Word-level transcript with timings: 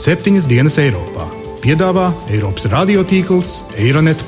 septiņas 0.00 0.46
dienas 0.48 0.78
Eiropā. 0.80 1.26
Piedāvā 1.60 2.06
Eiropas 2.32 2.64
radiotīkls 2.72 3.50
Eironet. 3.76 4.22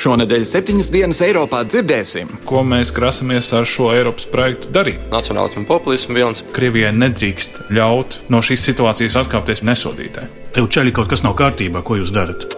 Šonadēļ 0.00 0.44
septiņas 0.48 0.92
dienas 0.92 1.20
Eiropā 1.24 1.62
dzirdēsim, 1.68 2.28
ko 2.48 2.60
mēs 2.68 2.92
grasamies 2.92 3.48
ar 3.56 3.64
šo 3.68 3.94
Eiropas 3.94 4.28
projektu 4.28 4.68
darīt. 4.76 5.08
Nacionālismu 5.12 5.64
un 5.64 5.70
populismu 5.70 6.16
vilnis. 6.20 6.44
Krievijai 6.56 6.92
nedrīkst 6.96 7.64
ļaut 7.72 8.22
no 8.28 8.44
šīs 8.44 8.68
situācijas 8.72 9.22
atkāpties 9.24 9.64
nesodītē. 9.64 10.28
Eučaļi, 10.60 10.96
kaut 10.96 11.12
kas 11.12 11.24
nav 11.24 11.38
kārtībā, 11.40 11.84
ko 11.86 12.00
jūs 12.00 12.12
darat? 12.12 12.48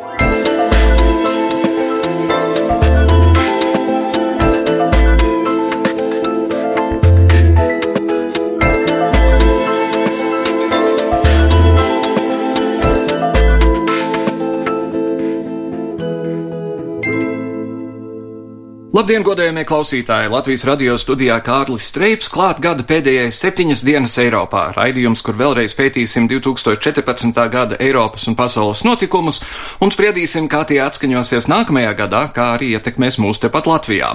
Labdien, 18.92 19.22
godējamie 19.24 19.62
klausītāji! 19.64 20.28
Latvijas 20.28 20.66
radio 20.68 20.98
studijā 21.00 21.38
Kārlis 21.40 21.86
Streips 21.88 22.28
klāt 22.28 22.58
gada 22.60 22.84
pēdējais 22.84 23.38
septiņas 23.40 23.82
dienas 23.88 24.18
Eiropā. 24.20 24.66
Raidījums, 24.76 25.22
kur 25.24 25.38
vēlreiz 25.38 25.72
pētīsim 25.78 26.26
2014. 26.28 27.40
gada 27.48 27.78
Eiropas 27.80 28.28
un 28.28 28.36
pasaules 28.36 28.82
notikumus 28.84 29.40
un 29.80 29.88
spriedīsim, 29.94 30.44
kā 30.44 30.66
tie 30.68 30.82
atskaņosies 30.84 31.48
nākamajā 31.48 31.94
gadā, 32.02 32.20
kā 32.36 32.50
arī 32.58 32.74
ietekmēs 32.76 33.16
mūs 33.16 33.40
tepat 33.40 33.70
Latvijā. 33.72 34.10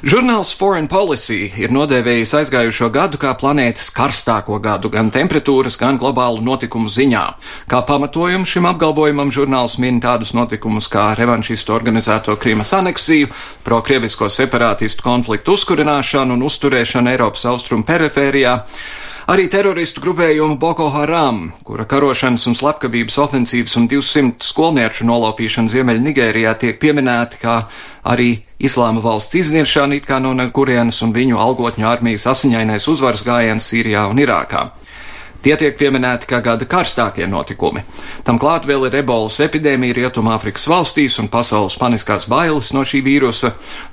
Žurnāls 0.00 0.54
Foreign 0.56 0.88
Policy 0.88 1.50
ir 1.60 1.76
nodēvējis 1.76 2.32
aizgājušo 2.40 2.88
gadu 2.96 3.20
kā 3.20 3.34
planētas 3.36 3.92
karstāko 3.92 4.56
gadu 4.64 4.88
gan 4.96 5.12
temperatūras, 5.12 5.76
gan 5.76 6.00
globālu 6.00 6.40
notikumu 6.40 6.88
ziņā. 6.88 7.26
Kā 7.68 7.82
pamatojumu 7.84 8.48
šim 8.48 8.70
apgalvojumam 8.72 9.28
žurnāls 9.28 9.76
min 9.76 10.00
tādus 10.00 10.32
notikumus 10.32 10.88
kā 10.88 11.10
revanšistu 11.20 11.76
organizēto 11.76 12.40
Krīmas 12.40 12.72
aneksiju, 12.80 13.28
pro-Krievijas 13.68 14.06
krievisko 14.16 14.32
separātistu 14.32 15.02
konfliktu 15.04 15.52
uzkurināšanu 15.52 16.34
un 16.34 16.44
uzturēšanu 16.46 17.10
Eiropas 17.10 17.44
austrumu 17.44 17.84
perifērijā, 17.84 18.64
arī 19.28 19.44
teroristu 19.52 20.00
grupējumu 20.00 20.56
Boko 20.58 20.88
Haram, 20.90 21.52
kura 21.64 21.84
karošanas 21.84 22.46
un 22.48 22.56
slepkavības 22.56 23.18
ofensīvas 23.18 23.76
un 23.76 23.88
200 23.88 24.40
skolnieču 24.40 25.04
nolaupīšana 25.04 25.68
Ziemeļnigērijā 25.68 26.54
tiek 26.56 26.80
pieminēti 26.80 27.42
kā 27.42 27.66
arī 28.04 28.40
Islāma 28.58 29.02
valsts 29.04 29.36
izniešana 29.36 29.96
it 30.00 30.06
kā 30.08 30.18
no 30.18 30.32
kurienes 30.50 31.02
un 31.02 31.12
viņu 31.12 31.36
algotņu 31.36 31.84
armijas 31.84 32.26
asiņainais 32.32 32.88
uzvaras 32.88 33.26
gājiens 33.26 33.68
Sīrijā 33.68 34.08
un 34.08 34.16
Irākā. 34.16 34.70
Tie 35.42 35.56
tiek 35.56 35.76
pieminēti 35.78 36.28
kā 36.30 36.40
gada 36.44 36.66
karstākie 36.68 37.26
notikumi. 37.30 37.82
Tam 38.26 38.38
klāt 38.42 38.66
vēl 38.66 38.88
ir 38.88 38.96
ebolas 39.02 39.38
epidēmija 39.44 39.96
Rietumāfrikas 40.00 40.66
valstīs 40.70 41.18
un 41.22 41.30
pasaules 41.32 41.76
paniskās 41.80 42.26
bailes 42.30 42.72
no 42.74 42.82
šī 42.86 43.02
vīrusa, 43.06 43.52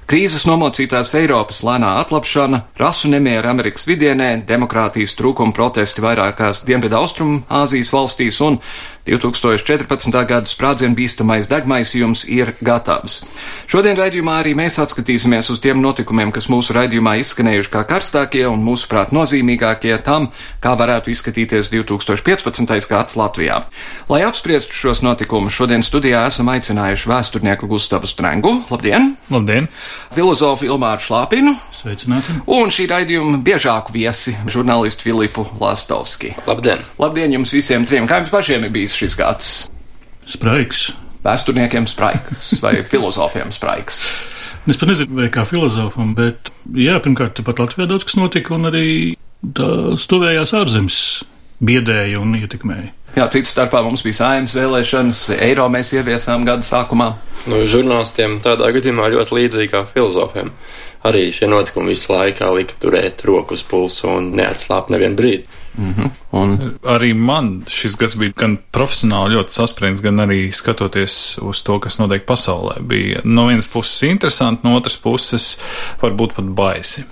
krīzes 0.10 0.48
nomocītās 0.50 1.14
Eiropas 1.20 1.62
lēnā 1.66 1.96
atlapšana, 2.02 2.64
rasu 2.80 3.12
nemiera 3.12 3.54
Amerikas 3.54 3.88
vidienē, 3.90 4.32
demokrātijas 4.50 5.16
trūkuma 5.20 5.56
protesti 5.56 6.04
vairākās 6.04 6.64
Dienvidu 6.68 7.00
Austrumu 7.00 7.44
Āzijas 7.50 7.94
valstīs 7.94 8.42
un 8.44 8.60
2014. 9.08 10.16
gada 10.30 10.48
sprādzienu 10.48 10.96
bīstamais 10.96 11.50
degmaisījums 11.52 12.24
ir 12.32 12.54
gatavs. 12.64 13.24
Šodien 13.68 13.98
raidījumā 14.00 14.38
arī 14.40 14.54
mēs 14.56 14.80
atskatīsimies 14.80 15.50
uz 15.52 15.60
tiem 15.64 15.82
notikumiem, 15.84 16.32
kas 16.32 16.48
mūsu 16.52 16.76
raidījumā 16.78 17.18
izskanējuši 17.20 17.72
kā 17.74 17.84
karstākie 17.90 18.46
un 18.48 18.64
mūsuprāt 18.64 19.12
nozīmīgākie 19.16 19.98
tam, 20.08 20.30
kā 20.64 20.76
varētu 20.80 21.12
izskatīties 21.12 21.72
2015. 21.74 22.88
gads 22.90 23.20
Latvijā. 23.20 23.64
Lai 24.08 24.24
apspriestu 24.24 24.78
šos 24.78 25.04
notikumus, 25.04 25.56
šodien 25.58 25.84
studijā 25.84 26.24
esam 26.32 26.54
aicinājuši 26.54 27.12
vēsturnieku 27.12 27.68
Gustavu 27.68 28.08
Strengu. 28.08 28.56
Labdien! 28.72 29.18
Labdien! 29.34 29.68
Filozofu 30.16 30.72
Ilmāru 30.72 31.04
Šlāpinu. 31.04 31.58
Sveicināti! 31.84 32.32
Un 32.48 32.72
šī 32.72 32.86
raidījuma 32.88 33.42
biežāku 33.44 33.92
viesi- 33.92 34.32
žurnālistu 34.54 35.04
Filipu 35.04 35.44
Lastovski. 35.60 36.32
Labdien! 36.48 36.80
Labdien 37.00 37.34
jums 37.36 37.52
visiem 37.52 37.84
trim! 37.86 38.08
Kā 38.08 38.22
jums 38.22 38.32
pašiem 38.32 38.64
ir 38.64 38.72
bijis? 38.72 38.96
šis 38.96 39.18
gads? 39.20 39.50
Spraiks. 40.26 40.94
Vēsturniekiem 41.26 41.88
spraiks 41.88 42.62
vai 42.64 42.78
filozofiem 42.92 43.52
spraiks. 43.52 44.00
Es 44.64 44.80
pat 44.80 44.94
nezinu, 44.94 45.18
vai 45.20 45.28
kā 45.28 45.44
filozofam, 45.44 46.16
bet 46.16 46.54
jā, 46.72 46.96
pirmkārt, 47.04 47.44
pat 47.44 47.60
Latvijā 47.60 47.90
daudz 47.90 48.08
kas 48.08 48.16
notika, 48.16 48.56
un 48.56 48.72
arī 48.72 48.88
tā 49.44 50.00
stāvējās 50.00 50.56
ārzemes 50.56 50.98
biedēja 51.60 52.22
un 52.24 52.38
ietekmēja. 52.40 52.94
Jā, 53.14 53.28
cits 53.30 53.52
starpā 53.54 53.84
mums 53.86 54.02
bija 54.02 54.18
saimnes 54.24 54.56
vēlēšanas, 54.58 55.20
eiro 55.46 55.68
mēs 55.70 55.92
ieviesām 55.94 56.48
gada 56.48 56.66
sākumā. 56.66 57.12
Nu, 57.46 57.60
žurnālistiem 57.70 58.40
tādā 58.42 58.72
gadījumā 58.74 59.12
ļoti 59.14 59.38
līdzīgi 59.38 59.70
kā 59.70 59.84
filozofiem. 59.86 60.50
Arī 61.06 61.28
šie 61.36 61.50
notikumi 61.52 61.92
visu 61.92 62.14
laikā 62.14 62.48
lika 62.56 62.78
turēt 62.82 63.22
roku 63.28 63.54
uz 63.58 63.62
pulsu 63.68 64.08
un 64.10 64.32
neatslāpt 64.38 64.90
nevienu 64.94 65.20
brīdi. 65.20 65.60
Mm 65.78 65.94
-hmm. 65.94 66.10
Un... 66.32 66.74
Arī 66.84 67.14
man 67.14 67.64
šis 67.68 67.96
gads 67.96 68.16
bija 68.16 68.32
gan 68.36 68.58
profesionāli 68.72 69.36
ļoti 69.36 69.52
saspringts, 69.52 70.02
gan 70.02 70.18
arī 70.18 70.52
skatoties 70.52 71.38
uz 71.42 71.64
to, 71.64 71.80
kas 71.80 71.98
notiek 71.98 72.26
pasaulē. 72.26 72.82
Bija 72.82 73.22
no 73.24 73.48
vienas 73.48 73.68
puses 73.68 74.04
interesanti, 74.04 74.68
no 74.68 74.76
otras 74.76 74.98
puses 74.98 75.58
varbūt 76.02 76.34
pat 76.36 76.46
baisi. 76.46 77.04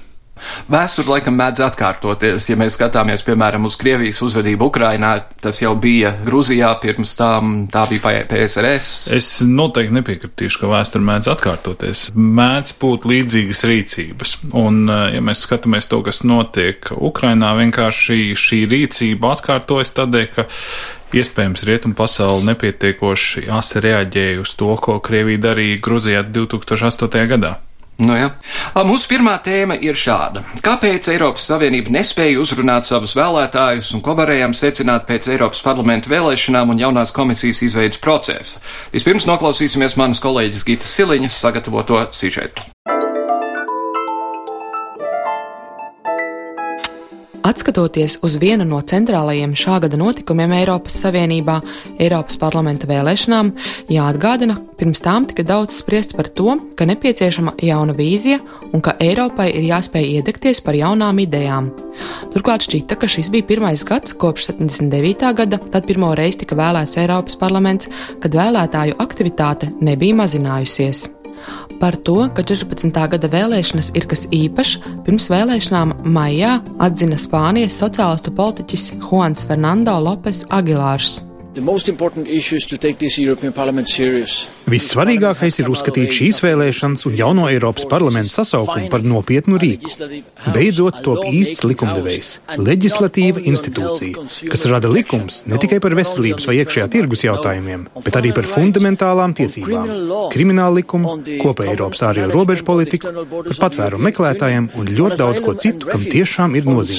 Vēsture 0.72 1.10
laikam 1.16 1.36
mēdz 1.40 1.64
atkārtoties. 1.66 2.48
Ja 2.52 2.58
mēs 2.60 2.78
skatāmies, 2.78 3.24
piemēram, 3.28 3.66
uz 3.70 3.78
Krievijas 3.80 4.22
uzvedību 4.26 4.70
Ukrainā, 4.72 5.14
tas 5.44 5.62
jau 5.62 5.74
bija 5.80 6.14
Grūzijā, 6.26 6.72
pirms 6.84 7.16
tam 7.20 7.54
tā 7.72 7.86
bija 7.92 8.24
PSRS. 8.30 9.12
Es 9.16 9.30
noteikti 9.46 9.98
nepiekritīšu, 10.00 10.64
ka 10.64 10.72
vēsture 10.72 11.06
mēdz 11.08 11.32
atkārtoties. 11.36 12.06
Mēdz 12.16 12.78
būt 12.82 13.10
līdzīgas 13.12 13.66
rīcības. 13.72 14.38
Un, 14.54 14.84
eh, 14.90 15.18
ja 15.18 15.22
mēs 15.22 15.46
skatāmies 15.48 15.90
to, 15.92 16.02
kas 16.06 16.24
notiek 16.24 16.92
Ukrainā, 16.96 17.54
vienkārši 17.60 18.34
šī 18.38 18.64
rīcība 18.72 19.36
atkārtojas 19.36 19.96
tādēļ, 19.98 20.28
ka 20.36 20.48
Iespējams, 21.12 21.66
rietumu 21.68 21.96
pasauli 22.00 22.46
nepietiekoši 22.48 23.50
asi 23.52 23.82
reaģēja 23.84 24.40
uz 24.40 24.54
to, 24.56 24.70
ko 24.80 25.02
Krievija 25.04 25.42
darīja 25.50 25.82
Gruzijā 25.84 26.22
2008. 26.24 27.28
gadā. 27.28 27.58
Nu, 28.02 28.16
ja. 28.18 28.32
Mūsu 28.88 29.06
pirmā 29.12 29.36
tēma 29.46 29.76
ir 29.84 29.98
šāda. 29.98 30.42
Kāpēc 30.66 31.12
Eiropas 31.14 31.46
Savienība 31.52 31.94
nespēja 31.94 32.40
uzrunāt 32.42 32.90
savus 32.90 33.14
vēlētājus 33.18 33.92
un 33.98 34.02
ko 34.06 34.16
varējām 34.18 34.56
secināt 34.58 35.06
pēc 35.10 35.30
Eiropas 35.36 35.62
parlamenta 35.66 36.10
vēlēšanām 36.10 36.74
un 36.74 36.82
jaunās 36.82 37.14
komisijas 37.14 37.62
izveidas 37.68 38.02
procesa? 38.02 38.64
Vispirms 38.96 39.30
noklausīsimies 39.30 40.00
manas 40.02 40.24
kolēģis 40.24 40.66
Gitas 40.72 40.98
Siliņas 40.98 41.42
sagatavoto 41.46 42.02
sižetu. 42.18 42.72
Atskatoties 47.44 48.20
uz 48.22 48.36
vienu 48.38 48.66
no 48.70 48.78
centrālajiem 48.86 49.56
šā 49.58 49.80
gada 49.82 49.98
notikumiem 49.98 50.52
Eiropas 50.60 50.94
Savienībā, 51.02 51.56
Eiropas 51.98 52.38
parlamenta 52.38 52.86
vēlēšanām, 52.90 53.50
jāatgādina, 53.90 54.60
pirms 54.78 55.02
tām 55.02 55.26
tika 55.30 55.46
daudz 55.48 55.80
spriests 55.82 56.14
par 56.18 56.30
to, 56.38 56.54
ka 56.78 56.86
nepieciešama 56.86 57.56
jauna 57.66 57.96
vīzija 57.98 58.38
un 58.72 58.84
ka 58.86 58.94
Eiropai 59.02 59.50
ir 59.56 59.66
jāspēj 59.72 60.10
iedegties 60.20 60.62
par 60.66 60.78
jaunām 60.78 61.24
idejām. 61.24 61.72
Turklāt 62.34 62.68
šķita, 62.68 63.00
ka 63.02 63.10
šis 63.10 63.32
bija 63.34 63.48
pirmais 63.50 63.86
gads 63.88 64.14
kopš 64.14 64.52
79. 64.52 65.34
gada, 65.42 65.62
kad 65.74 65.88
pirmo 65.90 66.14
reizi 66.18 66.44
tika 66.44 66.60
vēlēts 66.60 67.00
Eiropas 67.02 67.40
parlaments, 67.42 67.90
kad 68.22 68.38
vēlētāju 68.38 69.00
aktivitāte 69.02 69.74
nebija 69.82 70.22
mazinājusies. 70.22 71.21
Par 71.82 71.98
to, 72.06 72.18
ka 72.36 72.46
14. 72.46 72.92
gada 73.16 73.32
vēlēšanas 73.32 73.94
ir 73.98 74.06
kas 74.12 74.28
īpašs, 74.36 74.78
pirms 75.08 75.30
vēlēšanām 75.34 75.98
maijā 76.14 76.60
atzina 76.84 77.18
Spānijas 77.22 77.80
sociālistu 77.82 78.36
politiķis 78.38 78.88
Juans 79.00 79.48
Fernando 79.50 79.98
Lopes 80.04 80.46
Agilārs. 80.54 81.22
Vissvarīgākais 84.72 85.58
ir 85.60 85.68
uzskatīt 85.74 86.14
šīs 86.16 86.38
vēlēšanas 86.46 87.04
un 87.10 87.18
jauno 87.20 87.50
Eiropas 87.52 87.84
parlamentu 87.92 88.32
sasaukumu 88.38 88.88
par 88.94 89.04
nopietnu 89.04 89.60
rīku. 89.60 89.92
Beidzot 90.56 91.02
top 91.04 91.26
īsts 91.28 91.66
likumdevējs- 91.68 92.30
leģislatīva 92.70 93.44
institūcija, 93.52 94.24
kas 94.48 94.66
rada 94.72 94.88
likums 94.88 95.44
ne 95.46 95.60
tikai 95.60 95.82
par 95.84 95.92
veselības 95.92 96.48
vai 96.48 96.56
iekšējā 96.62 96.88
tirgus 96.96 97.26
jautājumiem, 97.28 97.86
bet 98.00 98.14
arī 98.16 98.32
par 98.34 98.48
fundamentālām 98.48 99.36
tiesībām- 99.36 99.92
krimināla 100.34 100.80
likumu, 100.80 101.20
kopēja 101.44 101.76
Eiropas 101.76 102.00
ārējo 102.00 102.32
robežu 102.32 102.64
politiku, 102.64 103.12
par 103.28 103.70
patvērumu 103.70 104.08
meklētājiem 104.08 104.72
un 104.78 104.88
ļoti 104.88 105.18
daudz 105.18 105.44
ko 105.44 105.54
citu, 105.56 105.92
kam 105.92 106.00
tiešām 106.00 106.56
ir 106.56 106.64
nozīme. 106.64 106.96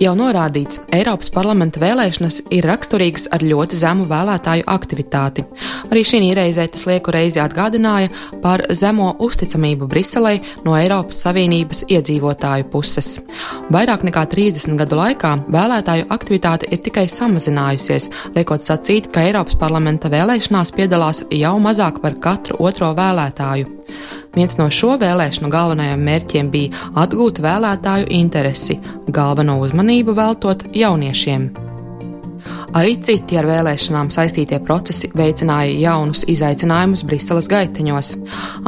Jau 0.00 0.14
norādīts, 0.16 0.78
Eiropas 0.96 1.28
parlamenta 1.28 1.76
vēlēšanas 1.82 2.38
ir 2.56 2.64
raksturīgas 2.64 3.26
ar 3.36 3.42
ļoti 3.44 3.76
zemu 3.76 4.06
vēlētāju 4.08 4.64
aktivitāti. 4.72 5.42
Arī 5.90 6.02
šī 6.08 6.20
reizē 6.38 6.64
tas 6.72 6.86
lieku 6.88 7.12
reizi 7.12 7.36
atgādināja 7.42 8.08
par 8.40 8.62
zemo 8.72 9.10
uzticamību 9.20 9.84
Briselei 9.90 10.40
no 10.64 10.72
Eiropas 10.78 11.20
Savienības 11.26 11.82
iedzīvotāju 11.92 12.70
puses. 12.72 13.18
Vairāk 13.68 14.06
nekā 14.08 14.24
30 14.32 14.80
gadu 14.80 14.96
laikā 15.02 15.34
vēlētāju 15.52 16.08
aktivitāte 16.16 16.70
ir 16.72 16.80
tikai 16.80 17.04
samazinājusies, 17.04 18.08
liekot 18.38 18.64
sacīt, 18.64 19.10
ka 19.12 19.26
Eiropas 19.28 19.60
parlamenta 19.60 20.08
vēlēšanās 20.08 20.72
piedalās 20.78 21.26
jau 21.28 21.52
mazāk 21.60 22.00
par 22.00 22.16
katru 22.24 22.56
otro 22.70 22.94
vēlētāju. 22.96 23.79
Viens 24.36 24.58
no 24.60 24.68
šo 24.72 24.96
vēlēšanu 25.00 25.50
galvenajiem 25.52 26.04
mērķiem 26.10 26.52
bija 26.52 26.84
atgūt 27.04 27.42
vēlētāju 27.44 28.10
interesi, 28.20 28.78
galveno 29.08 29.58
uzmanību 29.64 30.14
veltot 30.18 30.68
jauniešiem. 30.74 31.69
Arī 32.70 32.92
citi 33.02 33.34
ar 33.34 33.48
vēlēšanām 33.48 34.12
saistītie 34.14 34.60
procesi 34.62 35.08
veicināja 35.16 35.72
jaunus 35.74 36.22
izaicinājumus 36.30 37.02
Briseles 37.08 37.48
gaiteņos. 37.50 38.10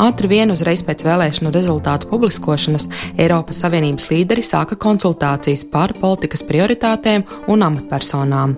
Ātri 0.03 0.31
vien 0.33 0.51
uzreiz 0.51 0.83
pēc 0.83 1.05
vēlēšanu 1.07 1.53
rezultātu 1.55 2.09
publiskošanas 2.11 2.89
Eiropas 3.15 3.61
Savienības 3.63 4.09
līderi 4.11 4.43
sāka 4.43 4.75
konsultācijas 4.83 5.63
par 5.71 5.95
politikas 6.01 6.43
prioritātēm 6.49 7.23
un 7.53 7.63
amatpersonām. 7.69 8.57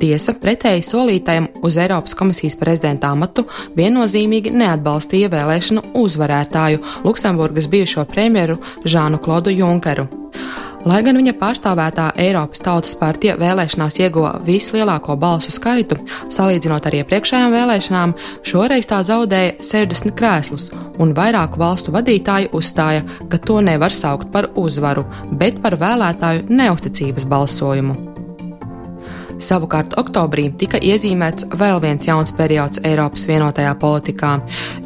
Tiesa, 0.00 0.32
pretēji 0.40 0.86
solītajam 0.88 1.50
uz 1.60 1.76
Eiropas 1.76 2.16
komisijas 2.16 2.56
prezidenta 2.56 3.12
amatu, 3.12 3.44
viennozīmīgi 3.76 4.54
neatbalstīja 4.56 5.28
vēlēšanu 5.36 5.84
uzvarētāju 6.00 6.80
Luksemburgas 7.04 7.68
bijušo 7.68 8.08
premjeru 8.08 8.56
Žānu 8.88 9.20
Klodu 9.20 9.52
Junkeru. 9.52 10.08
Lai 10.86 11.00
gan 11.02 11.18
viņa 11.18 11.32
pārstāvētā 11.40 12.04
Eiropas 12.22 12.62
Tautas 12.62 12.94
partija 12.98 13.34
vēlēšanās 13.40 13.98
ieguva 13.98 14.36
vislielāko 14.46 15.16
balsu 15.18 15.50
skaitu, 15.50 15.98
salīdzinot 16.30 16.86
ar 16.86 16.96
iepriekšējām 17.00 17.54
vēlēšanām, 17.56 18.14
šoreiz 18.46 18.86
tā 18.86 19.00
zaudēja 19.06 19.56
60 19.58 20.14
krēslus, 20.18 20.68
un 21.02 21.16
vairāku 21.18 21.58
valstu 21.58 21.94
vadītāji 21.96 22.52
uzstāja, 22.54 23.02
ka 23.28 23.42
to 23.42 23.58
nevar 23.64 23.94
saukt 23.94 24.30
par 24.34 24.52
uzvaru, 24.54 25.06
bet 25.40 25.58
par 25.64 25.76
vēlētāju 25.82 26.46
neusticības 26.48 27.26
balsojumu. 27.26 28.07
Savukārt 29.38 29.94
oktobrī 30.00 30.48
tika 30.58 30.80
iezīmēts 30.82 31.46
vēl 31.58 31.78
viens 31.82 32.06
jauns 32.08 32.32
periods 32.34 32.80
Eiropas 32.86 33.26
vienotajā 33.28 33.74
politikā, 33.78 34.32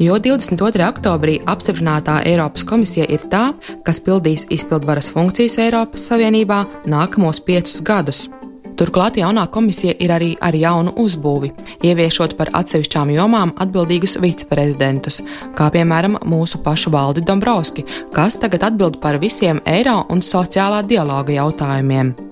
jo 0.03 0.19
22. 0.21 0.85
oktobrī 0.91 1.39
apstiprinātā 1.49 2.21
Eiropas 2.29 2.67
komisija 2.69 3.09
ir 3.09 3.25
tā, 3.33 3.49
kas 3.87 4.03
pildīs 4.05 4.45
izpildvaras 4.53 5.09
funkcijas 5.15 5.57
Eiropas 5.65 6.05
Savienībā 6.11 6.63
nākamos 6.85 7.41
piecus 7.47 7.81
gadus. 7.81 8.27
Turklāt 8.77 9.19
jaunā 9.21 9.45
komisija 9.53 9.93
ir 10.01 10.13
arī 10.15 10.31
ar 10.41 10.57
jaunu 10.57 10.95
uzbūvi, 11.01 11.53
ieviešot 11.85 12.35
par 12.39 12.51
atsevišķām 12.57 13.13
jomām 13.13 13.53
atbildīgus 13.61 14.17
viceprezidentus, 14.23 15.21
kā 15.57 15.69
piemēram 15.73 16.19
mūsu 16.29 16.61
pašu 16.65 16.93
valdi 16.93 17.25
Dombrovski, 17.25 17.85
kas 18.17 18.41
tagad 18.41 18.65
atbild 18.73 19.01
par 19.01 19.21
visiem 19.23 19.61
eiro 19.69 20.03
un 20.11 20.25
sociālā 20.25 20.83
dialoga 20.89 21.37
jautājumiem. 21.37 22.32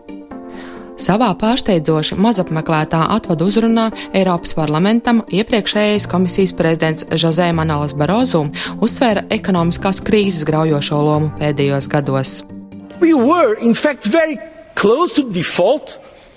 Savā 1.01 1.31
pārsteidzoši 1.41 2.19
mazapmeklētā 2.21 3.01
atvadu 3.15 3.47
uzrunā 3.49 3.87
Eiropas 4.17 4.53
parlamentam 4.59 5.23
iepriekšējais 5.33 6.07
komisijas 6.11 6.53
prezidents 6.59 7.07
Jose 7.23 7.47
Manuels 7.57 7.95
Barozu 7.97 8.43
uzsvēra 8.85 9.25
ekonomiskās 9.33 10.03
krīzes 10.05 10.45
graujošo 10.49 11.01
lomu 11.07 11.33
pēdējos 11.41 11.89
gados. 11.89 12.43
We 13.01 13.15
were, 13.17 13.57
fact, 13.73 14.13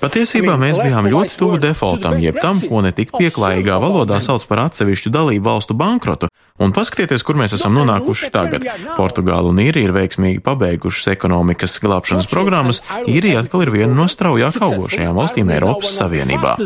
Patiesībā 0.04 0.58
mēs 0.60 0.80
bijām 0.80 1.08
ļoti 1.12 1.38
tuvu 1.40 1.58
defaultam, 1.64 2.18
jeb 2.20 2.40
tam, 2.44 2.60
ko 2.60 2.82
ne 2.84 2.92
tik 2.96 3.14
pieklājīgā 3.16 3.78
valodā 3.80 4.20
sauc 4.24 4.44
par 4.50 4.66
atsevišķu 4.66 5.12
dalību 5.16 5.48
valstu 5.48 5.78
bankrotu, 5.80 6.28
un 6.62 6.74
paskatieties, 6.76 7.24
kur 7.26 7.38
mēs 7.40 7.56
esam 7.58 7.74
nonākuši 7.78 8.30
tagad. 8.34 8.68
Portugāla 8.98 9.50
un 9.50 9.62
Īrija 9.64 9.90
ir 9.90 9.96
veiksmīgi 9.96 10.44
pabeigušas 10.46 11.10
ekonomikas 11.16 11.80
glābšanas 11.84 12.30
programmas, 12.32 12.84
Īrija 13.10 13.42
atkal 13.44 13.66
ir 13.66 13.74
viena 13.74 13.94
no 13.98 14.08
straujāk 14.12 14.62
augošajām 14.62 15.18
valstīm 15.18 15.54
Eiropas 15.58 15.98
Savienībā 15.98 16.58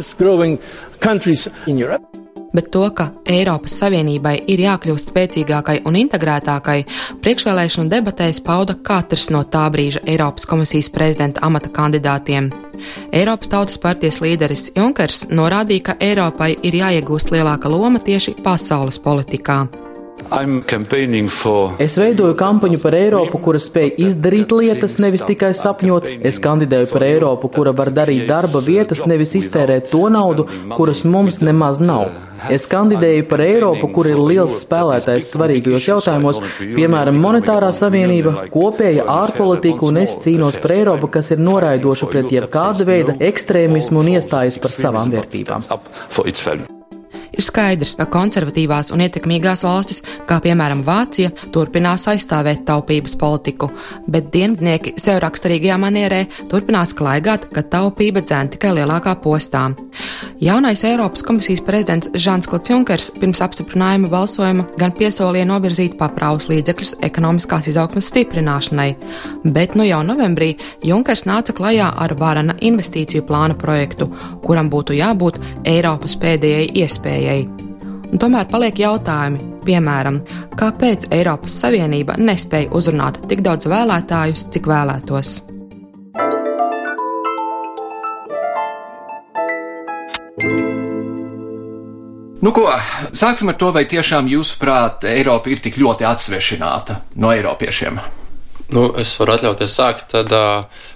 bet 2.54 2.70
to, 2.72 2.84
ka 2.92 3.10
Eiropas 3.26 3.78
Savienībai 3.82 4.36
ir 4.48 4.64
jākļūst 4.66 5.12
spēcīgākai 5.12 5.80
un 5.88 5.98
integrētākai, 6.00 6.78
priekšvēlēšanu 7.24 7.92
debatēs 7.92 8.42
pauda 8.46 8.78
katrs 8.90 9.30
no 9.34 9.44
tā 9.44 9.66
brīža 9.74 10.04
Eiropas 10.08 10.48
komisijas 10.50 10.92
prezidenta 10.94 11.44
amata 11.48 11.72
kandidātiem. 11.74 12.52
Eiropas 13.12 13.52
Tautas 13.52 13.82
partijas 13.82 14.22
līderis 14.22 14.70
Junkers 14.76 15.26
norādīja, 15.32 15.90
ka 15.90 15.98
Eiropai 16.00 16.54
ir 16.62 16.80
jāiegūst 16.84 17.34
lielāka 17.34 17.72
loma 17.72 18.00
tieši 18.04 18.38
pasaules 18.44 19.02
politikā. 19.02 19.66
Es 21.84 21.98
veidoju 22.00 22.36
kampaņu 22.38 22.82
par 22.82 22.96
Eiropu, 22.98 23.40
kura 23.44 23.62
spēj 23.62 23.94
izdarīt 24.08 24.52
lietas, 24.52 24.98
nevis 25.04 25.26
tikai 25.28 25.54
sapņot. 25.58 26.08
Es 26.28 26.42
kandidēju 26.44 26.92
par 26.92 27.08
Eiropu, 27.08 27.52
kura 27.54 27.74
var 27.78 27.92
darīt 27.96 28.28
darba 28.30 28.62
vietas, 28.66 29.06
nevis 29.10 29.36
iztērēt 29.40 29.92
to 29.92 30.08
naudu, 30.14 30.48
kuras 30.76 31.04
mums 31.08 31.42
nemaz 31.46 31.82
nav. 31.84 32.10
Es 32.54 32.68
kandidēju 32.70 33.26
par 33.30 33.42
Eiropu, 33.42 33.90
kur 33.94 34.10
ir 34.10 34.20
liels 34.22 34.60
spēlētājs 34.62 35.32
svarīgajos 35.34 35.90
jautājumos, 35.90 36.42
piemēram, 36.60 37.18
monetārā 37.24 37.72
savienība, 37.74 38.48
kopēja 38.54 39.08
ārpolitika, 39.18 39.90
un 39.90 40.04
es 40.04 40.18
cīnos 40.24 40.60
par 40.62 40.76
Eiropu, 40.78 41.10
kas 41.18 41.34
ir 41.34 41.44
noraidoša 41.44 42.12
pret 42.14 42.32
jebkāda 42.38 42.88
veida 42.88 43.18
ekstrēmismu 43.32 44.04
un 44.04 44.16
iestājas 44.18 44.62
par 44.62 44.76
savām 44.78 45.14
vērtībām. 45.18 45.70
Ir 47.38 47.46
skaidrs, 47.46 47.94
ka 48.00 48.08
konservatīvās 48.10 48.90
un 48.96 49.04
ietekmīgās 49.06 49.62
valstis, 49.62 50.00
kā 50.26 50.40
piemēram 50.42 50.80
Vācija, 50.86 51.30
turpinās 51.54 52.08
aizstāvēt 52.10 52.64
taupības 52.66 53.14
politiku, 53.22 53.70
bet 54.10 54.32
dienvidnieki 54.34 54.96
sev 54.98 55.20
raksturīgajā 55.22 55.76
manierē 55.78 56.24
turpinās 56.50 56.96
klaigāt, 56.98 57.46
ka 57.54 57.62
taupība 57.62 58.24
dzēn 58.26 58.50
tikai 58.56 58.72
lielākā 58.80 59.14
postā. 59.22 59.68
Jaunais 60.42 60.82
Eiropas 60.86 61.22
komisijas 61.26 61.62
prezidents 61.66 62.10
Žants 62.18 62.50
Klods 62.50 62.72
Junkers 62.74 63.12
pirms 63.20 63.44
apstiprinājuma 63.46 64.10
balsojuma 64.10 64.66
gan 64.82 64.96
piesolīja 64.98 65.46
novirzīt 65.50 65.98
papraus 65.98 66.50
līdzekļus 66.50 66.96
ekonomiskās 67.06 67.70
izaugsmas 67.70 68.10
stiprināšanai, 68.10 68.88
bet 69.46 69.78
nu 69.78 69.86
jau 69.86 70.02
novembrī 70.06 70.56
Junkers 70.86 71.28
nāca 71.30 71.54
klajā 71.58 71.94
ar 71.94 72.18
varana 72.18 72.58
investīciju 72.58 73.26
plāna 73.30 73.58
projektu, 73.58 74.10
kuram 74.46 74.74
būtu 74.74 74.98
jābūt 74.98 75.42
Eiropas 75.70 76.18
pēdējai 76.18 76.70
iespējai 76.82 77.27
pieejai. 77.28 77.48
Un 78.08 78.22
tomēr 78.22 78.48
paliek 78.48 78.78
jautājumi, 78.80 79.42
piemēram, 79.68 80.22
kāpēc 80.56 81.10
Eiropas 81.12 81.60
Savienība 81.62 82.16
nespēja 82.18 82.72
uzrunāt 82.72 83.20
tik 83.28 83.44
daudz 83.44 83.68
vēlētājus, 83.68 84.48
cik 84.54 84.70
vēlētos. 84.72 85.42
Nu, 92.38 92.54
ko, 92.54 92.70
sāksim 93.18 93.50
ar 93.52 93.58
to, 93.60 93.74
vai 93.76 93.84
tiešām 93.90 94.30
jūsuprāt 94.32 95.04
Eiropa 95.10 95.52
ir 95.52 95.60
tik 95.60 95.82
ļoti 95.82 96.08
atsvešināta 96.08 97.02
no 97.20 97.34
eiropiešiem? 97.34 98.00
Nu, 98.76 98.90
es 99.00 99.14
varu 99.16 99.32
atļauties 99.34 99.74
sākt, 99.80 100.10
tad 100.12 100.32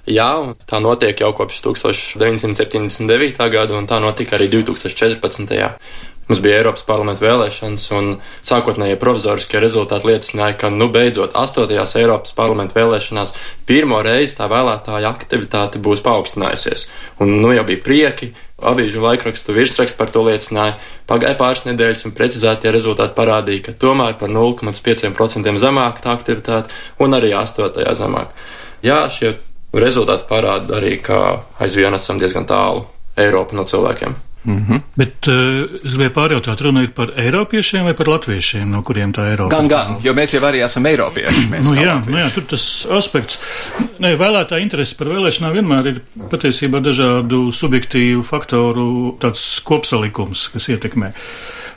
jā, 0.07 0.29
tā 0.67 0.79
notiek 0.83 1.21
jau 1.23 1.31
kopš 1.35 1.61
1979. 1.65 3.39
gada, 3.51 3.77
un 3.79 3.87
tā 3.87 3.99
notika 4.03 4.35
arī 4.35 4.49
2014. 4.51 5.55
Mums 6.31 6.39
bija 6.39 6.61
Eiropas 6.61 6.85
parlamenta 6.87 7.25
vēlēšanas, 7.25 7.85
un 7.91 8.05
sākotnējie 8.47 8.95
provizoriskie 9.01 9.59
rezultāti 9.59 10.07
liecināja, 10.07 10.55
ka, 10.61 10.69
nu, 10.71 10.85
beidzot, 10.87 11.33
astotajās 11.35 11.97
Eiropas 11.99 12.31
parlamenta 12.37 12.77
vēlēšanās 12.77 13.33
pirmo 13.67 13.99
reizi 13.99 14.37
tā 14.37 14.47
vēlētāja 14.47 15.11
aktivitāte 15.11 15.81
būs 15.83 15.99
paaugstinājusies. 16.05 16.85
Un, 17.19 17.33
nu, 17.43 17.51
jau 17.51 17.67
bija 17.67 17.83
prieki, 17.83 18.31
avīžu 18.63 19.03
laikrakstu 19.03 19.57
virsraksts 19.59 19.99
par 19.99 20.15
to 20.15 20.23
liecināja. 20.29 20.79
Pagāja 21.11 21.35
pāris 21.43 21.65
nedēļas, 21.67 22.05
un 22.07 22.15
precizētie 22.15 22.71
rezultāti 22.71 23.17
parādīja, 23.19 23.67
ka 23.67 23.77
tomēr 23.83 24.15
par 24.23 24.31
0,5% 24.31 25.55
zemāka 25.67 26.07
tā 26.07 26.15
aktivitāte, 26.15 26.71
un 27.03 27.19
arī 27.19 27.35
astotajā 27.43 27.99
zemāk. 28.05 28.31
Jā, 28.87 29.03
šie 29.11 29.35
rezultāti 29.75 30.31
parāda 30.31 30.79
arī, 30.79 30.95
ka 31.03 31.41
aizvien 31.59 31.99
esam 31.99 32.23
diezgan 32.23 32.47
tālu 32.47 32.87
Eiropa 33.19 33.59
no 33.59 33.67
cilvēkiem. 33.67 34.30
Mm 34.43 34.65
-hmm. 34.65 34.81
Bet 34.95 35.27
uh, 35.27 35.35
es 35.85 35.93
gribēju 35.93 36.13
pārjautāt, 36.15 36.61
runa 36.61 36.81
ir 36.81 36.91
par 36.97 37.11
eiropiešiem 37.15 37.83
vai 37.83 37.93
par 37.93 38.07
latviešiem, 38.07 38.71
no 38.71 38.81
kuriem 38.81 39.13
tā 39.13 39.27
Eiropa? 39.29 39.55
Gan, 39.55 39.67
gan, 39.67 39.95
jo 40.03 40.13
mēs 40.13 40.33
jau 40.33 40.41
arī 40.41 40.63
esam 40.65 40.85
eiropieši. 40.85 41.47
nu, 41.63 41.75
jā, 41.75 42.01
nu, 42.09 42.17
jā, 42.17 42.29
tur 42.33 42.43
tas 42.43 42.87
aspekts. 42.89 43.39
Ne, 43.99 44.15
vēlētā 44.17 44.61
interese 44.61 44.95
par 44.97 45.07
vēlēšanām 45.07 45.53
vienmēr 45.53 45.87
ir 45.87 46.01
patiesībā 46.31 46.81
dažādu 46.81 47.51
subjektīvu 47.51 48.23
faktoru 48.23 49.17
tāds 49.19 49.61
kopsalikums, 49.63 50.49
kas 50.53 50.69
ietekmē. 50.69 51.13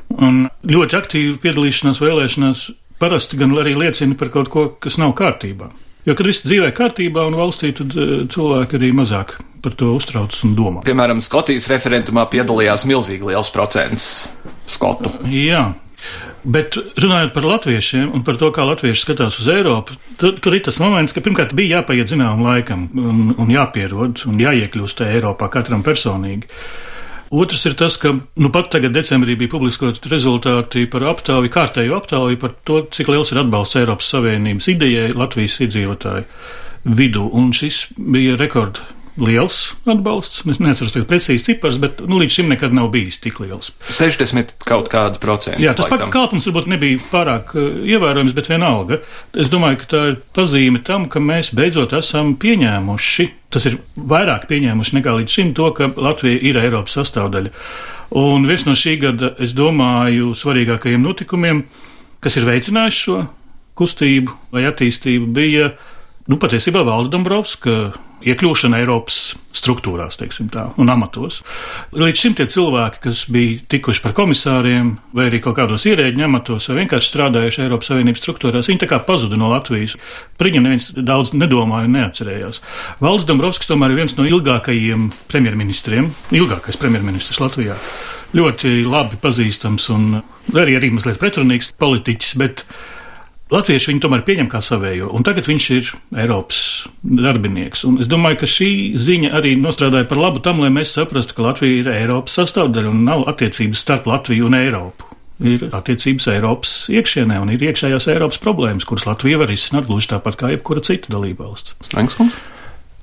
Un 0.09 0.49
ļoti 0.65 0.97
aktīva 0.97 1.39
piedalīšanās 1.43 2.01
vēlēšanās 2.01 2.71
parasti 2.99 3.37
gan 3.37 3.53
arī 3.59 3.75
liecina 3.77 4.15
par 4.15 4.29
kaut 4.29 4.49
ko, 4.49 4.69
kas 4.81 4.97
nav 4.99 5.13
kārtībā. 5.13 5.69
Jo, 6.07 6.15
kad 6.15 6.27
viss 6.27 6.45
dzīvē 6.47 6.73
kārtībā 6.73 7.27
un 7.27 7.35
valstī, 7.35 7.73
tad 7.73 7.93
uh, 7.97 8.25
cilvēki 8.29 8.77
arī 8.77 8.93
mazāk 8.93 9.37
par 9.65 9.77
to 9.81 9.95
uztraucas 9.97 10.45
un 10.47 10.55
domā. 10.59 10.85
Piemēram, 10.87 11.23
Skotijas 11.25 11.71
referendumā 11.73 12.27
piedalījās 12.33 12.87
milzīgi 12.89 13.33
liels 13.33 13.51
procents 13.55 14.11
skotu. 14.71 15.13
Jā. 15.33 15.73
Bet 16.45 16.77
runājot 17.01 17.33
par 17.33 17.47
latviešiem 17.49 18.11
un 18.13 18.25
par 18.25 18.37
to, 18.41 18.51
kā 18.53 18.67
latvieši 18.69 19.01
skatās 19.07 19.39
uz 19.41 19.47
Eiropu, 19.49 19.97
tur, 20.21 20.35
tur 20.37 20.57
ir 20.57 20.65
tas 20.67 20.77
moments, 20.83 21.15
ka 21.17 21.23
pirmkārt 21.25 21.55
bija 21.57 21.79
jāpaiet 21.79 22.13
zināmam 22.13 22.45
laikam 22.45 22.91
un, 23.01 23.31
un 23.41 23.53
jāpierod 23.53 24.27
un 24.29 24.43
jāiekļūst 24.43 25.01
tajā 25.01 25.17
Eiropā 25.17 25.49
katram 25.55 25.85
personīgi. 25.87 26.51
Otrs 27.35 27.65
ir 27.67 27.75
tas, 27.81 27.97
ka 27.99 28.13
nu, 28.13 28.51
pat 28.53 28.69
tagad 28.75 28.93
decembrī 28.95 29.39
bija 29.41 29.55
publiskot 29.55 30.05
rezultāti 30.13 30.85
par 30.93 31.07
aptauju, 31.15 31.51
kārtēju 31.51 31.97
aptauju 31.97 32.39
par 32.43 32.53
to, 32.69 32.83
cik 32.93 33.09
liels 33.11 33.33
ir 33.33 33.41
atbalsts 33.41 33.81
Eiropas 33.81 34.13
Savienības 34.13 34.69
idejai 34.75 35.09
Latvijas 35.17 35.57
iedzīvotāju 35.65 36.29
vidū, 36.85 37.25
un 37.33 37.49
šis 37.57 37.87
bija 37.97 38.37
rekords 38.37 38.85
liels 39.21 39.59
atbalsts. 39.87 40.43
Es 40.51 40.59
neatceros 40.63 40.95
tagad 40.95 41.07
precīzi 41.11 41.45
cipars, 41.47 41.79
bet 41.83 42.01
nu, 42.09 42.19
līdz 42.21 42.37
šim 42.39 42.51
nekad 42.51 42.75
nav 42.75 42.91
bijis 42.95 43.21
tik 43.23 43.39
liels. 43.43 43.71
60 43.87 44.55
kaut 44.67 44.91
kādi 44.93 45.21
procenti. 45.23 45.63
Jā, 45.63 45.75
tas 45.79 45.91
pakāpums 45.91 46.49
varbūt 46.51 46.69
nebija 46.73 47.01
pārāk 47.13 47.55
uh, 47.55 47.79
ievērojams, 47.87 48.35
bet 48.37 48.51
vienalga. 48.51 49.01
Es 49.39 49.51
domāju, 49.53 49.81
ka 49.83 49.91
tā 49.93 50.03
ir 50.11 50.19
pazīme 50.37 50.83
tam, 50.87 51.07
ka 51.13 51.23
mēs 51.23 51.53
beidzot 51.57 51.95
esam 51.97 52.35
pieņēmuši, 52.43 53.29
tas 53.55 53.69
ir 53.71 53.79
vairāk 53.95 54.49
pieņēmuši 54.51 54.99
nekā 54.99 55.17
līdz 55.21 55.39
šim, 55.39 55.55
to, 55.57 55.71
ka 55.77 55.93
Latvija 55.95 56.43
ir 56.51 56.59
Eiropas 56.65 56.99
sastāvdaļa. 56.99 57.55
Un 58.19 58.47
viens 58.47 58.67
no 58.67 58.75
šī 58.79 58.99
gada, 59.03 59.33
es 59.43 59.55
domāju, 59.57 60.35
svarīgākajiem 60.39 61.03
notikumiem, 61.03 61.65
kas 62.23 62.39
ir 62.39 62.47
veicinājis 62.49 63.01
šo 63.07 63.19
kustību 63.79 64.35
vai 64.55 64.67
attīstību, 64.69 65.31
bija 65.35 65.73
nu, 66.31 66.39
patiesībā 66.41 66.85
Valda 66.87 67.15
Dombrovska 67.17 67.79
iekļūšana 68.25 68.81
Eiropas 68.81 69.19
struktūrās, 69.55 70.17
teiksim 70.19 70.49
tā, 70.53 70.67
un 70.81 70.91
amatos. 70.91 71.43
Līdz 71.95 72.21
šim 72.21 72.37
tie 72.39 72.47
cilvēki, 72.51 73.01
kas 73.05 73.25
bija 73.33 73.61
tikuši 73.75 74.03
par 74.05 74.15
komisāriem, 74.17 74.95
vai 75.15 75.29
arī 75.29 75.41
kaut 75.45 75.59
kādos 75.59 75.87
ierēģiņa 75.89 76.27
amatos, 76.27 76.69
vai 76.71 76.81
vienkārši 76.83 77.13
strādājuši 77.13 77.65
Eiropas 77.67 77.93
Savienības 77.93 78.25
struktūrās, 78.25 78.71
viņi 78.71 78.83
tā 78.83 78.91
kā 78.91 78.99
pazuda 79.07 79.39
no 79.41 79.53
Latvijas. 79.53 79.97
Par 80.39 80.51
viņiem 80.51 80.67
neviens 80.67 80.91
daudz 80.97 81.35
nedomāja 81.37 81.89
un 81.89 81.97
neatcerējās. 81.99 82.61
Valds 83.05 83.29
Dombrovskis 83.29 83.71
tomēr 83.71 83.95
ir 83.95 84.03
viens 84.03 84.17
no 84.19 84.27
ilgākajiem 84.29 85.07
premjerministriem, 85.31 86.11
ilgākais 86.35 86.81
premjerministrs 86.81 87.41
Latvijā. 87.45 87.79
Ļoti 88.35 88.81
labi 88.91 89.21
pazīstams 89.23 89.87
un 89.95 90.19
arī, 90.59 90.75
arī 90.81 90.91
mazliet 90.97 91.21
pretrunīgs 91.23 91.71
politiķis, 91.79 92.35
bet 92.41 92.65
Latvieši 93.53 93.91
viņu 93.91 94.01
tomēr 94.01 94.23
pieņem 94.25 94.47
kā 94.49 94.61
savējo, 94.65 95.11
un 95.13 95.25
tagad 95.27 95.45
viņš 95.51 95.65
ir 95.75 95.91
Eiropas 96.23 96.61
darbinieks. 97.05 97.83
Un 97.85 97.99
es 98.01 98.09
domāju, 98.09 98.39
ka 98.41 98.49
šī 98.49 98.69
ziņa 98.97 99.35
arī 99.37 99.53
nostrādāja 99.61 100.09
par 100.09 100.21
labu 100.23 100.41
tam, 100.45 100.63
lai 100.65 100.71
mēs 100.73 100.95
saprastu, 100.97 101.37
ka 101.37 101.45
Latvija 101.51 101.83
ir 101.83 101.91
Eiropas 101.93 102.39
sastāvdaļa 102.41 102.95
un 102.95 103.03
nav 103.05 103.27
attiecības 103.35 103.85
starp 103.85 104.09
Latviju 104.09 104.49
un 104.49 104.57
Eiropu. 104.57 105.11
Ir 105.45 105.67
attiecības 105.77 106.31
Eiropas 106.33 106.73
iekšienē 106.95 107.37
un 107.43 107.53
ir 107.53 107.67
iekšējās 107.69 108.09
Eiropas 108.15 108.41
problēmas, 108.41 108.89
kuras 108.89 109.05
Latvija 109.11 109.43
var 109.43 109.53
izsnākt 109.53 109.91
gluži 109.91 110.15
tāpat 110.15 110.41
kā 110.41 110.51
jebkura 110.55 110.81
cita 110.87 111.13
dalībvalsts. 111.13 111.77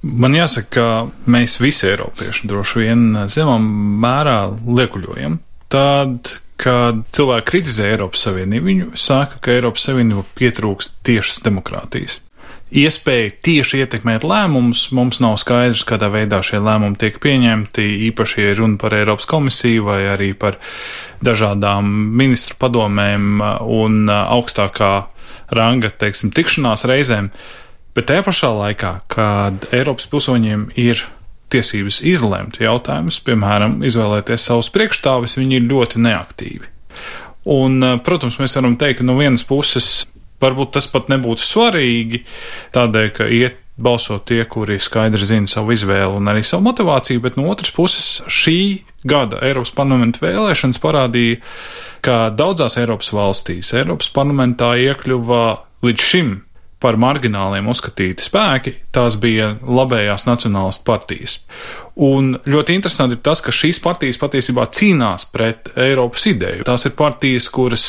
Man 0.01 0.33
jāsaka, 0.33 0.71
ka 0.73 1.29
mēs 1.29 1.59
visi 1.61 1.85
Eiropieši 1.91 2.49
droši 2.49 2.81
vien 2.81 3.03
zināmā 3.29 3.59
mērā 4.01 4.37
liekuļojam. 4.49 5.37
Tad, 5.71 6.33
kad 6.59 7.05
cilvēki 7.15 7.47
kritizē 7.47 7.93
Eiropas 7.93 8.25
Savienību, 8.27 8.67
viņi 8.67 8.89
saka, 8.99 9.39
ka 9.39 9.53
Eiropas 9.53 9.85
Savienība 9.87 10.25
pietrūkst 10.35 10.97
tiešas 11.07 11.39
demokrātijas. 11.45 12.19
Iespēja 12.71 13.31
tieši 13.43 13.81
ietekmēt 13.83 14.23
lēmumus, 14.23 14.85
mums 14.95 15.19
nav 15.23 15.37
skaidrs, 15.41 15.83
kādā 15.87 16.07
veidā 16.11 16.39
šie 16.43 16.61
lēmumi 16.63 16.99
tiek 16.99 17.17
pieņemti, 17.19 17.87
īpaši, 18.07 18.45
ja 18.45 18.53
runa 18.61 18.79
par 18.79 18.95
Eiropas 18.95 19.27
komisiju 19.27 19.89
vai 19.89 20.05
arī 20.11 20.29
par 20.39 20.55
dažādām 21.23 21.89
ministru 22.19 22.55
padomēm 22.59 23.43
un 23.63 24.11
augstākā 24.11 24.93
ranga, 25.55 25.91
teiksim, 25.91 26.31
tikšanās 26.35 26.87
reizēm. 26.87 27.27
Bet 27.95 28.07
tajā 28.07 28.23
pašā 28.23 28.53
laikā, 28.55 28.93
kad 29.11 29.67
Eiropas 29.75 30.07
pilsoņiem 30.11 30.69
ir 30.79 31.03
tiesības 31.51 32.01
izlemt 32.07 32.59
jautājumus, 32.61 33.19
piemēram, 33.25 33.79
izvēlēties 33.87 34.47
savus 34.49 34.71
priekšstāvis, 34.73 35.37
viņi 35.39 35.59
ir 35.59 35.67
ļoti 35.71 36.03
neaktīvi. 36.07 36.69
Un, 37.51 37.83
eh, 37.83 37.97
protams, 38.05 38.37
mēs 38.37 38.55
varam 38.55 38.77
teikt, 38.77 38.99
ka 38.99 39.03
no 39.03 39.17
vienas 39.17 39.43
puses 39.43 40.05
varbūt 40.41 40.71
tas 40.77 40.87
pat 40.87 41.09
nebūtu 41.09 41.43
svarīgi, 41.45 42.23
tādēļ, 42.73 43.09
ka 43.13 43.27
iet 43.29 43.57
balsot 43.81 44.25
tie, 44.29 44.43
kuri 44.45 44.77
skaidri 44.81 45.25
zina 45.25 45.49
savu 45.49 45.73
izvēli 45.73 46.17
un 46.19 46.29
arī 46.29 46.43
savu 46.45 46.65
motivāciju, 46.69 47.21
bet 47.23 47.37
no 47.39 47.47
otras 47.49 47.71
puses 47.73 48.21
šī 48.27 48.81
gada 49.07 49.39
Eiropas 49.41 49.73
parlamenta 49.73 50.21
vēlēšanas 50.21 50.81
parādīja, 50.81 51.41
ka 52.05 52.29
daudzās 52.29 52.77
Eiropas 52.81 53.11
valstīs 53.15 53.73
Eiropas 53.77 54.11
parlamentā 54.13 54.73
iekļuva 54.77 55.43
līdz 55.85 56.07
šim 56.11 56.33
par 56.81 56.97
margināliem 56.97 57.69
uzskatīti 57.69 58.25
spēki, 58.25 58.73
tās 58.95 59.17
bija 59.21 59.51
labējās 59.61 60.25
nacionālistu 60.25 60.85
partijas. 60.87 61.37
Un 62.01 62.33
ļoti 62.49 62.77
interesanti 62.77 63.19
ir 63.19 63.23
tas, 63.25 63.43
ka 63.45 63.53
šīs 63.53 63.81
partijas 63.83 64.17
patiesībā 64.21 64.65
cīnās 64.73 65.27
pret 65.29 65.69
Eiropas 65.77 66.25
ideju. 66.31 66.65
Tās 66.67 66.87
ir 66.89 66.95
partijas, 66.97 67.51
kuras 67.53 67.85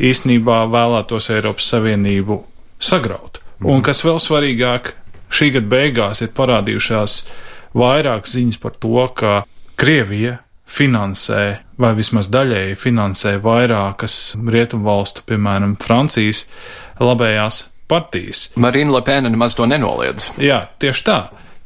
īstenībā 0.00 0.64
vēlētos 0.72 1.28
Eiropas 1.34 1.68
Savienību 1.74 2.40
sagraut. 2.82 3.42
Un 3.64 3.84
kas 3.84 4.02
vēl 4.04 4.18
svarīgāk, 4.20 4.94
šī 5.32 5.50
gada 5.58 5.70
beigās 5.70 6.24
ir 6.24 6.32
parādījušās 6.36 7.18
vairāk 7.76 8.26
ziņas 8.28 8.58
par 8.62 8.74
to, 8.80 9.04
ka 9.16 9.34
Krievija 9.80 10.38
finansē, 10.70 11.44
vai 11.78 11.92
vismaz 11.98 12.28
daļēji 12.32 12.78
finansē 12.80 13.36
vairākas 13.42 14.34
rietumvalstu, 14.40 15.24
piemēram, 15.28 15.76
Francijas 15.80 16.44
labējās 17.02 17.64
partijas. 17.90 18.48
Marina 18.60 18.98
Lepēna 18.98 19.32
nemaz 19.32 19.56
to 19.58 19.68
nenoliedz. 19.70 20.32
Jā, 20.42 20.66
tieši 20.82 21.06
tā. 21.06 21.18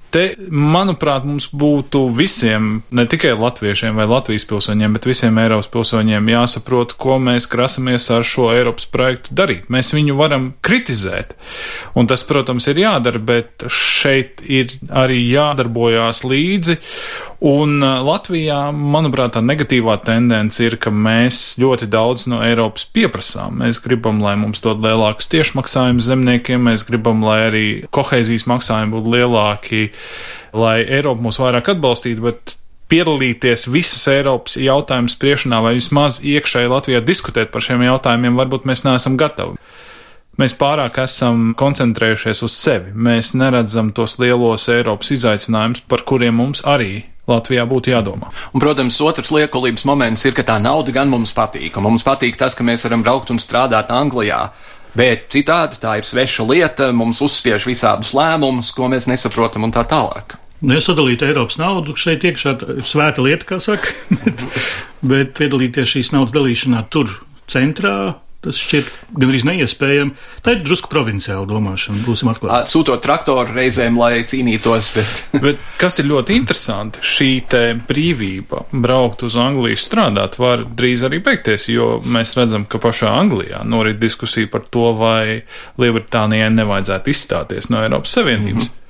Te, 0.08 0.22
manuprāt, 0.48 1.26
mums 1.28 1.50
būtu 1.52 2.06
visiem, 2.16 2.78
ne 2.96 3.04
tikai 3.04 3.34
latviešiem 3.36 3.98
vai 3.98 4.06
Latvijas 4.08 4.46
pilsoņiem, 4.48 4.94
bet 4.96 5.08
visiem 5.10 5.36
Eiropas 5.42 5.68
pilsoņiem 5.68 6.30
jāsaprot, 6.32 6.94
ko 6.96 7.18
mēs 7.20 7.44
grasamies 7.52 8.08
ar 8.16 8.24
šo 8.24 8.46
Eiropas 8.54 8.88
projektu 8.88 9.36
darīt. 9.36 9.66
Mēs 9.68 9.92
viņu 9.92 10.16
varam 10.16 10.54
kritizēt, 10.64 11.36
un 11.92 12.08
tas, 12.08 12.24
protams, 12.24 12.70
ir 12.72 12.80
jādara, 12.86 13.20
bet 13.20 13.68
šeit 13.68 14.40
ir 14.48 14.72
arī 14.88 15.20
jādarbojās 15.26 16.24
līdzi 16.24 16.78
Un 17.38 17.76
uh, 17.86 18.00
Latvijā, 18.02 18.72
manuprāt, 18.74 19.36
tā 19.36 19.40
negatīvā 19.46 19.94
tendence 20.02 20.58
ir, 20.64 20.74
ka 20.82 20.90
mēs 20.90 21.54
ļoti 21.62 21.86
daudz 21.86 22.24
no 22.26 22.40
Eiropas 22.42 22.82
pieprasām. 22.90 23.60
Mēs 23.62 23.78
gribam, 23.84 24.18
lai 24.24 24.32
mums 24.40 24.58
dod 24.64 24.80
lielākus 24.82 25.30
tiešmaksājumus 25.30 26.08
zemniekiem, 26.10 26.64
mēs 26.66 26.82
gribam, 26.88 27.20
lai 27.22 27.36
arī 27.46 27.66
kohēzijas 27.94 28.48
maksājumi 28.50 28.90
būtu 28.96 29.12
lielāki, 29.14 29.82
lai 30.50 30.80
Eiropa 30.82 31.22
mūs 31.22 31.38
vairāk 31.38 31.70
atbalstītu, 31.76 32.24
bet 32.26 32.56
piedalīties 32.90 33.68
visas 33.70 34.02
Eiropas 34.10 34.56
jautājumu 34.58 35.12
spriešanā 35.12 35.60
vai 35.62 35.76
vismaz 35.76 36.18
iekšēji 36.26 36.72
Latvijā 36.72 37.02
diskutēt 37.06 37.52
par 37.54 37.62
šiem 37.62 37.84
jautājumiem, 37.86 38.40
varbūt 38.40 38.66
mēs 38.66 38.82
neesam 38.82 39.14
gatavi. 39.20 39.54
Mēs 40.42 40.56
pārāk 40.58 40.98
esam 41.04 41.52
koncentrējušies 41.58 42.42
uz 42.46 42.58
sevi. 42.58 42.90
Mēs 42.94 43.30
neredzam 43.38 43.92
tos 43.94 44.16
lielos 44.18 44.66
Eiropas 44.74 45.14
izaicinājumus, 45.14 45.84
par 45.86 46.02
kuriem 46.06 46.38
mums 46.42 46.64
arī 46.66 47.04
Latvijā 47.28 47.66
būtu 47.68 47.92
jādomā. 47.92 48.32
Un, 48.52 48.62
protams, 48.62 49.00
otrs 49.04 49.32
liekulības 49.34 49.84
moments 49.88 50.24
ir, 50.24 50.34
ka 50.36 50.46
tā 50.46 50.58
nauda 50.62 50.94
gan 50.94 51.12
mums 51.12 51.34
patīk. 51.36 51.76
Un 51.76 51.88
mums 51.90 52.06
patīk 52.06 52.38
tas, 52.40 52.56
ka 52.56 52.66
mēs 52.66 52.86
varam 52.88 53.04
braukt 53.04 53.32
un 53.34 53.40
strādāt 53.42 53.92
Anglijā. 53.94 54.48
Bet 54.98 55.28
citādi 55.34 55.78
tā 55.82 55.98
ir 56.00 56.08
sveša 56.08 56.46
lieta, 56.48 56.90
mums 56.96 57.20
uzspiež 57.24 57.68
visādus 57.68 58.14
lēmumus, 58.16 58.72
ko 58.74 58.88
mēs 58.90 59.06
nesaprotam 59.10 59.68
un 59.68 59.74
tā 59.74 59.84
tālāk. 59.88 60.38
Nu, 60.58 60.74
ja 60.74 60.82
sadalīt 60.82 61.22
Eiropas 61.22 61.58
naudu 61.60 61.94
šeit 61.94 62.24
iekšā, 62.26 62.56
ir 62.80 62.86
svēta 62.88 63.22
lieta, 63.22 63.46
kā 63.46 63.60
saka, 63.62 63.92
bet, 64.24 64.46
bet 65.06 65.36
piedalīties 65.38 65.92
šīs 65.94 66.10
naudas 66.16 66.34
dalīšanā 66.34 66.82
tur 66.90 67.12
centrā, 67.50 68.16
Tas 68.38 68.54
šķiet 68.54 68.90
gandrīz 69.18 69.42
neiespējami. 69.48 70.12
Tā 70.46 70.52
ir 70.54 70.60
drusku 70.62 70.86
provinciāla 70.92 71.42
domāšana, 71.50 72.04
būsim 72.06 72.28
atklāti. 72.30 72.70
Sūtot 72.70 73.02
traktoru 73.02 73.50
reizēm, 73.50 73.98
lai 73.98 74.22
cīnītos. 74.30 74.92
Bet... 74.94 75.16
bet 75.44 75.64
kas 75.80 75.98
ir 75.98 76.06
ļoti 76.06 76.36
interesanti, 76.38 77.02
šī 77.02 77.30
brīvība 77.88 78.62
braukt 78.70 79.26
uz 79.26 79.34
Angliju 79.42 79.80
strādāt 79.82 80.38
var 80.38 80.62
drīz 80.62 81.02
arī 81.08 81.18
beigties, 81.24 81.66
jo 81.72 81.96
mēs 82.06 82.36
redzam, 82.38 82.62
ka 82.70 82.78
pašā 82.82 83.10
Anglijā 83.18 83.64
norit 83.66 83.98
diskusija 83.98 84.50
par 84.52 84.68
to, 84.70 84.92
vai 84.98 85.42
Lielbritānijai 85.82 86.52
nevajadzētu 86.54 87.10
izstāties 87.10 87.72
no 87.74 87.82
Eiropas 87.82 88.14
Savienības. 88.20 88.70
Mm 88.70 88.70
-hmm. 88.70 88.84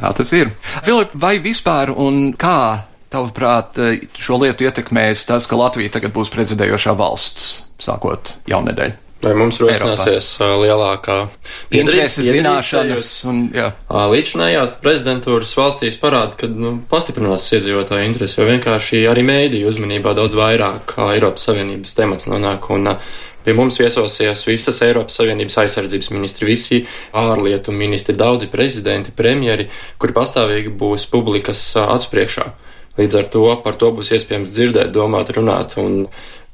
Tā 0.00 0.14
tas 0.16 0.32
ir. 0.32 0.50
Filip, 0.82 1.12
vai 1.12 1.38
vispār 1.38 1.92
un 1.92 2.32
kā 2.32 2.89
Tavuprāt, 3.10 3.78
šo 4.14 4.38
lietu 4.38 4.68
ietekmēs 4.68 5.26
tas, 5.26 5.48
ka 5.50 5.58
Latvija 5.58 5.96
tagad 5.96 6.14
būs 6.14 6.30
prezidējošā 6.30 6.94
valsts, 6.98 7.52
sākot 7.82 8.36
jaunedēļ? 8.50 8.98
Vai 9.20 9.34
mums 9.36 9.58
rosināsies 9.60 10.26
Eiropā. 10.40 10.60
lielākā 10.62 11.16
interese, 11.76 12.22
zināšanas 12.24 13.08
un 13.28 13.42
jā. 13.52 13.66
Līdzinājās 13.90 14.78
prezidentūras 14.80 15.52
valstīs 15.58 15.98
parāda, 16.00 16.38
ka 16.40 16.48
nu, 16.48 16.78
pastiprinās 16.88 17.44
iedzīvotāju 17.52 18.06
interesi, 18.08 18.38
jo 18.40 18.46
vienkārši 18.48 19.02
arī 19.10 19.26
mēdīju 19.28 19.68
uzmanībā 19.68 20.14
daudz 20.16 20.38
vairāk 20.38 20.96
Eiropas 21.10 21.44
Savienības 21.50 21.98
temats 21.98 22.30
nonāk 22.32 22.70
un 22.72 22.94
Pie 23.40 23.54
mums 23.56 23.78
viesosies 23.80 24.42
visas 24.44 24.82
Eiropas 24.84 25.16
Savienības 25.16 25.54
aizsardzības 25.62 26.10
ministri, 26.12 26.44
visi 26.44 26.82
ārlietu 27.16 27.72
ministri, 27.72 28.12
daudzi 28.12 28.50
prezidenti, 28.52 29.14
premjeri, 29.16 29.64
kuri 29.96 30.16
pastāvīgi 30.16 30.74
būs 30.76 31.06
publikas 31.08 31.62
acu 31.80 32.10
priekšā. 32.12 32.44
Līdz 33.00 33.16
ar 33.16 33.30
to 33.32 33.46
par 33.64 33.80
to 33.80 33.90
būs 33.96 34.12
iespējams 34.16 34.52
dzirdēt, 34.52 34.92
domāt, 34.92 35.32
runāt. 35.36 35.78
Un, 35.80 36.04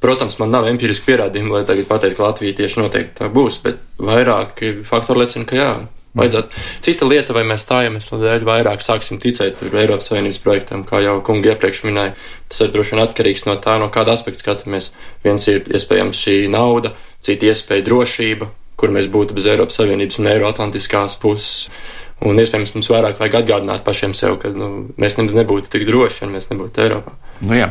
protams, 0.03 0.39
man 0.39 0.53
nav 0.55 0.69
empiriski 0.71 1.11
pierādījumi, 1.11 1.55
lai 1.57 1.67
tagad 1.67 1.89
pateiktu, 1.91 2.21
ka 2.21 2.31
Latvija 2.31 2.61
tieši 2.63 2.83
noteikti 2.83 3.19
tā 3.21 3.31
būs, 3.33 3.61
bet 3.65 3.83
vairāki 3.99 4.77
faktori 4.87 5.25
liecina, 5.25 5.49
ka 5.49 5.61
jā. 5.61 5.71
Vajadzētu. 6.17 6.61
Cita 6.81 7.05
lieta, 7.05 7.35
vai 7.37 7.43
mēs 7.45 7.67
stājamies 7.67 8.07
tādēļ 8.09 8.45
vairāk 8.49 8.81
sāksim 8.81 9.19
ticēt 9.21 9.61
Eiropas 9.67 10.09
Savienības 10.09 10.39
projektam, 10.41 10.85
kā 10.89 11.03
jau 11.05 11.19
kungi 11.27 11.51
iepriekš 11.53 11.83
minēja. 11.85 12.15
Tas 12.49 12.63
ir 12.65 12.71
droši 12.73 12.95
vien 12.95 13.03
atkarīgs 13.03 13.45
no 13.45 13.59
tā, 13.61 13.75
no 13.83 13.91
kāda 13.93 14.15
aspekta 14.17 14.41
skatāmies. 14.41 14.95
Viens 15.27 15.45
ir 15.53 15.69
iespējams 15.69 16.23
šī 16.25 16.39
nauda, 16.53 16.95
cita 17.21 17.51
iespēja 17.51 17.85
drošība, 17.91 18.49
kur 18.81 18.97
mēs 18.97 19.11
būtu 19.13 19.37
bez 19.37 19.51
Eiropas 19.53 19.77
Savienības 19.83 20.23
un 20.23 20.31
Eiroatlantiskās 20.33 21.19
puses. 21.21 21.69
Un 22.25 22.39
iespējams 22.41 22.73
mums 22.73 22.89
vairāk 22.89 23.19
vajag 23.21 23.35
atgādināt 23.43 23.83
pašiem 23.85 24.15
sev, 24.17 24.39
ka 24.41 24.49
nu, 24.49 24.89
mēs 24.97 25.19
nemaz 25.19 25.37
nebūtu 25.37 25.69
tik 25.73 25.85
droši, 25.85 26.23
ja 26.25 26.29
mēs 26.33 26.49
nebūtu 26.49 26.81
Eiropā. 26.81 27.13
Nu, 27.45 27.53
jā. 27.59 27.69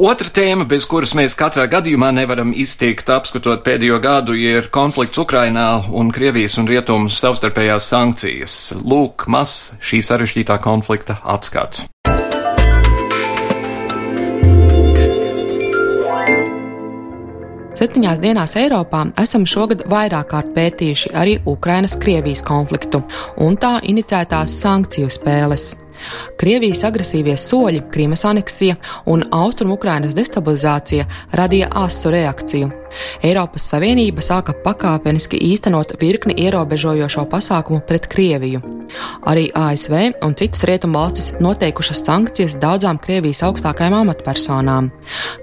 Otra 0.00 0.32
tēma, 0.32 0.64
bez 0.68 0.86
kuras 0.88 1.12
mēs 1.18 1.36
katrā 1.36 1.66
gadījumā 1.68 2.08
nevaram 2.16 2.54
iztikt, 2.56 3.12
apskatot 3.12 3.60
pēdējo 3.66 4.00
gadu, 4.00 4.38
ir 4.40 4.70
konflikts 4.72 5.20
Ukrainā 5.20 5.68
un 5.92 6.14
Krievijas 6.16 6.56
un 6.62 6.70
Rietumu 6.70 7.12
savstarpējās 7.12 7.90
sankcijas. 7.92 8.60
Lūk, 8.80 9.28
maz 9.28 9.74
šī 9.84 10.00
sarežģītā 10.08 10.56
konflikta 10.64 11.20
atskats. 11.36 11.84
Septiņās 17.74 18.20
dienās 18.22 18.52
Eiropā 18.54 19.00
esam 19.18 19.42
šogad 19.50 19.82
vairāk 19.90 20.28
kārt 20.30 20.52
pētījuši 20.54 21.10
arī 21.18 21.38
Ukrainas-Krievijas 21.50 22.44
konfliktu 22.46 23.02
un 23.42 23.58
tā 23.58 23.80
inicētās 23.82 24.60
sankciju 24.62 25.10
spēles. 25.10 25.72
Krievijas 26.40 26.84
agresīvie 26.88 27.36
soļi, 27.40 27.84
Krīmas 27.92 28.24
aneksija 28.28 28.76
un 29.10 29.24
Austrumu-Ukrainas 29.30 30.16
destabilizācija 30.16 31.06
radīja 31.32 31.70
asu 31.84 32.12
reakciju. 32.14 32.70
Eiropas 33.26 33.66
Savienība 33.72 34.22
sāka 34.22 34.54
pakāpeniski 34.64 35.40
īstenot 35.50 35.96
virkni 36.00 36.36
ierobežojošo 36.44 37.26
pasākumu 37.30 37.82
pret 37.88 38.06
Krieviju. 38.10 38.62
Arī 39.26 39.48
ASV 39.56 39.94
un 40.22 40.36
citas 40.38 40.62
rietumvalstis 40.68 41.32
noteikušas 41.42 42.04
sankcijas 42.04 42.56
daudzām 42.62 43.00
Krievijas 43.02 43.42
augstākajām 43.48 43.98
amatpersonām, 44.02 44.90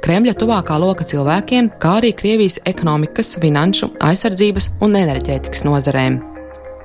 Kremļa 0.06 0.38
tuvākā 0.40 0.80
loka 0.80 1.08
cilvēkiem, 1.08 1.74
kā 1.82 1.98
arī 2.00 2.14
Krievijas 2.16 2.62
ekonomikas, 2.66 3.36
finanšu, 3.42 3.96
aizsardzības 4.12 4.72
un 4.86 5.00
enerģētikas 5.04 5.66
nozarēm. 5.68 6.31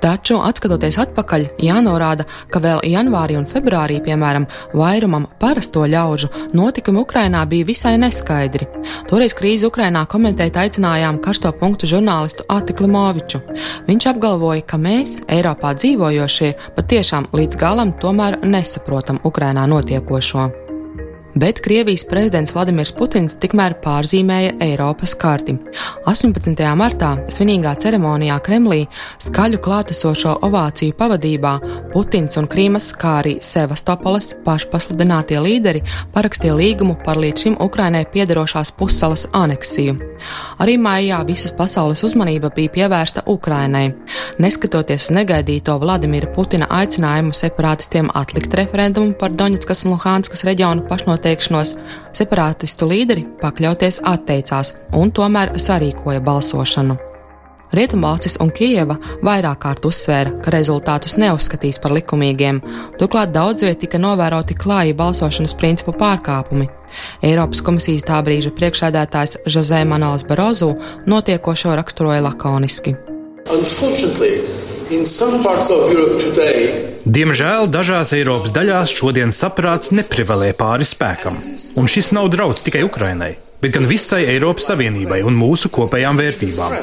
Taču, 0.06 0.36
skatoties 0.38 0.94
atpakaļ, 1.02 1.44
jānorāda, 1.66 2.28
ka 2.54 2.60
vēl 2.62 2.84
janvārī 2.86 3.34
un 3.40 3.46
februārī, 3.50 3.96
piemēram, 4.04 4.44
vairumam 4.78 5.24
parasto 5.40 5.82
ļaužu 5.82 6.28
notikumi 6.54 7.00
Ukrainā 7.02 7.40
bija 7.50 7.66
visai 7.66 7.96
neskaidri. 7.98 8.68
Toreiz 9.10 9.34
krīzi 9.34 9.66
Ukrainā 9.66 10.04
komentēt 10.06 10.60
aicinājām 10.62 11.18
karsto 11.24 11.50
punktu 11.58 11.90
žurnālistu 11.90 12.46
Atikli 12.54 12.86
Moviču. 12.92 13.40
Viņš 13.88 14.06
apgalvoja, 14.12 14.62
ka 14.62 14.78
mēs, 14.78 15.16
Eiropā 15.26 15.74
dzīvojošie, 15.74 16.52
patiešām 16.78 17.26
līdz 17.34 17.58
galam 17.58 17.90
tomēr 17.98 18.38
nesaprotam 18.46 19.18
Ukrainā 19.26 19.66
notiekošo 19.66 20.65
bet 21.36 21.60
Krievijas 21.60 22.04
prezidents 22.08 22.54
Vladimirs 22.54 22.94
Putins 22.96 23.34
tikmēr 23.36 23.74
pārzīmēja 23.84 24.54
Eiropas 24.64 25.12
karti. 25.20 25.52
18. 26.08 26.62
martā 26.78 27.10
svinīgā 27.32 27.74
ceremonijā 27.82 28.38
Kremlī 28.44 28.86
skaļu 29.20 29.60
klātesošo 29.60 30.38
ovāciju 30.48 30.96
pavadībā 30.96 31.52
Putins 31.92 32.40
un 32.40 32.48
Krīmas, 32.48 32.88
kā 32.96 33.18
arī 33.20 33.34
Sevastopoles 33.44 34.30
pašpasludinātie 34.46 35.36
līderi 35.44 35.82
parakstīja 36.14 36.56
līgumu 36.56 36.96
par 37.04 37.20
līdz 37.20 37.44
šim 37.44 37.58
Ukrainai 37.60 38.06
piederošās 38.12 38.72
pussalas 38.78 39.26
aneksiju. 39.36 39.98
Arī 40.64 40.78
maijā 40.80 41.20
visas 41.28 41.52
pasaules 41.52 42.00
uzmanība 42.06 42.48
bija 42.56 42.72
pievērsta 42.78 43.26
Ukrainai. 43.28 43.90
Neskatoties 44.40 45.10
uz 45.10 45.14
negaidīto 45.18 45.76
Vladimira 45.84 46.32
Putina 46.32 46.70
aicinājumu 46.80 47.36
separātistiem 47.36 48.08
atlikt 48.16 48.56
referendumu 48.56 49.12
par 49.20 49.36
Doņetskas 49.36 49.84
un 49.84 49.96
Luhānskas 49.98 50.46
reģionu 50.48 50.88
pašnotieku 50.88 51.25
atteikšanos, 51.26 51.74
separātistu 52.14 52.86
līderi 52.86 53.26
pakļauties 53.40 54.00
atteicās 54.06 54.74
un 54.94 55.10
tomēr 55.10 55.56
sarīkoja 55.58 56.22
balsošanu. 56.22 56.96
Rietumvalstis 57.74 58.36
un 58.40 58.52
Kijava 58.54 58.94
vairāk 59.26 59.58
kārt 59.64 59.86
uzsvēra, 59.88 60.36
ka 60.44 60.52
rezultātus 60.54 61.16
neuzskatīs 61.18 61.80
par 61.82 61.96
likumīgiem, 61.96 62.60
turklāt 63.00 63.32
daudzviet 63.34 63.80
tika 63.82 63.98
novēroti 63.98 64.54
klāji 64.54 64.94
balsošanas 64.94 65.56
principu 65.58 65.96
pārkāpumi. 65.98 66.68
Eiropas 67.26 67.60
komisijas 67.66 68.06
tā 68.06 68.20
brīža 68.22 68.54
priekšsēdētājs 68.54 69.40
Jose 69.50 69.82
Manuels 69.84 70.24
Barozu 70.28 70.76
notiekošo 71.10 71.74
raksturoja 71.74 72.22
lakoniski. 72.22 72.94
Diemžēl 77.06 77.68
dažās 77.70 78.10
Eiropas 78.16 78.50
daļās 78.50 78.90
šodien 78.98 79.30
saprāts 79.30 79.92
neprivalē 79.94 80.48
pāri 80.58 80.82
spēkam, 80.82 81.36
un 81.78 81.86
šis 81.86 82.10
nav 82.16 82.32
draudz 82.34 82.64
tikai 82.66 82.82
Ukrainai, 82.82 83.36
bet 83.62 83.76
gan 83.76 83.86
visai 83.86 84.24
Eiropas 84.32 84.66
Savienībai 84.72 85.20
un 85.22 85.38
mūsu 85.38 85.70
kopējām 85.70 86.18
vērtībām. 86.18 86.74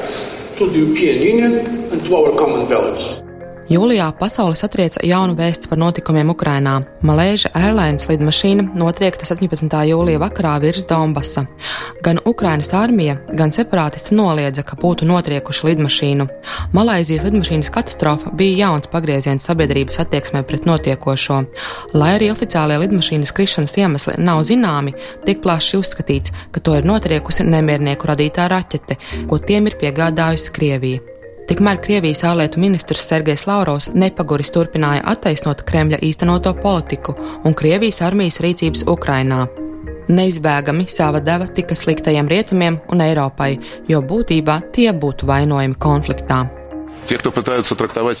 Jūlijā 3.64 4.10
pasauli 4.18 4.58
satrieca 4.60 5.00
jaunu 5.08 5.32
vēsts 5.38 5.70
par 5.70 5.78
notikumiem 5.80 6.28
Ukrainā. 6.34 6.74
Malēža 7.08 7.48
Airlines 7.56 8.04
lidmašīna 8.10 8.66
notriekta 8.76 9.24
17. 9.24 9.72
jūlijā 9.88 10.20
vakarā 10.20 10.58
virs 10.60 10.84
Donbasa. 10.84 11.46
Gan 12.04 12.20
Ukrainas 12.28 12.74
armija, 12.76 13.14
gan 13.32 13.54
separātisti 13.56 14.18
noliedza, 14.18 14.66
ka 14.68 14.76
būtu 14.76 15.08
notriekuši 15.08 15.70
lidmašīnu. 15.70 16.26
Malaizijas 16.76 17.24
lidmašīnas 17.24 17.72
katastrofa 17.72 18.34
bija 18.36 18.66
jauns 18.66 18.92
pagrieziens 18.92 19.48
sabiedrības 19.48 20.02
attieksmē 20.04 20.44
pret 20.44 20.68
notiekošo. 20.68 21.40
Lai 21.96 22.12
arī 22.18 22.28
oficiālie 22.34 22.76
lidmašīnas 22.84 23.32
krišanas 23.32 23.78
iemesli 23.80 24.18
nav 24.20 24.44
zināmi, 24.44 24.92
tiek 25.24 25.40
plaši 25.40 25.80
uzskatīts, 25.80 26.36
ka 26.52 26.60
to 26.60 26.76
ir 26.76 26.84
notriekusi 26.84 27.48
nemiernieku 27.48 28.12
radītā 28.12 28.44
raķete, 28.52 29.00
ko 29.24 29.40
tiem 29.40 29.72
ir 29.72 29.80
piegādājusi 29.80 30.52
Krievija. 30.52 31.13
Tikmēr 31.44 31.76
Krievijas 31.84 32.22
ārlietu 32.24 32.60
ministrs 32.62 33.04
Sergejs 33.04 33.42
Lavrovs 33.44 33.90
nepaguris 33.92 34.48
turpināja 34.54 35.02
attaisnot 35.12 35.60
Kremļa 35.68 35.98
īstenoto 36.08 36.54
politiku 36.56 37.12
un 37.44 37.56
Krievijas 37.58 38.00
armijas 38.06 38.40
rīcības 38.40 38.86
Ukrainā. 38.88 39.42
Neizbēgami 40.08 40.88
sava 40.88 41.20
deva 41.24 41.44
tika 41.48 41.76
sliktajiem 41.76 42.28
rietumiem 42.32 42.80
un 42.92 43.04
Eiropai, 43.04 43.54
jo 43.88 44.00
būtībā 44.00 44.60
tie 44.72 44.90
būtu 44.92 45.28
vainojami 45.28 45.80
konfliktā. 45.80 46.46
Tie, 47.04 47.18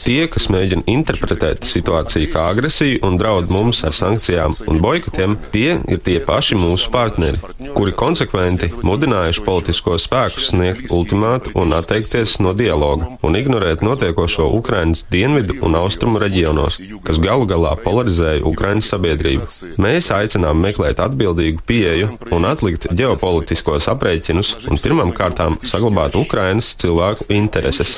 Tie, 0.04 0.26
kas 0.28 0.46
mēģina 0.52 0.84
interpretēt 0.92 1.64
situāciju 1.64 2.28
kā 2.34 2.42
agresiju 2.52 3.00
un 3.06 3.16
draud 3.20 3.48
mums 3.52 3.80
ar 3.88 3.94
sankcijām 3.96 4.52
un 4.68 4.80
boikotiem, 4.84 5.36
tie 5.54 5.78
ir 5.88 6.02
tie 6.04 6.18
paši 6.24 6.58
mūsu 6.60 6.90
partneri, 6.92 7.40
kuri 7.72 7.94
konsekventi 7.96 8.68
mudinājuši 8.84 9.44
politiskos 9.46 10.04
spēkus 10.04 10.50
sniegt 10.50 10.92
ultimātu 10.92 11.54
un 11.60 11.72
atteikties 11.76 12.36
no 12.44 12.52
dialoga 12.56 13.08
un 13.24 13.38
ignorēt 13.38 13.84
notiekošo 13.86 14.50
Ukrainas 14.58 15.06
dienvidu 15.12 15.56
un 15.64 15.78
austrumu 15.80 16.20
reģionos, 16.20 16.76
kas 17.06 17.20
galu 17.24 17.48
galā 17.48 17.72
polarizēja 17.80 18.44
Ukrainas 18.44 18.92
sabiedrību. 18.92 19.48
Mēs 19.80 20.10
aicinām 20.12 20.60
meklēt 20.60 21.00
atbildīgu 21.04 21.64
pieeju 21.64 22.12
un 22.36 22.48
atlikt 22.50 22.90
ģeopolitiskos 22.92 23.88
aprēķinus 23.94 24.68
un 24.68 24.80
pirmām 24.84 25.16
kārtām 25.16 25.56
saglabāt 25.64 26.20
Ukrainas 26.20 26.74
cilvēku 26.84 27.30
intereses 27.32 27.96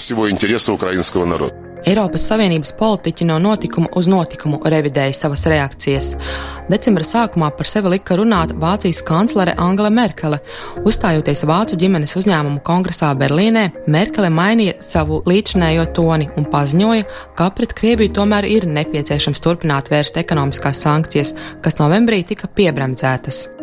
ukrainskого 0.76 1.26
народа. 1.26 1.72
Eiropas 1.82 2.28
Savienības 2.30 2.76
politiķi 2.78 3.26
no 3.26 3.40
notikuma 3.42 3.90
uz 3.98 4.06
notikumu 4.10 4.60
revidēja 4.70 5.16
savas 5.18 5.48
reakcijas. 5.50 6.12
Decembra 6.70 7.06
sākumā 7.06 7.50
par 7.58 7.70
sevi 7.70 7.96
lika 7.96 8.18
runāt 8.20 8.54
Vācijas 8.62 9.02
kanclere 9.06 9.56
Angela 9.58 9.90
Merkele. 9.90 10.38
Uzstājoties 10.86 11.42
Vācu 11.50 11.80
ģimenes 11.82 12.14
uzņēmumu 12.20 12.62
kongresā 12.68 13.10
Berlīnē, 13.18 13.66
Merkele 13.90 14.30
mainīja 14.30 14.78
savu 14.86 15.24
līdzinējo 15.26 15.88
toni 15.98 16.30
un 16.38 16.46
paziņoja, 16.52 17.08
ka 17.38 17.50
pret 17.58 17.74
Krieviju 17.78 18.14
tomēr 18.20 18.46
ir 18.50 18.70
nepieciešams 18.70 19.42
turpināt 19.42 19.90
vērst 19.90 20.22
ekonomiskās 20.22 20.86
sankcijas, 20.86 21.34
kas 21.66 21.82
novembrī 21.82 22.22
tika 22.30 22.52
piebremzētas. 22.52 23.55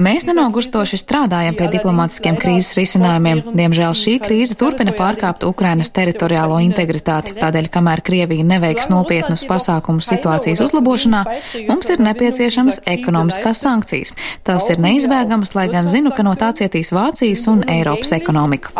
Mēs 0.00 0.24
nenogurstoši 0.24 0.96
strādājam 1.02 1.58
pie 1.58 1.66
diplomātiskiem 1.74 2.38
krīzes 2.40 2.72
risinājumiem. 2.78 3.42
Diemžēl 3.52 3.92
šī 3.98 4.14
krīze 4.24 4.56
turpina 4.60 4.94
pārkāpt 4.96 5.44
Ukrainas 5.44 5.92
teritoriālo 5.92 6.62
integritāti. 6.64 7.36
Tādēļ, 7.36 7.68
kamēr 7.76 8.00
Krievija 8.06 8.46
neveiks 8.54 8.88
nopietnus 8.92 9.44
pasākumus 9.50 10.08
situācijas 10.14 10.64
uzlabošanā, 10.64 11.24
mums 11.68 11.92
ir 11.92 12.00
nepieciešamas 12.08 12.80
ekonomiskās 12.96 13.60
sankcijas. 13.66 14.16
Tās 14.48 14.70
ir 14.72 14.80
neizbēgamas, 14.80 15.52
lai 15.58 15.68
gan 15.72 15.90
zinu, 15.92 16.14
ka 16.16 16.24
no 16.24 16.32
tā 16.40 16.54
cietīs 16.56 16.94
Vācijas 16.94 17.44
un 17.52 17.66
Eiropas 17.68 18.16
ekonomika. 18.16 18.72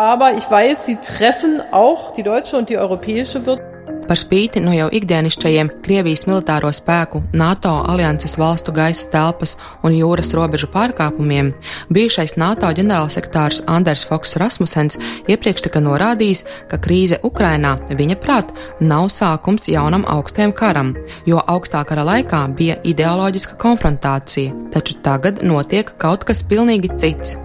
Par 4.05 4.19
spīti 4.21 4.61
no 4.61 4.73
jau 4.75 4.85
ikdienišķajiem 4.93 5.71
Krievijas 5.85 6.25
militāro 6.29 6.69
spēku, 6.73 7.23
NATO 7.33 7.71
alianses 7.89 8.37
valstu 8.37 8.73
gaisa 8.75 9.07
telpas 9.13 9.55
un 9.85 9.95
jūras 9.97 10.33
robežu 10.37 10.69
pārkāpumiem, 10.73 11.53
bijušais 11.89 12.35
NATO 12.37 12.69
ģenerālsekretārs 12.77 13.63
Anders 13.71 14.05
Foks 14.05 14.37
Rasmussens 14.41 14.99
iepriekš 15.25 15.65
tika 15.65 15.81
norādījis, 15.81 16.43
ka 16.69 16.77
krīze 16.81 17.17
Ukrainā, 17.25 17.75
viņa 17.89 18.19
prāt, 18.21 18.53
nav 18.79 19.09
sākums 19.13 19.69
jaunam 19.71 20.05
augstajam 20.05 20.53
karam, 20.53 20.93
jo 21.25 21.41
augstā 21.41 21.81
kara 21.89 22.05
laikā 22.05 22.43
bija 22.57 22.77
ideoloģiska 22.85 23.57
konfrontācija, 23.61 24.53
taču 24.75 24.99
tagad 25.05 25.41
notiek 25.41 25.95
kaut 25.97 26.29
kas 26.29 26.45
pilnīgi 26.45 26.93
cits. 26.99 27.44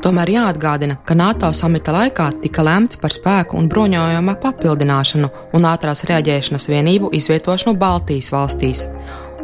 Tomēr 0.00 0.30
jāatgādina, 0.32 0.94
ka 1.04 1.12
NATO 1.12 1.50
samita 1.52 1.92
laikā 1.92 2.30
tika 2.40 2.62
lemts 2.64 2.96
par 3.00 3.12
spēku 3.12 3.58
un 3.60 3.66
bruņojuma 3.68 4.34
papildināšanu 4.40 5.28
un 5.56 5.66
ātrās 5.68 6.06
reaģēšanas 6.08 6.68
vienību 6.70 7.10
izvietošanu 7.18 7.76
Baltijas 7.80 8.30
valstīs. 8.32 8.86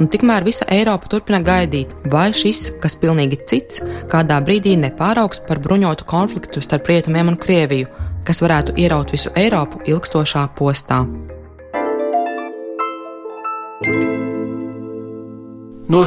Un 0.00 0.08
tikmēr 0.12 0.44
visa 0.48 0.64
Eiropa 0.72 1.08
turpina 1.12 1.42
gaidīt, 1.44 1.92
vai 2.12 2.30
šis, 2.36 2.70
kas 2.80 2.96
pilnīgi 3.00 3.38
cits, 3.48 3.82
kādā 4.12 4.40
brīdī 4.44 4.74
nepāraugs 4.80 5.44
par 5.44 5.60
bruņotu 5.64 6.08
konfliktu 6.08 6.64
starp 6.64 6.88
rietumiem 6.88 7.32
un 7.32 7.40
Krieviju, 7.40 7.92
kas 8.24 8.40
varētu 8.44 8.78
ieraut 8.80 9.12
visu 9.12 9.32
Eiropu 9.36 9.84
ilgstošā 9.84 10.48
postā. 10.56 11.04
Nu, 15.86 16.00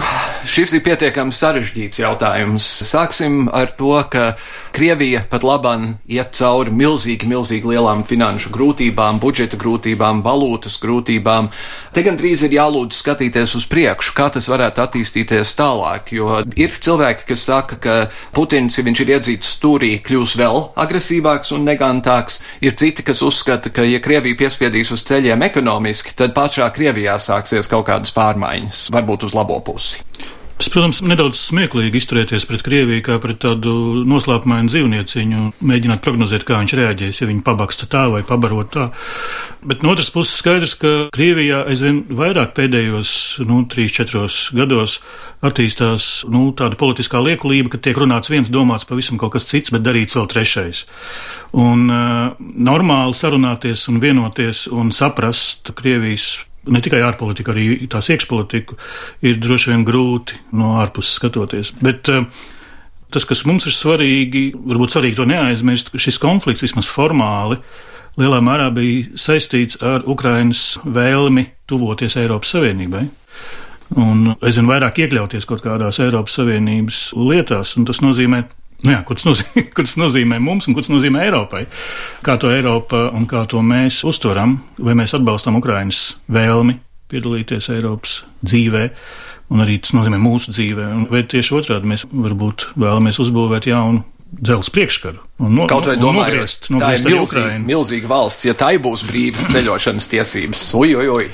šis 0.43 0.73
ir 0.75 0.81
pietiekami 0.83 1.31
sarežģīts 1.31 2.01
jautājums. 2.01 2.65
Sāksim 2.83 3.45
ar 3.55 3.69
to, 3.79 3.93
ka 4.11 4.33
Krievija 4.75 5.21
pat 5.31 5.45
labam 5.47 5.93
iet 6.03 6.33
cauri 6.35 6.73
milzīgi, 6.75 7.23
milzīgi 7.31 7.71
lielām 7.71 8.01
finanšu 8.03 8.51
grūtībām, 8.51 9.21
budžeta 9.23 9.55
grūtībām, 9.59 10.19
valūtas 10.25 10.75
grūtībām. 10.83 11.47
Te 11.95 12.03
gan 12.03 12.19
drīz 12.19 12.43
ir 12.43 12.57
jālūdz 12.57 12.99
skatīties 12.99 13.55
uz 13.55 13.69
priekšu, 13.71 14.17
kā 14.17 14.27
tas 14.35 14.49
varētu 14.51 14.83
attīstīties 14.83 15.55
tālāk, 15.55 16.11
jo 16.17 16.41
ir 16.59 16.75
cilvēki, 16.75 17.29
kas 17.31 17.47
saka, 17.47 17.79
ka 17.79 17.95
Putins, 18.35 18.75
ja 18.75 18.83
viņš 18.83 19.03
ir 19.05 19.13
iedzīts 19.15 19.53
stūrī, 19.55 19.93
kļūs 20.03 20.35
vēl 20.43 20.61
agresīvāks 20.75 21.55
un 21.55 21.63
negantāks. 21.71 22.41
Ir 22.59 22.75
citi, 22.75 23.07
kas 23.07 23.23
uzskata, 23.23 23.71
ka, 23.71 23.87
ja 23.87 24.03
Krievija 24.03 24.41
piespiedīs 24.43 24.91
uz 24.91 25.07
ceļiem 25.07 25.47
ekonomiski, 25.47 26.19
tad 26.19 26.35
pašā 26.35 26.67
Krievijā 26.75 27.15
sāksies 27.15 27.71
kaut 27.71 27.87
kādas 27.87 28.11
pārmaiņas, 28.19 28.89
varbūt 28.91 29.29
uz 29.31 29.39
labo 29.39 29.63
pusi. 29.69 30.03
Tas, 30.60 30.67
protams, 30.73 30.97
nedaudz 31.08 31.39
smieklīgi 31.39 32.01
izturēties 32.01 32.43
pret 32.49 32.65
Krieviju 32.65 33.03
kā 33.05 33.15
pret 33.23 33.38
tādu 33.45 34.01
noslēpumainu 34.03 34.67
dzīvnieciņu, 34.67 35.43
mēģināt 35.63 36.01
prognozēt, 36.03 36.43
kā 36.43 36.58
viņš 36.60 36.73
reaģēs, 36.75 37.21
ja 37.21 37.27
viņi 37.29 37.45
pabaksta 37.47 37.88
tā 37.88 38.01
vai 38.12 38.19
pabarot 38.27 38.67
tā. 38.73 38.89
Bet 39.63 39.86
no 39.86 39.93
otras 39.93 40.12
puses 40.12 40.36
skaidrs, 40.41 40.75
ka 40.82 40.91
Krievijā 41.15 41.62
aizvien 41.63 42.01
vairāk 42.12 42.51
pēdējos, 42.58 43.13
nu, 43.47 43.62
3-4 43.71 44.27
gados 44.60 44.97
attīstās, 45.47 46.10
nu, 46.27 46.49
tāda 46.51 46.75
politiskā 46.75 47.23
liekulība, 47.23 47.71
ka 47.71 47.79
tiek 47.88 48.03
runāts 48.03 48.27
viens, 48.27 48.51
domāts 48.51 48.88
pavisam 48.89 49.15
kaut 49.21 49.38
kas 49.38 49.47
cits, 49.47 49.71
bet 49.71 49.88
darīts 49.88 50.19
vēl 50.19 50.27
trešais. 50.27 50.84
Un 51.55 51.88
uh, 51.88 52.36
normāli 52.36 53.15
sarunāties 53.15 53.88
un 53.88 54.03
vienoties 54.03 54.67
un 54.75 54.91
saprast 54.91 55.71
Krievijas 55.79 56.34
ne 56.67 56.82
tikai 56.84 57.02
ārpolitiku, 57.08 57.54
arī 57.54 57.65
tās 57.91 58.10
iekšpolitiku 58.12 58.78
ir 59.26 59.39
droši 59.41 59.74
vien 59.74 59.86
grūti 59.88 60.39
no 60.60 60.76
ārpuses 60.82 61.19
skatoties. 61.19 61.72
Bet 61.84 62.12
uh, 62.12 62.26
tas, 63.13 63.26
kas 63.30 63.45
mums 63.50 63.67
ir 63.69 63.76
svarīgi, 63.76 64.50
varbūt 64.56 64.95
svarīgi 64.95 65.19
to 65.19 65.28
neaizmirst, 65.30 65.93
ka 65.93 66.02
šis 66.02 66.19
konflikts 66.22 66.65
vismaz 66.65 66.91
formāli 66.91 67.60
lielā 68.19 68.41
mērā 68.43 68.67
bija 68.76 69.19
saistīts 69.19 69.80
ar 69.86 70.04
Ukrainas 70.10 70.74
vēlmi 70.84 71.45
tuvoties 71.69 72.17
Eiropas 72.19 72.56
Savienībai. 72.56 73.06
Un 73.98 74.36
aizvien 74.45 74.69
vairāk 74.69 75.00
iekļauties 75.02 75.48
kaut 75.50 75.63
kādās 75.65 76.02
Eiropas 76.04 76.36
Savienības 76.38 77.10
lietās, 77.17 77.74
tas 77.88 78.02
nozīmē 78.06 78.43
Nu 78.85 78.93
jā, 78.93 78.99
ko, 79.03 79.15
tas 79.17 79.27
nozīmē, 79.27 79.63
ko 79.75 79.85
tas 79.85 79.95
nozīmē 79.99 80.39
mums 80.43 80.69
un 80.69 80.75
ko 80.75 80.83
tas 80.83 80.91
nozīmē 80.93 81.25
Eiropai? 81.27 81.65
Kā 82.25 82.37
to 82.39 82.51
Eiropa 82.53 83.09
un 83.15 83.25
kā 83.29 83.43
to 83.49 83.63
mēs 83.65 84.01
uztveram, 84.07 84.59
vai 84.79 84.95
mēs 84.99 85.15
atbalstam 85.17 85.59
Ukraiņas 85.59 86.03
vēlmi 86.31 86.77
piedalīties 87.09 87.71
Eiropas 87.73 88.21
dzīvē, 88.45 88.85
un 89.49 89.65
arī 89.65 89.79
tas 89.83 89.95
nozīmē 89.97 90.19
mūsu 90.21 90.53
dzīvē, 90.53 90.87
vai 91.09 91.25
tieši 91.27 91.55
otrādi 91.57 91.89
mēs 91.89 92.05
varbūt 92.13 92.69
vēlamies 92.79 93.19
uzbūvēt 93.25 93.71
jaunu 93.71 94.05
dzelzs 94.31 94.69
priekškaru. 94.73 95.21
No, 95.39 95.65
Kaut 95.71 95.87
vai 95.87 95.95
domājot, 95.97 96.19
nogriezt, 96.19 96.67
nogriezt 96.73 97.05
tā 97.05 97.11
ir 97.11 97.15
milzīga, 97.15 97.59
milzīga 97.63 98.09
valsts, 98.11 98.45
ja 98.45 98.53
tai 98.57 98.73
būs 98.81 99.05
brīvas 99.07 99.47
ceļošanas 99.53 100.09
tiesības. 100.11 100.65
Ui, 100.79 100.91
ui, 100.99 101.07
ui. 101.09 101.25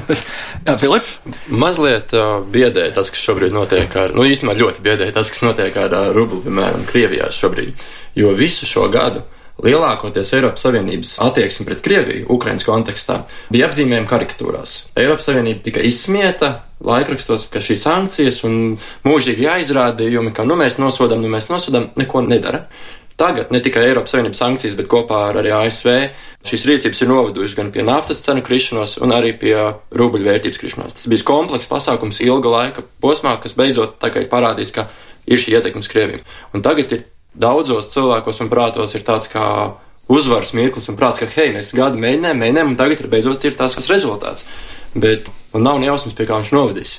Jā, 0.66 0.76
Filip? 0.80 1.10
Mazliet 1.52 2.14
uh, 2.16 2.40
biedē 2.54 2.88
tas, 2.96 3.12
kas 3.12 3.22
šobrīd 3.22 3.54
notiek 3.54 3.98
ar, 4.00 4.16
nu 4.16 4.26
īstenībā 4.28 4.56
ļoti 4.58 4.84
biedē 4.84 5.10
tas, 5.14 5.30
kas 5.32 5.44
notiek 5.46 5.76
ar 5.80 5.94
uh, 5.94 6.10
rublu, 6.16 6.42
piemēram, 6.46 6.86
Krievijā 6.88 7.30
šobrīd. 7.34 7.86
Jo 8.18 8.34
visu 8.38 8.68
šo 8.68 8.88
gadu 8.92 9.24
Lielākoties 9.62 10.32
Eiropas 10.34 10.64
Savienības 10.66 11.12
attieksme 11.22 11.66
pret 11.68 11.82
Krieviju 11.84 12.26
Ukraiņas 12.34 12.66
kontekstā 12.66 13.20
bija 13.54 13.68
apzīmējama 13.68 14.10
karikatūrās. 14.10 14.72
Eiropas 14.98 15.28
Savienība 15.28 15.62
tika 15.68 15.84
izsmieta 15.86 16.56
laikrakstos, 16.84 17.46
ka 17.52 17.62
šīs 17.62 17.84
sankcijas 17.86 18.42
un 18.48 18.74
mūžīgi 19.06 19.46
jāizrādījumi, 19.46 20.34
ka 20.34 20.46
nu 20.48 20.58
mēs 20.58 20.80
nosodam, 20.82 21.22
nu 21.22 21.30
mēs 21.30 21.48
nosodam, 21.52 21.92
neko 22.00 22.24
nedara. 22.26 22.64
Tagad 23.14 23.52
ne 23.54 23.60
tikai 23.62 23.86
Eiropas 23.86 24.10
Savienības 24.16 24.42
sankcijas, 24.42 24.74
bet 24.74 24.90
kopā 24.90 25.20
ar 25.28 25.38
arī 25.38 25.54
ASV 25.54 25.90
šīs 26.50 26.66
rīcības 26.66 27.04
ir 27.04 27.12
novedušas 27.12 27.54
gan 27.54 27.70
pie 27.70 27.86
naftas 27.86 28.24
cenu 28.26 28.42
krišanos, 28.42 28.98
gan 28.98 29.14
arī 29.14 29.30
pie 29.38 29.54
rubļu 29.94 30.26
vērtības 30.26 30.58
krišanās. 30.58 30.98
Tas 30.98 31.06
bija 31.12 31.30
komplekss 31.30 31.70
pasākums 31.70 32.18
ilga 32.26 32.50
laika 32.58 32.82
posmā, 33.04 33.38
kas 33.38 33.54
beidzot 33.54 34.02
parādīs, 34.02 34.74
ka 34.74 34.88
ir 35.30 35.38
šī 35.38 35.54
ietekmes 35.54 35.88
Krievijam. 35.88 36.26
Un 36.52 36.66
tagad 36.66 36.90
ir 36.90 37.06
daudzos 37.34 37.90
cilvēkos 37.92 38.42
un 38.44 38.50
prātos 38.52 38.94
ir 38.94 39.04
tāds 39.06 39.30
kā 39.32 39.46
uzvaras 40.10 40.52
mirklis 40.56 40.88
un 40.90 40.98
prāts, 40.98 41.20
ka, 41.20 41.28
hei, 41.36 41.52
mēs 41.54 41.72
gadu 41.76 42.00
mēģinājām, 42.00 42.40
mēģinājām, 42.42 42.72
un 42.74 42.80
tagad 42.80 43.00
ir 43.00 43.10
beidzot 43.12 43.44
ir 43.44 43.56
tās 43.58 43.78
rezultāts. 43.90 44.46
Bet 44.94 45.30
man 45.54 45.64
nav 45.66 45.80
nejausmas, 45.82 46.14
pie 46.16 46.28
kā 46.28 46.38
viņš 46.38 46.52
novedīs. 46.54 46.98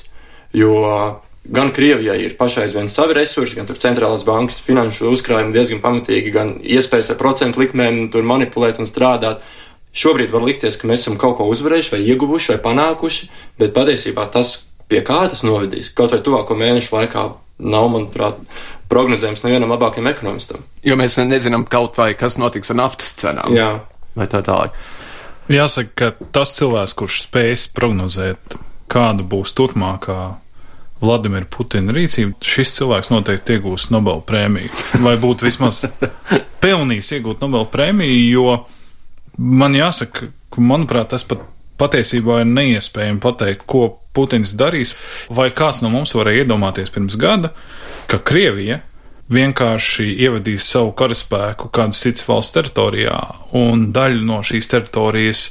Jo 0.56 0.74
gan 1.46 1.70
Krievijai 1.72 2.18
ir 2.24 2.34
pašai 2.38 2.66
aizvien 2.66 2.88
savi 2.90 3.14
resursi, 3.16 3.56
gan 3.56 3.68
tur 3.68 3.78
centrālās 3.80 4.26
bankas 4.26 4.58
finanšu 4.64 5.12
uzkrājumi 5.14 5.54
diezgan 5.54 5.82
pamatīgi, 5.84 6.32
gan 6.34 6.56
iespējas 6.62 7.12
ar 7.14 7.20
procentu 7.20 7.62
likmēm 7.62 8.08
tur 8.12 8.26
manipulēt 8.26 8.80
un 8.82 8.90
strādāt. 8.90 9.44
Šobrīd 9.96 10.32
var 10.34 10.44
likties, 10.44 10.76
ka 10.76 10.88
mēs 10.90 11.06
esam 11.06 11.16
kaut 11.20 11.38
ko 11.38 11.46
uzvarējuši 11.48 11.94
vai 11.94 12.02
ieguvuši 12.04 12.52
vai 12.52 12.58
panākuši, 12.66 13.30
bet 13.62 13.72
patiesībā 13.76 14.26
tas, 14.32 14.66
pie 14.90 15.02
kā 15.06 15.24
tas 15.30 15.42
novedīs, 15.46 15.90
kaut 15.96 16.14
vai 16.14 16.22
tuvāko 16.24 16.56
mēnešu 16.58 16.94
laikā, 16.94 17.24
nav, 17.58 17.88
manuprāt, 17.92 18.38
prognozējums 18.90 19.44
nevienam 19.46 19.72
labākajam 19.74 20.10
ekonomistam. 20.10 20.64
Jo 20.86 20.98
mēs 21.00 21.18
nezinām 21.22 21.66
kaut 21.70 21.98
vai, 21.98 22.12
kas 22.18 22.38
notiks 22.40 22.72
ar 22.72 22.80
naftas 22.82 23.14
cenām. 23.20 23.54
Jā. 23.56 23.70
Vai 24.16 24.28
tā 24.32 24.42
tālāk. 24.44 24.76
Jāsaka, 25.52 25.92
ka 25.94 26.30
tas 26.34 26.56
cilvēks, 26.56 26.96
kurš 26.98 27.20
spējas 27.28 27.68
prognozēt, 27.74 28.58
kāda 28.90 29.26
būs 29.26 29.54
turpmākā 29.56 30.20
Vladimira 31.00 31.46
Putina 31.50 31.92
rīcība, 31.92 32.38
šis 32.40 32.72
cilvēks 32.78 33.12
noteikti 33.12 33.58
iegūs 33.58 33.90
Nobel 33.92 34.22
prēmiju. 34.26 34.72
Vai 35.04 35.14
būtu 35.20 35.46
vismaz 35.46 35.82
pelnījis 36.64 37.12
iegūt 37.18 37.44
Nobel 37.44 37.68
prēmiju, 37.72 38.22
jo 38.32 38.56
man 39.36 39.76
jāsaka, 39.76 40.30
ka, 40.32 40.64
manuprāt, 40.64 41.12
tas 41.12 41.26
pat 41.28 41.44
patiesībā 41.80 42.40
ir 42.42 42.50
neiespējami 42.50 43.22
pateikt, 43.22 43.66
ko 43.68 43.98
Putins 44.16 44.54
darīs, 44.56 44.94
vai 45.28 45.50
kāds 45.52 45.82
no 45.84 45.90
mums 45.92 46.14
varēja 46.16 46.46
iedomāties 46.46 46.92
pirms 46.94 47.18
gada, 47.20 47.52
ka 48.08 48.20
Krievija 48.24 48.80
vienkārši 49.32 50.12
ievadīs 50.24 50.68
savu 50.70 50.94
karaspēku 50.96 51.68
kādas 51.74 52.00
citas 52.04 52.26
valsts 52.28 52.54
teritorijā 52.56 53.16
un 53.58 53.90
daļu 53.92 54.22
no 54.24 54.40
šīs 54.46 54.70
teritorijas 54.72 55.48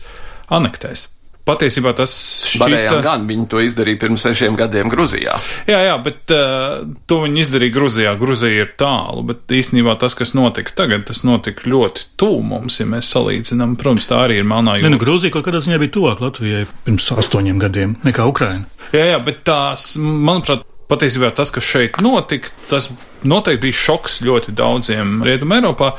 anektēs. 0.54 1.10
Patiesībā 1.46 1.94
tas 1.98 2.12
šķita... 2.50 2.66
Varējām 2.66 3.02
gan, 3.06 3.26
viņi 3.30 3.48
to 3.52 3.62
izdarīja 3.64 4.02
pirms 4.02 4.26
sešiem 4.26 4.58
gadiem 4.60 4.92
Gruzijā. 4.92 5.38
Jā, 5.70 5.80
jā, 5.88 5.96
bet 6.06 6.34
uh, 6.34 6.84
to 7.10 7.22
viņi 7.24 7.44
izdarīja 7.46 7.76
Gruzijā. 7.78 8.14
Gruzija 8.20 8.66
ir 8.66 8.72
tālu, 8.80 9.26
bet 9.30 9.56
īstenībā 9.60 9.98
tas, 10.02 10.18
kas 10.18 10.36
notika 10.38 10.76
tagad, 10.84 11.08
tas 11.10 11.24
notika 11.28 11.70
ļoti 11.70 12.10
tuvu 12.20 12.44
mums, 12.52 12.80
ja 12.82 12.90
mēs 12.90 13.10
salīdzinām. 13.16 13.78
Protams, 13.82 14.10
tā 14.12 14.22
arī 14.28 14.42
ir 14.42 14.48
melnā 14.50 14.80
jūra. 14.80 14.94
Nu, 14.94 15.02
Gruzija 15.02 15.36
kaut 15.36 15.48
kādā 15.48 15.62
ziņā 15.66 15.82
bija 15.82 15.96
tuvāk 15.98 16.24
Latvijai 16.26 16.66
pirms 16.88 17.12
astoņiem 17.16 17.60
gadiem 17.62 18.00
nekā 18.06 18.30
Ukraina. 18.30 18.66
Jā, 18.94 19.12
jā, 19.16 19.20
bet 19.26 19.44
tās, 19.48 19.94
manuprāt, 20.02 20.66
Patiesībā 20.86 21.32
tas, 21.34 21.50
kas 21.50 21.66
šeit 21.66 21.96
notika, 22.06 22.52
tas 22.70 22.92
noteikti 23.26 23.64
bija 23.64 23.78
šoks 23.80 24.20
ļoti 24.22 24.54
daudziem 24.54 25.24
Rietumē 25.26 25.58
Eiropā 25.58 25.96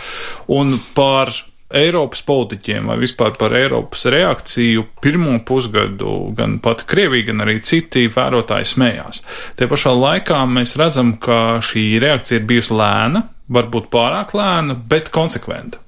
un 0.54 0.76
par 0.94 1.32
Eiropas 1.74 2.22
politiķiem 2.22 2.86
vai 2.86 2.96
vispār 3.00 3.32
par 3.38 3.54
Eiropas 3.58 4.06
reakciju 4.12 4.84
pirmo 5.02 5.38
pusgadu 5.46 6.32
gan 6.36 6.58
pat 6.62 6.84
Krievija, 6.86 7.30
gan 7.32 7.42
arī 7.46 7.58
citi 7.66 8.06
vērotāji 8.12 8.70
smējās. 8.70 9.22
Te 9.58 9.66
pašā 9.70 9.94
laikā 9.96 10.44
mēs 10.50 10.76
redzam, 10.78 11.16
ka 11.18 11.58
šī 11.64 11.88
reakcija 12.02 12.38
ir 12.40 12.46
bijusi 12.46 12.76
lēna, 12.78 13.24
varbūt 13.50 13.90
pārāk 13.90 14.36
lēna, 14.38 14.78
bet 14.78 15.10
konsekventa. 15.14 15.82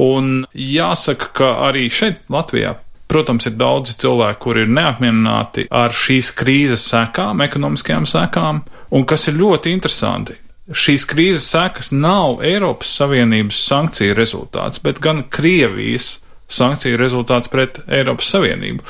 Un 0.00 0.46
jāsaka, 0.56 1.30
ka 1.36 1.52
arī 1.68 1.86
šeit 1.92 2.24
Latvijā 2.32 2.74
Protams, 3.14 3.44
ir 3.46 3.58
daudzi 3.60 3.98
cilvēki, 4.00 4.40
kuri 4.42 4.62
ir 4.64 4.70
neapmierināti 4.74 5.66
ar 5.70 5.92
šīs 5.94 6.32
krīzes 6.38 6.86
sekām, 6.88 7.42
ekonomiskajām 7.44 8.08
sekām, 8.08 8.62
un 8.96 9.04
kas 9.06 9.28
ir 9.28 9.36
ļoti 9.38 9.74
interesanti. 9.76 10.38
Šīs 10.64 11.04
krīzes 11.04 11.44
sekas 11.52 11.90
nav 11.92 12.38
Eiropas 12.40 12.88
Savienības 12.96 13.58
sankciju 13.66 14.14
rezultāts, 14.16 14.80
bet 14.80 15.02
gan 15.04 15.26
Krievijas 15.28 16.22
sankciju 16.48 16.96
rezultāts 17.00 17.50
pret 17.52 17.80
Eiropas 17.84 18.30
Savienību. 18.32 18.84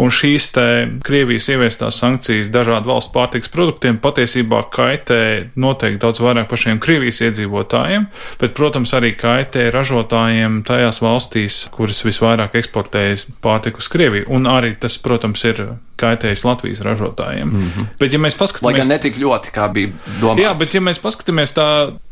Un 0.00 0.12
šīs 0.14 0.46
te 0.54 0.64
Krievijas 1.04 1.48
ieviestās 1.52 1.98
sankcijas 2.00 2.48
dažādu 2.54 2.88
valstu 2.92 3.12
pārtiks 3.16 3.52
produktiem 3.52 3.98
patiesībā 4.00 4.62
kaitē 4.72 5.20
noteikti 5.58 6.00
daudz 6.04 6.22
vairāk 6.24 6.48
pašiem 6.48 6.80
Krievijas 6.80 7.20
iedzīvotājiem, 7.26 8.06
bet, 8.40 8.54
protams, 8.56 8.94
arī 8.96 9.12
kaitē 9.18 9.68
ražotājiem 9.74 10.62
tajās 10.68 11.02
valstīs, 11.04 11.66
kuras 11.74 12.04
visvairāk 12.06 12.56
eksportējas 12.60 13.26
pārtiku 13.44 13.84
uz 13.84 13.92
Krieviju. 13.92 14.30
Un 14.32 14.48
arī 14.48 14.76
tas, 14.80 14.96
protams, 15.02 15.44
ir 15.48 15.64
kaitējis 15.98 16.44
Latvijas 16.46 16.80
ražotājiem. 16.86 17.48
Mm 17.48 17.70
-hmm. 17.70 17.86
Bet, 18.00 18.12
ja 18.12 18.18
mēs 18.22 18.36
paskatāmies, 18.38 18.66
lai 18.66 18.80
gan 18.80 18.88
netik 18.94 19.18
ļoti, 19.18 19.52
kā 19.54 19.68
bija 19.72 19.92
domāts. 20.20 20.42
Jā, 20.42 20.54
bet, 20.58 20.74
ja 20.74 20.80
mēs 20.80 21.00
paskatāmies 21.02 21.54
tā, 21.56 21.68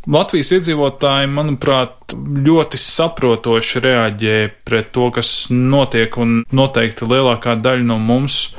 Latvijas 0.07 0.53
iedzīvotāji, 0.53 1.31
manuprāt, 1.31 2.14
ļoti 2.46 2.79
saprotoši 2.79 3.81
reaģē 3.81 4.37
pret 4.64 4.92
to, 4.92 5.11
kas 5.11 5.49
notiek, 5.51 6.16
un 6.16 6.44
noteikti 6.53 7.05
lielākā 7.05 7.57
daļa 7.62 7.83
no 7.83 7.99
mums 7.99 8.55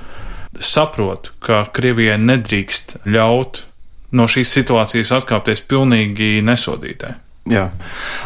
saprot, 0.59 1.31
ka 1.39 1.65
Krievijai 1.73 2.17
nedrīkst 2.17 2.97
ļaut 3.05 3.63
no 4.11 4.27
šīs 4.27 4.51
situācijas 4.59 5.11
atkāpties 5.19 5.61
pilnīgi 5.67 6.41
nesodītē. 6.41 7.26
Jā. 7.47 7.67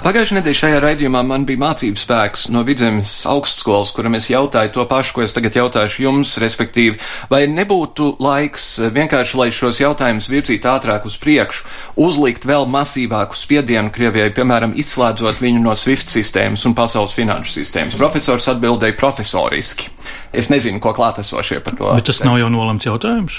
Pagājušajā 0.02 0.40
nedēļā 0.40 0.58
šajā 0.58 0.78
raidījumā 0.82 1.22
man 1.28 1.44
bija 1.46 1.62
mācības 1.62 2.06
spēks 2.06 2.46
no 2.54 2.64
vidzemes 2.66 3.12
augstskolas, 3.30 3.92
kuram 3.94 4.18
es 4.18 4.32
jautāju 4.32 4.74
to 4.74 4.86
pašu, 4.90 5.14
ko 5.16 5.26
es 5.26 5.36
tagad 5.36 5.58
jautāšu 5.60 6.06
jums, 6.08 6.34
respektīvi, 6.42 6.98
vai 7.30 7.44
nebūtu 7.52 8.16
laiks 8.24 8.68
vienkārši, 8.96 9.38
lai 9.38 9.50
šos 9.54 9.82
jautājumus 9.84 10.30
virzītu 10.32 10.72
ātrāk 10.72 11.06
uz 11.10 11.20
priekšu, 11.22 11.68
uzlikt 12.02 12.48
vēl 12.50 12.66
masīvāku 12.72 13.38
spiedienu 13.38 13.94
Krievijai, 13.94 14.32
piemēram, 14.34 14.74
izslēdzot 14.82 15.42
viņu 15.44 15.62
no 15.68 15.76
SWIFT 15.78 16.14
sistēmas 16.18 16.66
un 16.66 16.78
pasaules 16.78 17.14
finanšu 17.18 17.60
sistēmas. 17.60 18.00
Profesors 18.02 18.50
atbildēja 18.56 18.98
profesoriski. 18.98 19.92
Es 20.34 20.50
nezinu, 20.50 20.82
ko 20.82 20.96
klātesošie 20.98 21.62
par 21.62 21.78
to. 21.78 21.92
Bet 21.94 22.10
tas 22.10 22.24
nav 22.26 22.42
jau 22.42 22.50
nolemts 22.54 22.90
jautājums. 22.90 23.38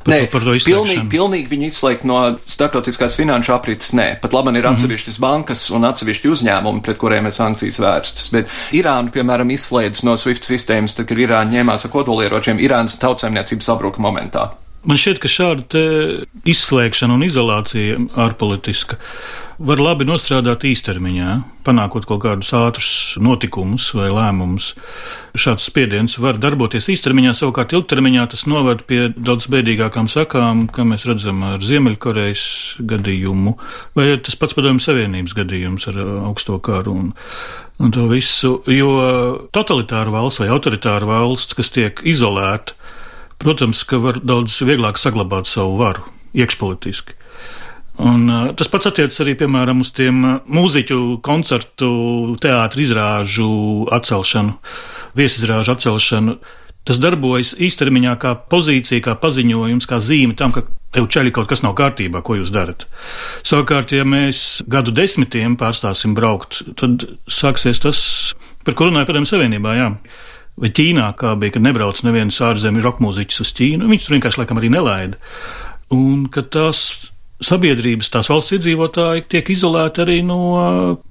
Par, 0.00 0.14
nē, 0.14 0.20
par 0.32 0.44
to 0.46 0.54
pilnīgi, 0.64 1.02
pilnīgi 1.12 1.50
viņu 1.50 1.66
izslēgt 1.68 2.06
no 2.08 2.20
starptautiskās 2.48 3.18
finanšu 3.20 3.52
aprites. 3.52 3.90
Nē, 3.96 4.14
pat 4.22 4.32
labi, 4.32 4.54
ir 4.56 4.68
atsevišķas 4.70 5.18
mm 5.18 5.18
-hmm. 5.18 5.26
bankas 5.26 5.66
un 5.76 5.84
atsevišķi 5.84 6.30
uzņēmumi, 6.34 6.80
pret 6.86 6.98
kuriem 7.02 7.28
ir 7.28 7.36
sankcijas 7.36 7.80
vērstas. 7.84 8.30
Bet 8.32 8.48
Irāna, 8.72 9.12
piemēram, 9.12 9.52
izslēdz 9.52 10.04
no 10.08 10.16
SWIFT 10.16 10.48
sistēmas, 10.48 10.96
tad, 10.96 11.06
kad 11.06 11.18
Irāna 11.18 11.52
ņēmās 11.52 11.84
ar 11.84 11.92
kodolieročiem, 11.92 12.58
Irānas 12.58 12.96
tautsēmniecība 12.96 13.60
sabruka 13.60 14.00
momentā. 14.00 14.50
Man 14.88 14.96
šķiet, 14.96 15.18
ka 15.20 15.28
šāda 15.28 15.84
izslēgšana 16.48 17.14
un 17.14 17.22
izolācija 17.26 17.98
ārpolitiska 18.16 18.96
var 19.60 19.80
labi 19.80 20.06
nostrādāt 20.08 20.64
īstermiņā, 20.64 21.32
panākot 21.66 22.06
kaut 22.08 22.22
kādus 22.24 22.52
ātrus 22.56 22.90
notikumus 23.20 23.90
vai 23.96 24.08
lēmumus. 24.08 24.70
Šāds 25.36 25.66
spiediens 25.68 26.16
var 26.22 26.38
darboties 26.40 26.88
īstermiņā, 26.94 27.34
savukārt 27.36 27.74
ilgtermiņā 27.76 28.24
tas 28.32 28.46
noved 28.48 28.86
pie 28.88 29.10
daudz 29.12 29.50
bēdīgākām 29.52 30.08
sakām, 30.10 30.64
kā 30.72 30.86
mēs 30.88 31.04
redzam 31.08 31.44
ar 31.44 31.60
Ziemeļkorejas 31.64 32.46
gadījumu, 32.88 33.54
vai 33.98 34.08
tas 34.24 34.38
pats 34.40 34.56
padomju 34.56 34.84
Savienības 34.86 35.36
gadījums 35.36 35.90
ar 35.92 36.00
augsto 36.30 36.56
karu 36.64 36.96
un, 37.02 37.12
un 37.84 37.94
to 37.94 38.08
visu. 38.08 38.56
Jo 38.72 38.90
totalitāra 39.52 40.16
valsts 40.16 40.40
vai 40.40 40.50
autoritāra 40.56 41.08
valsts, 41.10 41.58
kas 41.58 41.72
tiek 41.76 42.00
izolēta, 42.08 42.78
protams, 43.40 43.84
ka 43.84 44.00
var 44.00 44.24
daudz 44.24 44.56
vieglāk 44.64 45.00
saglabāt 45.00 45.52
savu 45.52 45.76
varu 45.84 46.08
iekšpolitiski. 46.32 47.19
Un, 48.00 48.24
uh, 48.30 48.48
tas 48.56 48.70
pats 48.72 48.88
attiecas 48.88 49.20
arī, 49.24 49.34
piemēram, 49.40 49.82
uz 49.84 49.90
tiem 49.96 50.22
mūziķu 50.48 51.20
koncertu, 51.26 51.90
teātru 52.40 52.84
izrāžu 52.84 53.50
atcelšanu, 53.92 54.56
viesizrāžu 55.18 55.74
atcelšanu. 55.74 56.38
Tas 56.88 56.96
darbojas 56.96 57.52
īstermiņā 57.60 58.14
kā 58.22 58.32
pozīcija, 58.50 59.04
kā 59.04 59.14
paziņojums, 59.20 59.86
kā 59.86 59.98
zīme 60.00 60.36
tam, 60.38 60.54
ka 60.54 60.64
tev 60.96 61.10
ceļi 61.12 61.34
kaut 61.36 61.50
kas 61.50 61.60
nav 61.62 61.76
kārtībā, 61.78 62.22
ko 62.24 62.38
jūs 62.38 62.50
darat. 62.54 62.86
Savukārt, 63.46 63.92
ja 63.94 64.06
mēs 64.08 64.62
gadu 64.70 64.94
desmitiem 64.96 65.58
pārstāsim 65.60 66.16
braukt, 66.16 66.62
tad 66.80 67.04
sāksies 67.30 67.84
tas, 67.84 68.00
par 68.64 68.78
ko 68.78 68.88
runāja 68.88 69.10
Padomju 69.10 69.34
Savienībā. 69.34 69.76
Jā 69.76 69.92
vai 70.60 70.70
Ķīnā, 70.76 71.06
kā 71.18 71.34
bija, 71.40 71.54
kad 71.56 71.64
nebrauc 71.64 72.02
neviens 72.04 72.36
ārzemju 72.44 72.84
roka 72.84 73.04
mūziķis 73.04 73.42
uz 73.44 73.52
Ķīnu. 73.56 73.88
Viņus 73.90 74.06
tur 74.06 74.16
vienkārši 74.16 74.42
laikam 74.42 74.60
arī 74.60 74.70
nelaida. 74.72 75.20
Un 75.94 76.26
ka 76.32 76.44
tās 76.44 76.82
sabiedrības, 77.44 78.10
tās 78.12 78.28
valsts 78.30 78.54
iedzīvotāji 78.58 79.24
tiek 79.32 79.50
izolēti 79.54 80.04
arī 80.04 80.18
no 80.26 80.40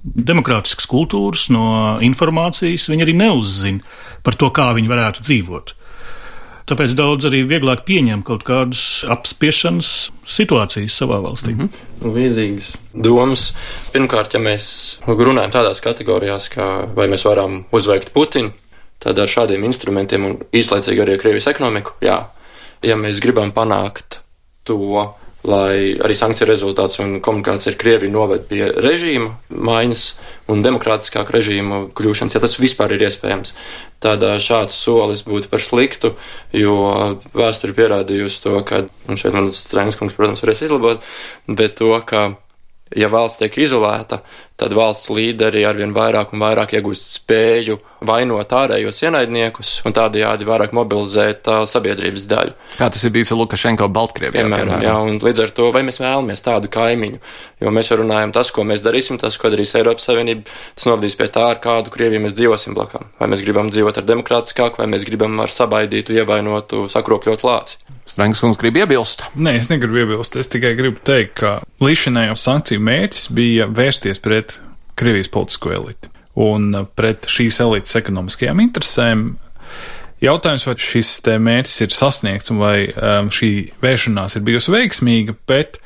demokrātiskas 0.02 0.88
kultūras, 0.90 1.48
no 1.50 1.98
informācijas. 2.04 2.88
Viņi 2.92 3.06
arī 3.06 3.16
neuzzina 3.18 3.84
par 4.26 4.38
to, 4.38 4.50
kā 4.54 4.70
viņi 4.76 4.90
varētu 4.90 5.26
dzīvot. 5.26 5.74
Tāpēc 6.70 6.94
daudz 6.94 7.26
arī 7.26 7.42
vieglāk 7.50 7.82
pieņem 7.82 8.22
kaut 8.22 8.44
kādas 8.46 9.02
apspiešanas 9.10 10.12
situācijas 10.22 10.94
savā 11.02 11.18
valstī. 11.24 11.56
Mm 11.56 11.68
-hmm. 11.68 12.14
Līdzīgas 12.14 12.76
domas. 12.94 13.52
Pirmkārt, 13.92 14.34
ja 14.34 14.40
mēs 14.40 15.00
runājam 15.06 15.50
tādās 15.50 15.82
kategorijās, 15.82 16.48
kā 16.48 16.86
vai 16.94 17.08
mēs 17.08 17.24
varam 17.24 17.64
uzveikt 17.72 18.12
Putinu, 18.12 18.52
Tad 19.00 19.16
ar 19.16 19.30
šādiem 19.32 19.62
instrumentiem 19.64 20.26
un 20.28 20.34
īslaicīgi 20.52 21.00
arī 21.00 21.16
Krievijas 21.20 21.48
ekonomiku, 21.48 21.94
jā, 22.04 22.18
ja 22.84 22.96
mēs 23.00 23.22
gribam 23.24 23.48
panākt 23.56 24.18
to, 24.68 24.76
lai 25.48 25.96
arī 26.04 26.16
sankciju 26.16 26.48
rezultāts 26.48 27.00
un 27.00 27.16
komunikācija 27.24 27.72
ar 27.72 27.78
Krieviju 27.80 28.12
noved 28.12 28.44
pie 28.50 28.66
režīma 28.76 29.30
maiņas 29.48 30.04
un 30.52 30.64
demokrātiskāka 30.64 31.32
režīma 31.36 31.86
kļūšanas, 31.96 32.36
ja 32.36 32.42
tas 32.42 32.58
vispār 32.60 32.96
ir 32.96 33.06
iespējams, 33.08 33.54
tad 34.04 34.24
šāds 34.42 34.76
solis 34.76 35.24
būtu 35.24 35.48
par 35.52 35.64
sliktu, 35.64 36.12
jo 36.56 36.76
vēsture 37.36 37.76
pierādījusi 37.76 38.44
to, 38.44 38.58
ka, 38.68 38.84
un 39.08 39.20
šeit 39.20 39.36
man 39.36 39.48
Strēngas 39.54 40.00
kungs, 40.00 40.18
protams, 40.18 40.44
varēs 40.44 40.64
izlabot, 40.68 41.08
bet 41.48 41.78
to, 41.80 41.94
ka 42.04 42.32
ja 42.96 43.08
valsts 43.10 43.40
tiek 43.40 43.60
izolēta, 43.62 44.20
tad 44.60 44.74
valsts 44.76 45.10
līderi 45.12 45.64
arvien 45.68 45.94
vairāk 45.96 46.34
un 46.34 46.44
vairāk 46.44 46.76
iegūst 46.76 47.16
spēju 47.20 47.78
vainot 48.06 48.52
ārējos 48.56 49.02
ienaidniekus 49.04 49.72
un 49.88 49.94
tādējādi 49.96 50.48
vairāk 50.48 50.72
mobilizēt 50.76 51.48
uh, 51.50 51.62
sabiedrības 51.68 52.26
daļu. 52.30 52.54
Kā 52.78 52.88
tas 52.92 53.04
ir 53.04 53.12
bijis 53.14 53.32
ar 53.34 53.40
Lukašenko 53.40 53.88
Baltkrievijā? 53.92 54.44
Piemēram, 54.46 54.84
jā, 54.84 54.96
un 55.04 55.20
līdz 55.20 55.44
ar 55.44 55.52
to, 55.56 55.68
vai 55.74 55.84
mēs 55.86 56.00
vēlamies 56.00 56.44
tādu 56.46 56.72
kaimiņu, 56.72 57.20
jo 57.60 57.74
mēs 57.76 57.92
jau 57.92 58.00
runājam 58.00 58.32
tas, 58.36 58.52
ko 58.56 58.64
mēs 58.68 58.84
darīsim, 58.86 59.20
tas, 59.20 59.36
ko 59.40 59.52
darīs 59.52 59.74
Eiropas 59.76 60.08
Savienība, 60.08 60.48
tas 60.76 60.88
novadīs 60.88 61.18
pie 61.20 61.28
tā, 61.32 61.50
ar 61.54 61.60
kādu 61.62 61.92
Krieviju 61.92 62.24
mēs 62.24 62.36
dzīvosim 62.38 62.76
blakām. 62.76 63.10
Vai 63.20 63.28
mēs 63.32 63.44
gribam 63.44 63.72
dzīvot 63.72 64.00
ar 64.00 64.08
demokrātiskāku, 64.08 64.80
vai 64.80 64.88
mēs 64.94 65.08
gribam 65.08 65.36
ar 65.44 65.52
sabaidītu, 65.52 66.16
ievainotu, 66.16 66.86
sakropļotu 66.92 67.48
lāci. 67.48 67.80
Strunke 68.10 68.40
kungs 68.42 68.58
grib 68.58 68.78
iebilst? 68.80 69.22
Nē, 69.38 69.52
es 69.60 69.68
negribu 69.70 70.00
iebilst. 70.02 70.34
Es 70.40 70.48
tikai 70.50 70.72
gribu 70.78 70.98
teikt, 71.06 71.36
ka 71.38 71.52
līdzinējo 71.84 72.34
sankciju 72.38 72.82
mērķis 72.82 73.28
bija 73.36 73.68
vērsties 73.70 74.22
pret 74.24 74.49
Krievijas 75.00 75.30
politisko 75.32 75.72
eliti 75.74 76.10
un 76.40 76.70
pret 76.96 77.26
šīs 77.30 77.60
elites 77.64 77.96
ekonomiskajām 77.98 78.60
interesēm. 78.62 79.24
Jautājums, 80.20 80.66
vai 80.68 80.76
šis 80.84 81.14
mērķis 81.40 81.78
ir 81.86 81.94
sasniegts 81.96 82.52
un 82.52 82.60
vai 82.60 82.76
um, 82.92 83.30
šī 83.32 83.50
vēršanās 83.80 84.36
ir 84.36 84.44
bijusi 84.44 84.74
veiksmīga, 84.74 85.34
bet 85.48 85.80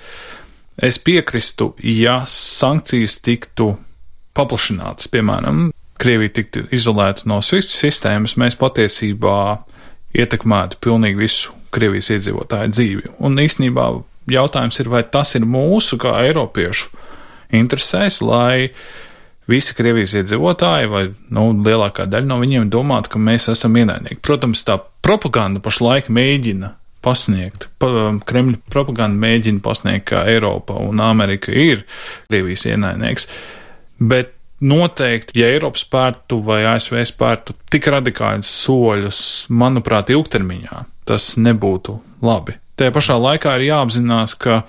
es 0.82 0.98
piekristu, 0.98 1.70
ja 1.78 2.24
sankcijas 2.28 3.20
tiktu 3.22 3.76
paplašinātas, 4.34 5.10
piemēram, 5.14 5.68
Krievija 6.04 6.34
tiktu 6.40 6.64
izolēta 6.74 7.28
no 7.30 7.38
SWIFT 7.40 7.70
sistēmas, 7.70 8.34
mēs 8.36 8.58
patiesībā 8.58 9.36
ietekmētu 10.18 10.80
pilnīgi 10.82 11.20
visu 11.22 11.54
Krievijas 11.74 12.10
iedzīvotāju 12.16 12.74
dzīvi. 12.74 13.12
Un 13.24 13.38
īstenībā 13.40 13.86
jautājums 14.34 14.82
ir, 14.82 14.90
vai 14.90 15.04
tas 15.06 15.36
ir 15.38 15.46
mūsu 15.46 15.96
kā 16.02 16.16
Eiropiešu 16.26 16.90
interesēs, 17.58 18.20
lai 18.24 18.70
visi 19.50 19.76
Krievijas 19.76 20.14
iedzīvotāji 20.20 20.90
vai 20.92 21.04
nu, 21.34 21.50
lielākā 21.64 22.06
daļa 22.10 22.30
no 22.30 22.38
viņiem 22.40 22.70
domātu, 22.72 23.14
ka 23.14 23.20
mēs 23.20 23.50
esam 23.52 23.76
ienaidnieki. 23.80 24.22
Protams, 24.24 24.64
tā 24.66 24.78
propaganda 25.04 25.60
pašlaik 25.64 26.08
mēģina 26.12 26.72
pasniegt. 27.04 27.68
Pa, 27.82 27.90
um, 28.08 28.20
Kremļa 28.24 28.62
propaganda 28.72 29.20
mēģina 29.26 29.60
pasniegt, 29.64 30.08
ka 30.12 30.24
Eiropa 30.30 30.78
un 30.80 31.02
Amerika 31.04 31.52
ir 31.52 31.84
Krievijas 32.30 32.64
ienaidnieks. 32.70 33.28
Bet 34.00 34.32
noteikti, 34.64 35.42
ja 35.42 35.52
Eiropa 35.52 35.80
spērtu 35.80 36.40
vai 36.46 36.62
ASV 36.72 37.02
spērtu 37.08 37.56
tik 37.72 37.88
radikālus 37.92 38.50
soļus, 38.64 39.20
manuprāt, 39.52 40.12
ilgtermiņā, 40.14 40.84
tas 41.08 41.34
nebūtu 41.40 41.98
labi. 42.24 42.56
Tajā 42.78 42.94
pašā 42.94 43.16
laikā 43.20 43.54
ir 43.58 43.68
jāapzinās, 43.68 44.34
ka 44.40 44.62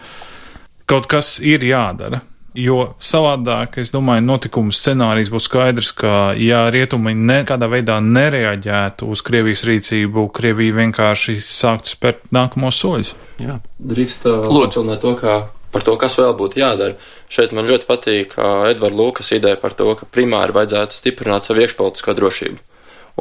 kaut 0.90 1.08
kas 1.10 1.38
ir 1.42 1.64
jādara. 1.66 2.22
Jo 2.56 2.96
savādāk, 3.04 3.80
es 3.84 3.92
domāju, 3.92 4.24
notikumu 4.24 4.72
scenārijs 4.76 5.32
būs 5.34 5.50
skaidrs, 5.50 5.92
ka, 5.98 6.32
ja 6.40 6.66
rietumi 6.72 7.12
nekādā 7.18 7.68
veidā 7.72 7.98
nereaģētu 8.04 9.10
uz 9.12 9.24
Krievijas 9.26 9.66
rīcību, 9.68 10.30
Krievija 10.36 10.78
vienkārši 10.78 11.36
sāktu 11.44 11.92
spērt 11.92 12.32
nākamos 12.36 12.80
soļus. 12.80 13.12
Jā, 13.44 13.60
drīkst 13.80 14.24
papildināt 14.24 15.04
to, 15.04 15.14
kā 15.20 15.42
par 15.76 15.84
to, 15.84 15.98
kas 16.00 16.16
vēl 16.22 16.32
būtu 16.40 16.62
jādara. 16.62 16.96
Šeit 17.28 17.52
man 17.56 17.68
ļoti 17.68 17.90
patīk 17.90 18.38
Edvards 18.40 18.96
Lūkas 18.96 19.34
ideja 19.36 19.60
par 19.60 19.76
to, 19.76 19.90
ka 20.00 20.08
primāri 20.08 20.56
vajadzētu 20.56 20.96
stiprināt 20.96 21.44
savu 21.44 21.66
iekšpolitisko 21.66 22.16
drošību. 22.16 22.64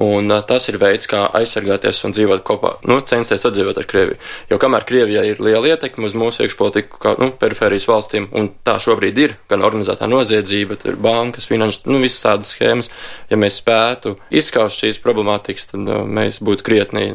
Un 0.02 0.26
uh, 0.26 0.40
tas 0.42 0.64
ir 0.70 0.80
veids, 0.82 1.06
kā 1.06 1.20
aizsargāties 1.38 2.00
un 2.08 2.14
dzīvot 2.16 2.42
kopā, 2.46 2.72
nu, 2.90 2.96
censties 3.06 3.44
sadzīvot 3.46 3.78
ar 3.78 3.86
Krieviju. 3.86 4.18
Jo 4.50 4.58
kamēr 4.62 4.86
Krievijai 4.88 5.28
ir 5.30 5.42
liela 5.44 5.70
ietekme 5.70 6.08
uz 6.08 6.16
mūsu 6.18 6.42
iekšpolitiku, 6.42 6.98
kā 6.98 7.14
nu, 7.20 7.30
perifērijas 7.38 7.86
valstīm, 7.86 8.26
un 8.34 8.50
tā 8.66 8.74
šobrīd 8.82 9.22
ir, 9.22 9.36
gan 9.50 9.62
organizētā 9.62 10.10
noziedzība, 10.10 10.80
tur 10.82 10.98
bankas, 10.98 11.46
finanšu, 11.50 11.84
nu, 11.92 12.02
visas 12.02 12.26
tādas 12.26 12.50
schēmas, 12.56 12.90
ja 13.30 13.38
mēs 13.38 13.60
spētu 13.62 14.16
izskaust 14.34 14.82
šīs 14.82 14.98
problemātikas, 15.04 15.70
tad 15.70 15.86
uh, 15.86 16.02
mēs 16.02 16.42
būtu 16.42 16.66
krietni 16.66 17.12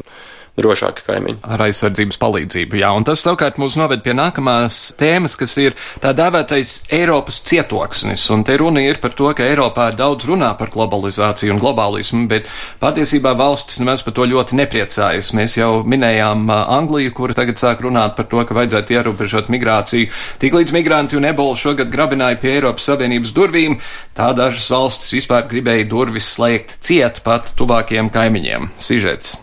drošāki 0.60 1.06
kaimiņi. 1.06 1.40
Ar 1.50 1.64
aizsardzības 1.66 2.20
palīdzību, 2.20 2.80
jā. 2.80 2.90
Un 2.96 3.06
tas 3.08 3.22
savukārt 3.24 3.58
mūs 3.60 3.76
noved 3.80 4.04
pie 4.04 4.14
nākamās 4.16 4.78
tēmas, 5.00 5.36
kas 5.40 5.56
ir 5.62 5.76
tā 6.02 6.12
dēvētais 6.16 6.74
Eiropas 6.96 7.40
cietoksnis. 7.48 8.26
Un 8.34 8.44
te 8.46 8.56
runa 8.60 8.84
ir 8.84 9.00
par 9.02 9.14
to, 9.18 9.30
ka 9.36 9.46
Eiropā 9.46 9.90
daudz 9.96 10.28
runā 10.28 10.52
par 10.58 10.72
globalizāciju 10.74 11.54
un 11.54 11.60
globālismu, 11.62 12.26
bet 12.30 12.48
patiesībā 12.82 13.34
valstis 13.38 13.80
nemaz 13.82 14.04
par 14.06 14.16
to 14.16 14.28
ļoti 14.30 14.58
nepriecājas. 14.60 15.32
Mēs 15.36 15.58
jau 15.58 15.82
minējām 15.88 16.46
Angliju, 16.60 17.14
kura 17.16 17.36
tagad 17.36 17.60
sāk 17.60 17.84
runāt 17.86 18.16
par 18.18 18.28
to, 18.30 18.42
ka 18.46 18.56
vajadzētu 18.56 18.96
ierobežot 18.96 19.50
migrāciju. 19.52 20.10
Tiklīdz 20.42 20.74
migranti 20.76 21.18
un 21.18 21.28
ebola 21.28 21.58
šogad 21.58 21.92
grabināja 21.92 22.40
pie 22.40 22.54
Eiropas 22.58 22.88
Savienības 22.90 23.34
durvīm, 23.36 23.78
tā 24.16 24.30
dažas 24.36 24.70
valstis 24.72 25.14
vispār 25.18 25.46
gribēja 25.50 25.88
durvis 25.90 26.34
slēgt 26.36 26.78
ciet 26.84 27.22
pat 27.26 27.54
tuvākajiem 27.58 28.12
kaimiņiem. 28.14 28.74
Sižets. 28.80 29.38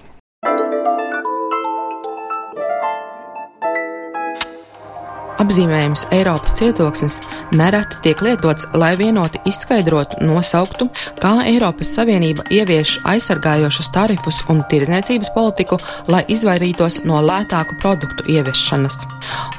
Apzīmējums 5.37 6.07
Eiropas 6.15 6.55
cietoksnis 6.57 7.19
nereti 7.53 7.99
tiek 8.01 8.21
lietots, 8.25 8.65
lai 8.73 8.95
vienoti 8.97 9.37
izskaidrotu, 9.45 10.17
nosauktu, 10.25 10.87
kā 11.21 11.35
Eiropas 11.45 11.91
Savienība 11.93 12.47
ievieš 12.49 12.95
aizsargājošus 13.05 13.91
tarifus 13.93 14.41
un 14.49 14.63
tirdzniecības 14.71 15.29
politiku, 15.35 15.77
lai 16.09 16.23
izvairītos 16.33 17.03
no 17.05 17.21
lētāku 17.21 17.77
produktu 17.83 18.25
ieviešanas. 18.33 19.03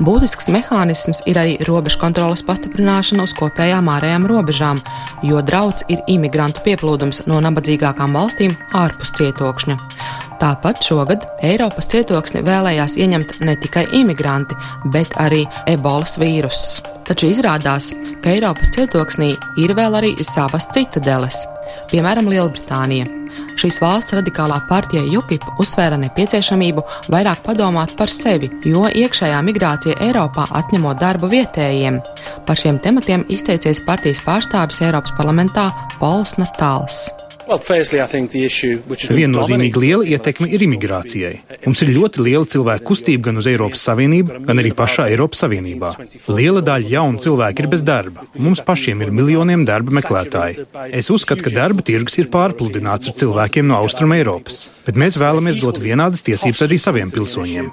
Būtisks 0.02 0.50
mehānisms 0.54 1.22
ir 1.30 1.38
arī 1.38 1.54
robežu 1.68 2.02
kontrolas 2.02 2.42
pastiprināšana 2.48 3.28
uz 3.28 3.36
kopējām 3.38 3.92
ārējām 3.94 4.26
robežām, 4.30 4.82
jo 5.22 5.42
draudz 5.46 5.86
ir 5.86 6.02
imigrantu 6.10 6.66
pieplūdums 6.66 7.28
no 7.30 7.38
nabadzīgākām 7.46 8.18
valstīm 8.18 8.58
ārpus 8.74 9.14
cietokšņa. 9.20 9.78
Tāpat 10.38 10.84
šogad 10.86 11.24
Eiropas 11.42 11.88
cietoksni 11.90 12.44
vēlējās 12.46 12.94
ieņemt 13.02 13.40
ne 13.42 13.56
tikai 13.58 13.88
imigranti, 13.98 14.54
bet 14.94 15.16
arī 15.18 15.42
ebolas 15.66 16.14
vīruss. 16.22 16.78
Taču 17.08 17.32
izrādās, 17.32 17.90
ka 18.22 18.36
Eiropas 18.36 18.70
cietoksnī 18.76 19.32
ir 19.58 19.74
vēl 19.74 19.98
arī 19.98 20.14
savas 20.22 20.70
citadeles, 20.74 21.42
piemēram, 21.90 22.30
Lielbritānija. 22.30 23.08
Šīs 23.58 23.80
valsts 23.82 24.14
radikālā 24.14 24.60
partija 24.68 25.02
UKIP 25.18 25.42
uzsvēra 25.58 25.98
nepieciešamību 26.04 26.84
vairāk 27.10 27.42
padomāt 27.42 27.96
par 27.98 28.12
sevi, 28.14 28.50
jo 28.62 28.86
iekšējā 28.86 29.40
migrācija 29.48 29.98
Eiropā 30.06 30.46
atņemot 30.60 31.02
darbu 31.02 31.30
vietējiem. 31.34 31.98
Par 32.46 32.60
šiem 32.60 32.78
tematiem 32.84 33.26
izteicies 33.26 33.82
partijas 33.86 34.22
pārstāvis 34.26 34.84
Eiropas 34.86 35.16
parlamentā 35.18 35.72
Pols 35.98 36.38
Natāls. 36.38 37.08
Viennozīmīgi 39.16 39.80
liela 39.80 40.04
ietekme 40.04 40.48
ir 40.52 40.64
imigrācijai. 40.66 41.34
Mums 41.64 41.82
ir 41.84 41.92
ļoti 41.94 42.24
liela 42.26 42.48
cilvēku 42.48 42.86
kustība 42.90 43.28
gan 43.28 43.40
uz 43.40 43.48
Eiropas 43.50 43.84
Savienību, 43.88 44.42
gan 44.48 44.62
arī 44.62 44.74
pašā 44.76 45.08
Eiropas 45.12 45.44
Savienībā. 45.44 45.94
Liela 46.28 46.62
daļa 46.64 46.92
jaunu 46.92 47.22
cilvēku 47.24 47.64
ir 47.64 47.70
bez 47.72 47.84
darba, 47.86 48.26
mums 48.36 48.60
pašiem 48.64 49.04
ir 49.06 49.14
miljoniem 49.20 49.64
darba 49.68 49.96
meklētāji. 50.00 50.66
Es 50.92 51.08
uzskatu, 51.14 51.46
ka 51.46 51.54
darba 51.54 51.84
tirgus 51.84 52.18
ir 52.20 52.28
pārpludināts 52.32 53.12
ar 53.12 53.16
cilvēkiem 53.22 53.68
no 53.70 53.80
Austrum 53.80 54.12
Eiropas, 54.16 54.66
bet 54.86 55.00
mēs 55.00 55.16
vēlamies 55.20 55.62
dot 55.64 55.80
vienādas 55.82 56.26
tiesības 56.26 56.66
arī 56.68 56.80
saviem 56.82 57.14
pilsoņiem. 57.14 57.72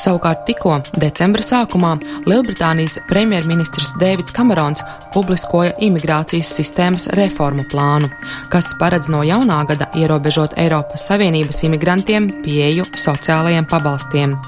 Savukārt 0.00 0.46
tikko 0.48 0.78
decembra 0.96 1.44
sākumā 1.44 1.90
Lielbritānijas 2.24 2.96
premjerministrs 3.10 3.92
Dēvids 4.00 4.32
Kamerons 4.32 4.80
publiskoja 5.12 5.74
imigrācijas 5.84 6.52
sistēmas 6.56 7.08
reformu 7.18 7.66
plānu, 7.68 8.08
kas 8.52 8.70
paredz 8.80 9.10
no 9.12 9.20
jaunā 9.26 9.60
gada 9.68 9.90
ierobežot 10.00 10.56
Eiropas 10.60 11.04
Savienības 11.10 11.60
imigrantiem 11.68 12.30
pieeju 12.44 12.86
sociālajiem 12.96 13.68
pabalstiem. 13.68 14.38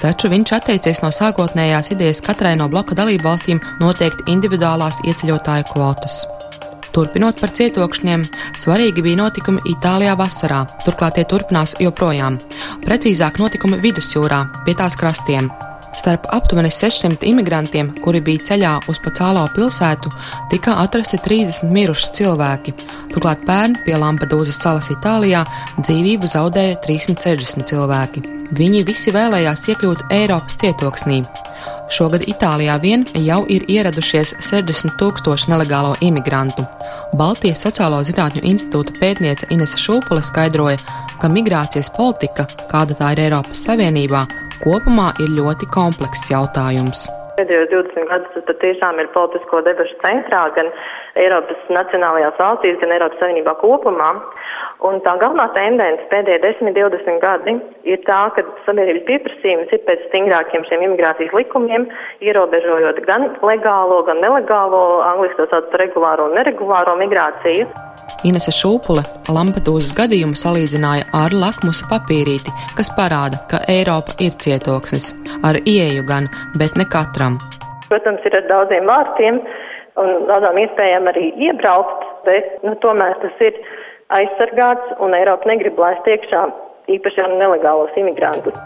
Taču 0.00 0.32
viņš 0.32 0.54
atteicies 0.56 1.02
no 1.04 1.12
sākotnējās 1.12 1.92
idejas 1.92 2.24
katrai 2.24 2.54
no 2.56 2.70
bloka 2.72 2.96
dalību 2.96 3.28
valstīm 3.28 3.60
noteikt 3.84 4.24
individuālās 4.32 5.02
ieceļotāju 5.04 5.68
kvotas. 5.74 6.22
Turpinot 6.92 7.40
par 7.40 7.52
cietokšņiem, 7.56 8.26
svarīgi 8.60 9.04
bija 9.04 9.22
notikumi 9.22 9.64
Itālijā 9.72 10.12
vasarā, 10.20 10.62
turklāt 10.84 11.16
tie 11.16 11.24
turpinās 11.28 11.72
joprojām. 11.80 12.36
Precīzāk 12.84 13.40
notikumi 13.40 13.80
vidusjūrā, 13.80 14.44
pie 14.66 14.76
tās 14.76 14.98
krastiem. 15.00 15.48
Starp 15.96 16.26
aptuveni 16.32 16.70
600 16.72 17.24
imigrantiem, 17.28 17.92
kuri 18.04 18.20
bija 18.24 18.44
ceļā 18.48 18.72
uz 18.88 19.00
Pacālo 19.04 19.44
pilsētu, 19.56 20.12
tika 20.52 20.76
atrasti 20.82 21.20
30 21.24 21.72
miruši 21.72 22.12
cilvēki. 22.18 22.74
Turklāt 23.12 23.44
pērn 23.48 23.76
pie 23.86 23.96
Lampedūzas 24.00 24.60
salas 24.64 24.88
Itālijā 24.92 25.44
dzīvību 25.80 26.28
zaudēja 26.32 26.80
360 26.86 27.68
cilvēki. 27.72 28.24
Viņi 28.56 28.84
visi 28.88 29.12
vēlējās 29.14 29.68
iekļūt 29.72 30.08
Eiropas 30.12 30.58
cietoksnī. 30.60 31.22
Šogad 31.92 32.22
Itālijā 32.24 32.78
vien 32.80 33.02
jau 33.20 33.42
ir 33.52 33.66
ieradušies 33.68 34.30
60 34.46 34.94
tūkstoši 35.00 35.50
nelegālo 35.52 35.92
imigrantu. 36.00 36.64
Baltijas 37.20 37.66
Sociālo 37.66 37.98
zinātņu 38.08 38.40
institūta 38.48 38.94
pētniece 38.96 39.50
Inese 39.52 39.76
Šūpule 39.82 40.22
skaidroja, 40.24 40.78
ka 41.20 41.28
migrācijas 41.28 41.92
politika, 41.92 42.46
kāda 42.72 42.96
tā 42.96 43.12
ir 43.12 43.26
Eiropas 43.26 43.66
Savienībā, 43.66 44.24
kopumā 44.62 45.10
ir 45.20 45.34
ļoti 45.36 45.68
komplekss 45.74 46.32
jautājums. 46.32 47.04
Pēdējos 47.36 47.68
20 47.74 48.08
gadus 48.08 48.48
tas 48.48 48.60
tiešām 48.64 49.00
ir 49.02 49.12
politisko 49.12 49.60
debašu 49.68 50.00
centrā 50.00 50.46
gan 50.56 50.72
Eiropas 51.18 51.60
nacionālajās 51.68 52.38
valstīs, 52.40 52.78
gan 52.80 52.94
Eiropas 52.94 53.20
Savienībā 53.20 53.52
kopumā. 53.60 54.10
Un 54.88 54.98
tā 55.04 55.12
galvenā 55.20 55.44
tendence 55.54 56.06
pēdējie 56.10 56.40
10-20 56.42 57.20
gadi 57.22 57.54
ir 57.86 58.00
tā, 58.06 58.22
ka 58.34 58.42
sabiedrības 58.66 59.04
pieprasījums 59.10 59.74
ir 59.76 59.84
pēc 59.86 60.08
stingrākiem 60.08 60.64
šiem 60.66 60.82
imigrācijas 60.88 61.36
likumiem, 61.36 61.86
ierobežojot 62.24 62.98
gan 63.06 63.28
legālo, 63.44 64.00
gan 64.08 64.18
nelegālo, 64.24 64.82
angliski 65.06 65.42
to 65.42 65.48
sauc 65.52 65.70
par 65.70 65.84
regulāro 65.84 66.30
un 66.30 66.36
neregulāro 66.40 66.96
migrāciju. 66.98 67.68
Inese 68.26 68.52
Šūpule 68.54 69.02
Lampedūzas 69.34 69.94
gadījumu 69.98 70.38
salīdzināja 70.38 71.08
ar 71.18 71.34
lakmusa 71.34 71.88
papīrīti, 71.90 72.52
kas 72.78 72.90
parāda, 72.98 73.40
ka 73.50 73.62
Eiropa 73.70 74.14
ir 74.22 74.36
cietoksnis, 74.42 75.12
ar 75.46 75.58
ieeju 75.62 76.06
gan, 76.06 76.30
bet 76.58 76.78
ne 76.78 76.86
katram. 76.86 77.38
Protams, 77.90 78.22
ir 78.24 78.38
ar 78.38 78.46
daudziem 78.48 78.86
vārtiem 78.88 79.40
un 80.00 80.26
daudzām 80.30 80.58
iespējām 80.62 81.08
arī 81.12 81.30
iebraukt, 81.48 82.06
bet 82.26 82.58
nu, 82.66 82.74
tomēr 82.84 83.18
tas 83.24 83.44
ir 83.44 83.58
aizsargāts, 84.12 84.96
un 85.04 85.16
Eiropa 85.16 85.48
negrib 85.50 85.80
laist 85.80 86.08
iekšā 86.08 86.46
īpaši 86.92 87.22
jau 87.22 87.30
nelegālos 87.36 87.94
imigrantus. 88.00 88.58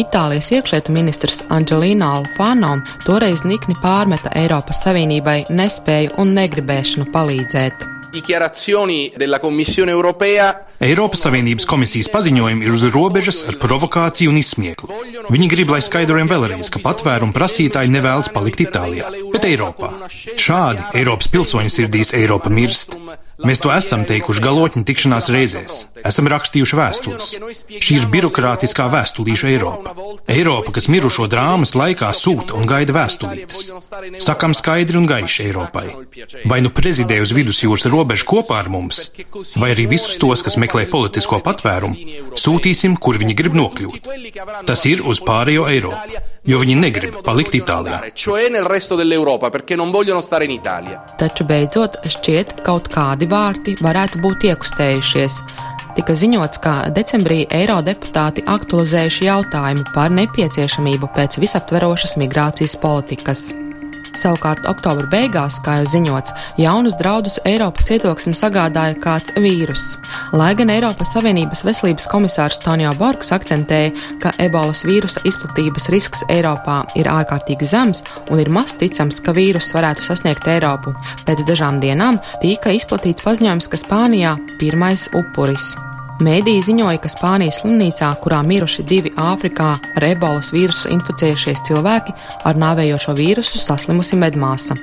Itālijas 0.00 0.48
iekšlietu 0.56 0.94
ministrs 0.94 1.42
Anģelīna 1.52 2.14
Alfāno 2.16 2.78
toreiz 3.04 3.44
nikni 3.44 3.76
pārmeta 3.82 4.32
Eiropas 4.40 4.80
Savienībai 4.86 5.42
nespēju 5.52 6.16
un 6.22 6.32
negribēšanu 6.38 7.10
palīdzēt. 7.12 7.84
Eiropas 10.84 11.22
Savienības 11.24 11.64
komisijas 11.64 12.10
paziņojumi 12.12 12.66
ir 12.66 12.74
uz 12.74 12.82
robežas 12.92 13.38
ar 13.48 13.56
provokāciju 13.62 14.28
un 14.28 14.40
izsmieklu. 14.40 14.90
Viņi 15.32 15.48
grib, 15.48 15.72
lai 15.72 15.80
skaidrojam 15.80 16.28
vēlreiz, 16.28 16.68
ka 16.74 16.82
patvērumu 16.84 17.32
prasītāji 17.32 17.92
nevēlas 17.94 18.28
palikt 18.34 18.60
Itālijā, 18.66 19.08
bet 19.32 19.48
Eiropā. 19.48 19.94
Šādi 20.12 20.84
Eiropas 21.00 21.32
pilsoņu 21.32 21.72
sirdīs 21.72 22.12
Eiropa 22.18 22.52
mirst. 22.52 22.98
Mēs 23.42 23.62
to 23.62 23.70
esam 23.74 24.04
teikuši 24.06 24.42
galotņu 24.44 24.84
tikšanās 24.86 25.28
reizēs, 25.32 25.78
esam 26.06 26.28
rakstījuši 26.30 26.78
vēstules. 26.78 27.30
Šī 27.82 27.96
ir 27.98 28.06
birokrātiskā 28.12 28.86
vēstulīša 28.92 29.50
Eiropa. 29.50 29.94
Eiropa, 30.30 30.74
kas 30.76 30.88
mirušo 30.92 31.26
drāmas 31.32 31.74
laikā 31.78 32.10
sūta 32.14 32.56
un 32.58 32.68
gaida 32.70 32.94
vēstulītes. 32.96 33.70
Sakam 34.22 34.54
skaidri 34.54 35.00
un 35.00 35.08
gaiši 35.10 35.48
Eiropai. 35.48 35.86
Vai 36.50 36.60
nu 36.64 36.70
prezidē 36.74 37.18
uz 37.24 37.34
vidusjūras 37.34 37.88
robežu 37.90 38.28
kopā 38.30 38.60
ar 38.62 38.70
mums, 38.72 39.08
vai 39.56 39.72
arī 39.74 39.88
visus 39.90 40.18
tos, 40.22 40.44
kas 40.44 40.58
meklē 40.60 40.86
politisko 40.92 41.40
patvērumu, 41.44 42.36
sūtīsim, 42.38 42.94
kur 43.02 43.18
viņi 43.22 43.36
grib 43.38 43.58
nokļūt. 43.58 44.10
Tas 44.68 44.86
ir 44.90 45.02
uz 45.08 45.22
pārējo 45.24 45.66
Eiropu, 45.72 46.22
jo 46.46 46.62
viņi 46.62 46.78
negrib 46.78 47.18
palikt 47.26 47.58
Itālijā. 47.58 48.02
Taču 51.22 51.46
beidzot 51.48 52.00
šķiet 52.12 52.56
kaut 52.66 52.88
kādi 52.92 53.28
vārti 53.32 53.76
varētu 53.80 54.20
būt 54.22 54.46
iekustējušies. 54.50 55.40
Tika 55.96 56.14
ziņots, 56.16 56.60
ka 56.64 56.74
decembrī 56.96 57.42
eirodeputāti 57.52 58.44
aktualizējuši 58.48 59.28
jautājumu 59.28 59.88
par 59.92 60.14
nepieciešamību 60.16 61.12
pēc 61.16 61.40
visaptverošas 61.42 62.16
migrācijas 62.22 62.78
politikas. 62.80 63.50
Savukārt 64.18 64.66
oktobra 64.68 65.06
beigās, 65.10 65.58
kā 65.64 65.78
jau 65.80 65.86
ziņots, 65.92 66.32
jaunus 66.60 66.96
draudus 67.00 67.38
Eiropas 67.48 67.86
cietoksnim 67.88 68.36
sagādāja 68.36 68.96
kāds 69.02 69.32
vīruss. 69.36 69.96
Lai 70.36 70.52
gan 70.58 70.72
Eiropas 70.72 71.14
Savienības 71.14 71.64
veselības 71.66 72.08
komisārs 72.12 72.60
Tonio 72.62 72.92
Borgs 72.98 73.32
akcentēja, 73.34 73.94
ka 74.22 74.34
ebolas 74.42 74.84
vīrusa 74.88 75.24
izplatības 75.28 75.88
risks 75.94 76.24
Eiropā 76.32 76.82
ir 76.98 77.10
ārkārtīgi 77.12 77.68
zems 77.68 78.04
un 78.30 78.42
ir 78.42 78.52
maz 78.52 78.76
ticams, 78.80 79.20
ka 79.24 79.34
vīruss 79.36 79.74
varētu 79.76 80.04
sasniegt 80.06 80.48
Eiropu, 80.50 80.94
pēc 81.28 81.46
dažām 81.48 81.80
dienām 81.82 82.20
tika 82.44 82.74
izplatīts 82.76 83.24
paziņojums, 83.24 83.72
ka 83.72 83.80
Spānijā 83.80 84.36
pirmais 84.60 85.08
upuris. 85.16 85.72
Mēdīja 86.20 86.66
ziņoja, 86.66 86.98
ka 87.00 87.08
Spānijas 87.08 87.62
slimnīcā, 87.62 88.10
kurā 88.20 88.42
miruši 88.44 88.84
divi 88.84 89.12
Āfrikā 89.16 89.70
ar 89.96 90.04
ebolas 90.04 90.52
vīrusu 90.52 90.90
inficējušies 90.92 91.62
cilvēki, 91.68 92.12
ar 92.44 92.58
nāvējošo 92.60 93.14
vīrusu 93.16 93.60
saslimusi 93.62 94.18
medmāsa. 94.20 94.76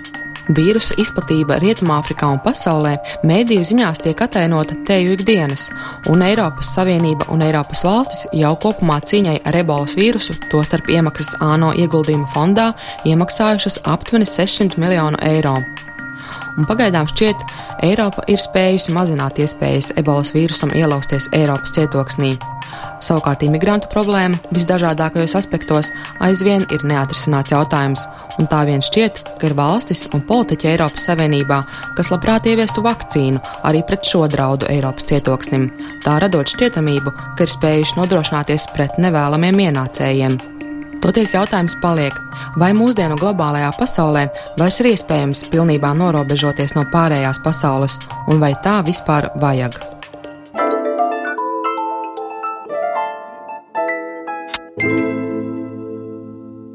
Vīrusa 0.49 0.95
izplatība 0.97 1.59
Rietumāfrikā 1.61 2.31
un 2.33 2.39
pasaulē 2.41 2.95
mēdīju 3.29 3.67
ziņās 3.69 4.01
tiek 4.01 4.23
atainota 4.25 4.73
teju 4.87 5.13
ikdienas, 5.13 5.67
un 6.09 6.25
Eiropas 6.25 6.73
Savienība 6.73 7.27
un 7.29 7.43
Eiropas 7.45 7.85
valstis 7.85 8.25
jau 8.33 8.55
kopumā 8.63 8.97
cīņai 9.05 9.37
ar 9.45 9.59
ebolas 9.61 9.93
vīrusu, 9.99 10.39
tostarp 10.49 10.89
iemaksas 10.89 11.37
ANO 11.45 11.75
ieguldījumu 11.77 12.25
fondā, 12.33 12.71
iemaksājušas 13.05 13.83
aptuveni 13.93 14.25
600 14.25 14.81
miljonu 14.81 15.21
eiro 15.29 15.59
un 16.59 16.67
pagaidām 16.67 17.07
šķiet, 17.09 17.43
Eiropa 17.87 18.25
ir 18.27 18.41
spējusi 18.41 18.93
mazināt 18.95 19.39
iespējas 19.39 19.93
ebolas 19.99 20.33
vīrusam 20.35 20.73
ielausties 20.75 21.31
Eiropas 21.35 21.73
cietoksnī. 21.77 22.35
Savukārt 23.03 23.43
imigrantu 23.47 23.89
problēma 23.91 24.37
visdažādākajos 24.53 25.35
aspektos 25.39 25.89
aizvien 26.25 26.65
ir 26.75 26.83
neatrisināts 26.85 27.53
jautājums, 27.55 28.03
un 28.37 28.49
tā 28.51 28.65
vien 28.67 28.83
šķiet, 28.83 29.23
ka 29.39 29.49
ir 29.49 29.55
valstis 29.57 30.05
un 30.13 30.23
politiķi 30.27 30.73
Eiropas 30.73 31.07
Savienībā, 31.09 31.61
kas 31.97 32.11
labprāt 32.13 32.51
ieviestu 32.51 32.83
vakcīnu 32.85 33.41
arī 33.67 33.83
pret 33.87 34.05
šo 34.05 34.27
draudu 34.31 34.69
Eiropas 34.69 35.07
cietoksnim, 35.09 35.69
tā 36.05 36.19
radot 36.21 36.51
šķietamību, 36.51 37.15
ka 37.39 37.47
ir 37.47 37.55
spējuši 37.55 37.99
nodrošināties 38.03 38.71
pret 38.75 38.99
nevēlamiem 39.01 39.67
ienācējiem. 39.69 40.58
Toties 40.99 41.31
jautājums 41.31 41.77
paliek, 41.79 42.15
vai 42.59 42.73
mūsdienu 42.75 43.15
globālajā 43.21 43.69
pasaulē 43.79 44.25
vairs 44.59 44.81
ir 44.81 44.89
iespējams 44.91 45.45
pilnībā 45.47 45.93
norobežoties 45.95 46.75
no 46.75 46.83
pārējās 46.91 47.39
pasaules, 47.39 47.95
un 48.27 48.41
vai 48.43 48.51
tā 48.65 48.81
vispār 48.83 49.29
vajag? 49.39 49.79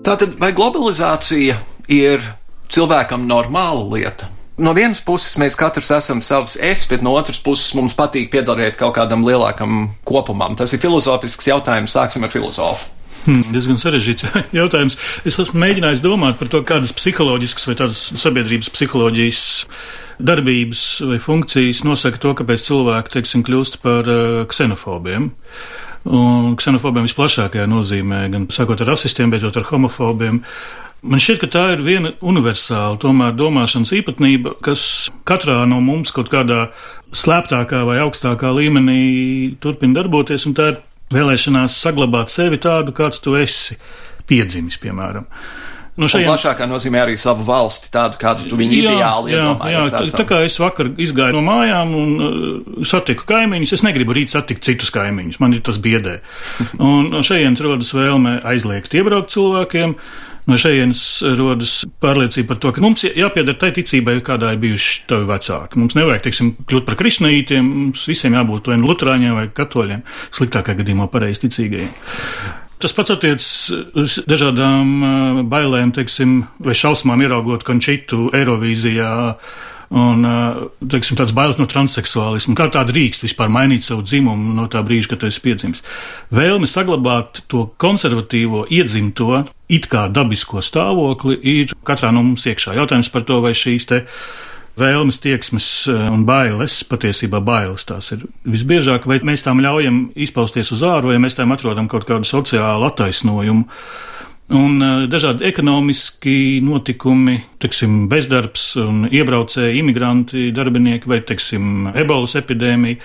Tātad, 0.04 0.38
vai 0.40 0.54
globalizācija 0.56 1.58
ir 1.92 2.24
cilvēkam 2.72 3.28
normāla 3.28 3.84
lieta? 3.92 4.32
No 4.56 4.72
vienas 4.72 5.04
puses 5.04 5.36
mēs 5.36 5.56
katrs 5.58 5.92
esam 5.98 6.24
savs 6.24 6.56
es, 6.56 6.88
bet 6.88 7.04
no 7.04 7.12
otras 7.18 7.42
puses 7.44 7.74
mums 7.76 7.96
patīk 7.98 8.32
piedalīt 8.32 8.80
kaut 8.80 8.96
kādam 8.96 9.26
lielākam 9.26 9.88
kopumam. 10.06 10.56
Tas 10.56 10.72
ir 10.72 10.80
filozofisks 10.80 11.50
jautājums. 11.50 11.92
Sāksim 11.92 12.24
ar 12.24 12.32
filozofu. 12.32 12.93
Hmm, 13.24 13.40
diezgan 13.54 13.78
sarežģīts 13.80 14.26
jautājums. 14.58 14.98
Es 15.24 15.38
esmu 15.40 15.60
mēģinājis 15.62 16.02
domāt 16.04 16.36
par 16.40 16.50
to, 16.52 16.60
kādas 16.66 16.92
psiholoģiskas 16.96 17.70
vai 17.70 17.76
tādas 17.78 18.02
sabiedrības 18.20 18.68
psiholoģijas 18.74 19.40
darbības 20.24 20.84
vai 21.08 21.18
funkcijas 21.22 21.82
nosaka 21.88 22.20
to, 22.20 22.34
kāpēc 22.38 22.68
cilvēki, 22.68 23.14
teiksim, 23.16 23.42
kļūst 23.46 23.80
par 23.82 24.10
uh, 24.12 24.44
ksenofobiem. 24.50 25.32
Un 26.04 26.52
ksenofobiem 26.60 27.08
visplašākajā 27.08 27.64
nozīmē, 27.70 28.26
gan 28.34 28.48
sākot 28.52 28.84
ar 28.84 28.92
rasistiem, 28.92 29.32
beidzot 29.32 29.56
ar 29.56 29.70
homofobiem. 29.72 30.42
Man 31.04 31.20
šķiet, 31.20 31.40
ka 31.40 31.48
tā 31.52 31.64
ir 31.74 31.84
viena 31.84 32.14
universāla 32.24 33.00
tomēr 33.00 33.32
domāšanas 33.36 33.92
īpatnība, 33.96 34.58
kas 34.64 35.10
katrā 35.28 35.62
no 35.68 35.80
mums 35.84 36.12
kaut 36.16 36.30
kādā 36.32 36.66
slēptākā 37.16 37.82
vai 37.88 38.02
augstākā 38.04 38.52
līmenī 38.56 39.02
turpina 39.64 40.02
darboties, 40.02 40.44
un 40.48 40.56
tā 40.56 40.72
ir 40.72 40.80
vēlēšanās 41.12 41.76
saglabāt 41.84 42.32
sevi 42.32 42.60
tādu, 42.62 42.94
kāds 42.96 43.20
tu 43.24 43.36
esi 43.40 43.76
piedzimis, 44.28 44.80
piemēram. 44.80 45.28
Nu, 45.94 46.08
šajā 46.10 46.26
plašākā 46.26 46.66
nozīmē 46.66 47.04
arī 47.04 47.12
savu 47.20 47.44
valsti, 47.46 47.86
tādu 47.94 48.18
kādu 48.18 48.48
tu 48.50 48.56
viņu 48.58 48.80
jā, 48.80 48.94
ideāli 48.96 49.36
iedomājies. 49.36 49.92
Jā, 49.92 50.00
tā, 50.00 50.18
tā 50.18 50.24
kā 50.26 50.40
es 50.42 50.56
vakar 50.58 50.90
izgāju 50.98 51.36
no 51.36 51.42
mājām 51.46 51.92
un 51.94 52.14
uh, 52.16 52.80
satiku 52.88 53.28
kaimiņus, 53.28 53.76
es 53.76 53.84
negribu 53.86 54.16
rīt 54.16 54.34
satikt 54.34 54.66
citus 54.66 54.90
kaimiņus, 54.94 55.38
man 55.44 55.54
ir 55.54 55.62
tas 55.66 55.78
biedē. 55.82 56.16
un 56.90 57.14
šajienes 57.22 57.62
rodas 57.62 57.94
vēlme 57.94 58.40
aizliegt 58.42 58.96
iebraukt 58.98 59.30
cilvēkiem. 59.36 59.94
No 60.44 60.58
šejienes 60.60 61.00
rodas 61.38 61.78
pārliecība 62.04 62.50
par 62.50 62.58
to, 62.60 62.72
ka 62.76 62.82
mums 62.84 63.06
jāpieder 63.06 63.56
tai 63.60 63.70
ticībai, 63.76 64.18
kādā 64.24 64.52
ir 64.52 64.60
bijuši 64.60 65.06
tavi 65.08 65.28
vecāki. 65.30 65.80
Mums 65.80 65.96
nevajag, 65.96 66.26
teiksim, 66.26 66.50
kļūt 66.68 66.84
par 66.88 66.98
krišnītiem, 67.00 67.70
mums 67.86 68.04
visiem 68.10 68.36
jābūt 68.36 68.68
vai 68.68 68.76
nu 68.80 68.90
luterāņiem 68.90 69.38
vai 69.38 69.46
katoļiem, 69.56 70.04
sliktākajā 70.36 70.82
gadījumā 70.82 71.08
pareizticīgajiem. 71.14 71.88
Tas 72.84 72.92
pats 72.92 73.14
attiecas 73.14 73.48
uz 73.96 74.18
dažādām 74.28 75.46
bailēm, 75.48 75.94
teiksim, 75.96 76.42
vai 76.60 76.74
šausmām 76.76 77.22
ieraugot 77.24 77.64
končitu 77.64 78.26
Eirovīzijā 78.36 79.12
Un 79.94 80.24
teiksim, 80.90 81.14
tāds 81.14 81.30
bailes 81.36 81.58
no 81.60 81.68
transseksuālisma, 81.70 82.56
kā 82.58 82.66
tā 82.74 82.80
drīkst 82.88 83.22
vispār 83.22 83.50
mainīt 83.52 83.86
savu 83.86 84.02
dzimumu 84.02 84.56
no 84.56 84.64
tā 84.70 84.80
brīža, 84.82 85.12
kad 85.12 85.26
ir 85.28 85.36
piedzimis. 85.44 85.84
Vēlme 86.34 86.66
saglabāt 86.66 87.44
to 87.52 87.68
konservatīvo, 87.78 88.64
iedzimto, 88.74 89.44
it 89.70 89.86
kā 89.92 90.08
dabisko 90.10 90.64
stāvokli 90.66 91.38
ir 91.38 91.76
katrā 91.86 92.10
no 92.10 92.24
mums 92.26 92.46
iekšā. 92.50 92.74
Jautājums 92.80 93.12
par 93.14 93.22
to, 93.28 93.38
vai 93.44 93.52
šīs 93.54 93.86
te 93.92 94.00
vēlmes, 94.80 95.20
tieksmes 95.22 95.68
un 95.92 96.24
bailes, 96.26 96.80
patiesībā 96.90 97.38
bailes 97.44 97.86
tās 97.86 98.10
ir 98.16 98.24
visbiežāk, 98.50 99.06
vai 99.06 99.20
mēs 99.22 99.46
tām 99.46 99.62
ļaujam 99.62 100.08
izpausties 100.26 100.74
uz 100.74 100.82
āru, 100.82 101.12
vai 101.12 101.20
mēs 101.22 101.38
tām 101.38 101.54
atrodam 101.54 101.86
kaut 101.92 102.08
kādu 102.08 102.26
sociālu 102.26 102.90
attaisnojumu. 102.90 103.68
Un 104.52 104.76
dažādi 105.08 105.46
ekonomiski 105.48 106.60
notikumi, 106.64 107.38
teiksim, 107.62 108.04
bezdarbs 108.10 108.74
un 108.82 109.06
iebraucēji, 109.08 109.78
imigranti, 109.80 110.50
darbinieki 110.54 111.08
vai, 111.08 111.22
teiksim, 111.24 111.88
ebolas 111.96 112.36
epidēmija. 112.36 113.00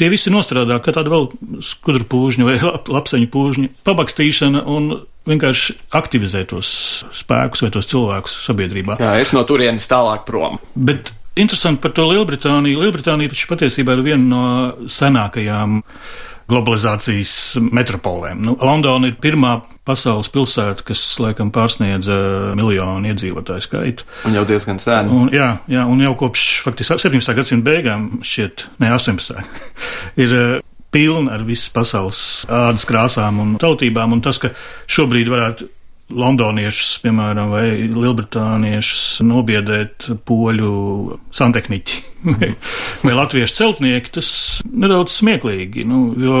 Tie 0.00 0.08
visi 0.08 0.32
nostrādā 0.32 0.78
kā 0.80 0.94
tāda 0.96 1.12
vēl 1.12 1.28
skudru 1.60 2.06
pūžņa 2.08 2.48
vai 2.48 2.56
lapseņu 2.96 3.28
pūžņa 3.34 3.72
pabakstīšana 3.84 4.64
un 4.72 4.94
vienkārši 5.28 5.76
aktivizē 6.00 6.46
tos 6.48 6.70
spēkus 7.12 7.66
vai 7.66 7.72
tos 7.74 7.90
cilvēkus 7.90 8.40
sabiedrībā. 8.46 8.96
Jā, 9.02 9.18
es 9.20 9.34
no 9.36 9.44
turienes 9.44 9.88
tālāk 9.90 10.24
prom. 10.28 10.56
Bet 10.74 11.12
interesanti 11.36 11.82
par 11.84 11.92
to 11.96 12.08
Lielbritāniju. 12.08 12.80
Lielbritānija 12.80 13.36
patiesībā 13.50 13.98
ir 13.98 14.04
viena 14.06 14.24
no 14.32 14.88
senākajām 14.88 15.82
globalizācijas 16.50 17.34
metropolēm. 17.70 18.42
Nu, 18.46 18.56
Londona 18.60 19.10
ir 19.10 19.18
pirmā 19.22 19.60
pasaules 19.88 20.30
pilsēta, 20.32 20.84
kas 20.86 21.02
laikam 21.22 21.52
pārsniedz 21.54 22.10
miljonu 22.58 23.10
iedzīvotāju 23.10 23.66
skaitu. 23.66 24.08
Un 24.28 24.36
jau 24.38 24.44
diezgan 24.48 24.80
sen. 24.82 25.10
Un, 25.14 25.30
jā, 25.34 25.52
jā, 25.70 25.86
un 25.88 26.02
jau 26.04 26.14
kopš 26.20 26.48
faktiski 26.66 26.98
17. 27.08 27.36
gadsimta 27.38 27.70
beigām, 27.70 28.10
šķiet, 28.26 28.68
ne 28.82 28.92
18. 28.94 29.40
ir 30.26 30.36
pilna 30.90 31.36
ar 31.36 31.44
visas 31.46 31.70
pasaules 31.74 32.22
ādas 32.50 32.86
krāsām 32.88 33.42
un 33.42 33.58
tautībām, 33.62 34.16
un 34.16 34.22
tas, 34.24 34.40
ka 34.42 34.52
šobrīd 34.90 35.30
varētu 35.30 35.70
londoniešus, 36.10 37.00
piemēram, 37.04 37.52
vai 37.54 37.66
lielbritāniešus 37.88 39.20
nobiedēt 39.26 40.10
poļu 40.28 40.74
santehniķi. 41.34 42.06
Vai, 42.20 42.50
vai 43.00 43.14
latviešu 43.16 43.54
celtnieki, 43.56 44.10
tas 44.12 44.26
nedaudz 44.68 45.14
smieklīgi, 45.22 45.86
nu, 45.88 46.00
jo 46.20 46.40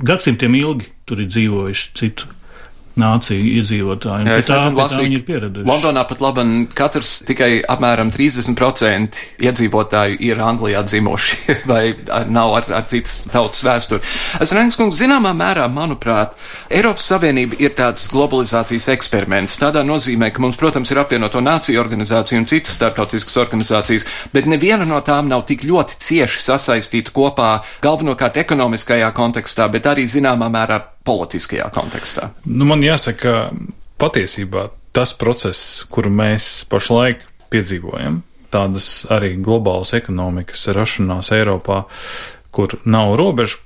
gadsimtiem 0.00 0.54
ilgi 0.56 0.88
tur 1.04 1.20
ir 1.20 1.28
dzīvojuši 1.28 1.90
citu 2.00 2.30
nāciju 3.00 3.54
iedzīvotāji. 3.60 4.28
Jā, 4.28 4.38
tā, 4.46 4.58
tā 4.76 5.00
viņi 5.00 5.18
ir 5.18 5.24
pieraduši. 5.26 5.66
Londonā 5.68 6.04
pat 6.08 6.22
labi, 6.24 6.44
katrs 6.76 7.16
tikai 7.28 7.50
apmēram 7.70 8.12
30% 8.14 9.20
iedzīvotāju 9.42 10.20
ir 10.28 10.42
Anglijā 10.44 10.82
dzimuši 10.86 11.54
vai 11.70 11.94
nav 12.30 12.56
ar, 12.60 12.68
ar 12.80 12.86
citas 12.90 13.24
tautas 13.30 13.64
vēsturi. 13.66 14.04
Es 14.44 14.54
Renks 14.56 14.78
kungs, 14.80 14.98
zināmā 15.00 15.32
mērā, 15.36 15.66
manuprāt, 15.72 16.36
Eiropas 16.72 17.08
Savienība 17.10 17.58
ir 17.62 17.74
tāds 17.78 18.08
globalizācijas 18.12 18.90
eksperiments. 18.94 19.58
Tādā 19.60 19.82
nozīmē, 19.86 20.30
ka 20.34 20.44
mums, 20.44 20.58
protams, 20.60 20.92
ir 20.92 21.02
apvienoto 21.02 21.42
nāciju 21.44 21.80
organizācija 21.82 22.40
un 22.40 22.48
citas 22.50 22.76
starptautiskas 22.78 23.38
organizācijas, 23.40 24.06
bet 24.34 24.48
neviena 24.50 24.88
no 24.88 25.00
tām 25.04 25.30
nav 25.30 25.46
tik 25.48 25.64
ļoti 25.68 25.98
cieši 26.00 26.44
sasaistīta 26.44 27.14
kopā 27.16 27.50
galvenokārt 27.84 28.40
ekonomiskajā 28.44 29.10
kontekstā, 29.16 29.68
bet 29.72 29.88
arī 29.90 30.06
zināmā 30.10 30.50
mērā 30.52 30.80
politiskajā 31.06 31.70
kontekstā? 31.74 32.30
Nu, 32.44 32.66
man 32.68 32.84
jāsaka, 32.84 33.50
patiesībā 34.00 34.68
tas 34.96 35.14
process, 35.16 35.84
kuru 35.90 36.12
mēs 36.12 36.66
pašlaik 36.70 37.24
piedzīvojam, 37.52 38.20
tādas 38.50 39.06
arī 39.10 39.36
globālas 39.38 39.94
ekonomikas 39.98 40.68
rašanās 40.74 41.32
Eiropā, 41.36 41.84
kur 42.54 42.78
nav 42.84 43.14
robežu, 43.18 43.60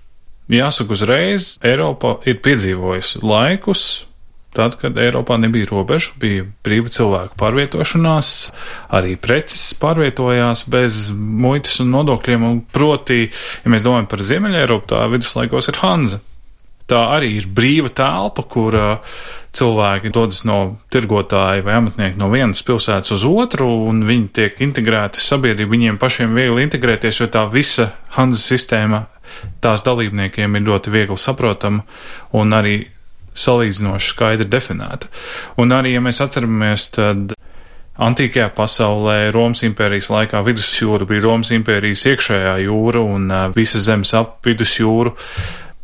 jāsaka 0.53 0.93
uzreiz, 0.97 1.55
Eiropa 1.65 2.19
ir 2.29 2.43
piedzīvojusi 2.45 3.25
laikus, 3.25 3.87
Tad, 4.55 4.77
kad 4.79 4.95
Eiropā 5.03 5.35
nebija 5.43 5.67
robežu, 5.67 6.13
bija 6.23 6.45
brīva 6.63 6.87
cilvēku 6.95 7.35
pārvietošanās, 7.41 8.29
arī 8.95 9.17
preces 9.19 9.73
pārvietojās 9.83 10.63
bez 10.71 11.09
muitas 11.11 11.81
un 11.83 11.91
nodokļiem. 11.91 12.45
Un 12.47 12.61
proti, 12.63 13.25
ja 13.65 13.73
mēs 13.75 13.83
domājam 13.83 14.07
par 14.13 14.23
Ziemeļa 14.23 14.61
Eiropu, 14.63 14.93
tā 14.95 15.03
viduslaikos 15.11 15.73
ir 15.73 15.81
Hanza 15.83 16.21
tā 16.91 17.01
arī 17.17 17.35
ir 17.39 17.49
brīva 17.49 17.91
telpa, 17.95 18.45
kur 18.49 18.77
uh, 18.77 19.19
cilvēki 19.55 20.13
dodas 20.15 20.43
no 20.49 20.59
tirgotāja 20.93 21.65
vai 21.65 21.79
amatnieka 21.79 22.19
no 22.21 22.31
vienas 22.33 22.65
pilsētas 22.67 23.15
uz 23.17 23.27
otru, 23.29 23.69
un 23.89 24.03
viņi 24.07 24.31
tiek 24.35 24.65
integrēti 24.67 25.23
sabiedrībā. 25.23 25.71
Viņiem 25.75 26.01
pašiem 26.03 26.35
viegli 26.37 26.67
integrēties, 26.67 27.23
jo 27.23 27.31
tā 27.31 27.47
visa 27.51 27.93
Hanzas 28.19 28.47
sistēma 28.51 29.05
tās 29.65 29.85
dalībniekiem 29.87 30.59
ir 30.59 30.67
ļoti 30.67 30.93
viegli 30.95 31.17
saprotama 31.19 31.85
un 32.37 32.57
arī 32.57 32.83
salīdzinoši 33.35 34.11
skaidri 34.13 34.47
definēta. 34.47 35.09
Un 35.59 35.75
arī, 35.75 35.97
ja 35.97 36.03
mēs 36.05 36.23
atceramies, 36.23 36.91
tad 36.95 37.35
Antīkajā 37.95 38.49
pasaulē 38.57 39.29
Romas 39.31 39.61
impērijas 39.63 40.09
laikā 40.11 40.41
vidusjūra 40.43 41.07
bija 41.07 41.23
Romas 41.29 41.53
impērijas 41.55 42.01
iekšējā 42.11 42.55
jūra 42.65 43.03
un 43.07 43.29
uh, 43.31 43.45
visas 43.55 43.85
zemes 43.87 44.11
ap 44.19 44.41
vidusjūru 44.43 45.13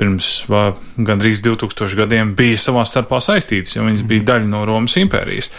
pirms 0.01 0.31
vā, 0.49 0.71
gandrīz 0.97 1.43
2000 1.45 1.99
gadiem 2.01 2.35
bija 2.39 2.59
savā 2.61 2.87
starpā 2.89 3.21
saistītas, 3.23 3.77
jo 3.77 3.85
viņas 3.87 4.05
bija 4.09 4.27
daļa 4.33 4.49
no 4.51 4.65
Romas 4.69 4.97
impērijas. 5.01 5.51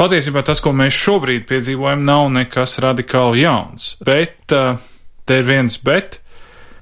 Patiesībā 0.00 0.42
tas, 0.42 0.62
ko 0.64 0.72
mēs 0.74 0.96
šobrīd 0.96 1.46
piedzīvojam, 1.46 2.02
nav 2.06 2.26
nekas 2.34 2.80
radikāli 2.82 3.44
jauns, 3.44 3.94
bet 4.04 4.50
te 4.50 5.40
ir 5.40 5.48
viens 5.48 5.78
bet. 5.84 6.20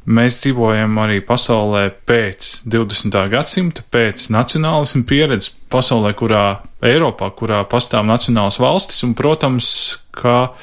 Mēs 0.03 0.41
dzīvojam 0.43 0.97
arī 0.99 1.21
pasaulē 1.23 1.85
pēc 2.11 2.65
20. 2.67 3.19
gadsimta, 3.31 3.85
pēc 3.95 4.25
nacionālismu 4.35 5.05
pieredzes, 5.07 5.53
pasaulē, 5.71 6.11
kurā 6.19 6.47
Eiropā, 6.83 7.29
kurā 7.39 7.61
pastāv 7.71 8.09
nacionālas 8.09 8.59
valstis, 8.59 9.05
un, 9.07 9.13
protams, 9.15 9.69
ka 10.11 10.57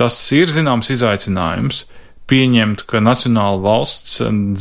tas 0.00 0.16
ir 0.32 0.48
zināms 0.48 0.88
izaicinājums. 0.94 1.82
Uh, 1.82 2.00
pieņemt, 2.30 2.86
ka 2.88 3.02
nacionāla 3.02 3.60
valsts 3.64 4.20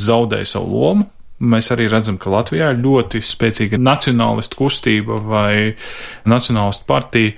zaudēja 0.10 0.56
savu 0.56 0.84
lomu. 0.84 1.08
Mēs 1.40 1.72
arī 1.72 1.88
redzam, 1.88 2.18
ka 2.20 2.32
Latvijā 2.34 2.74
ir 2.74 2.82
ļoti 2.84 3.22
spēcīga 3.24 3.80
nacionālistu 3.80 4.60
kustība 4.60 5.22
vai 5.24 5.54
nacionālistu 6.28 6.84
partija, 6.90 7.38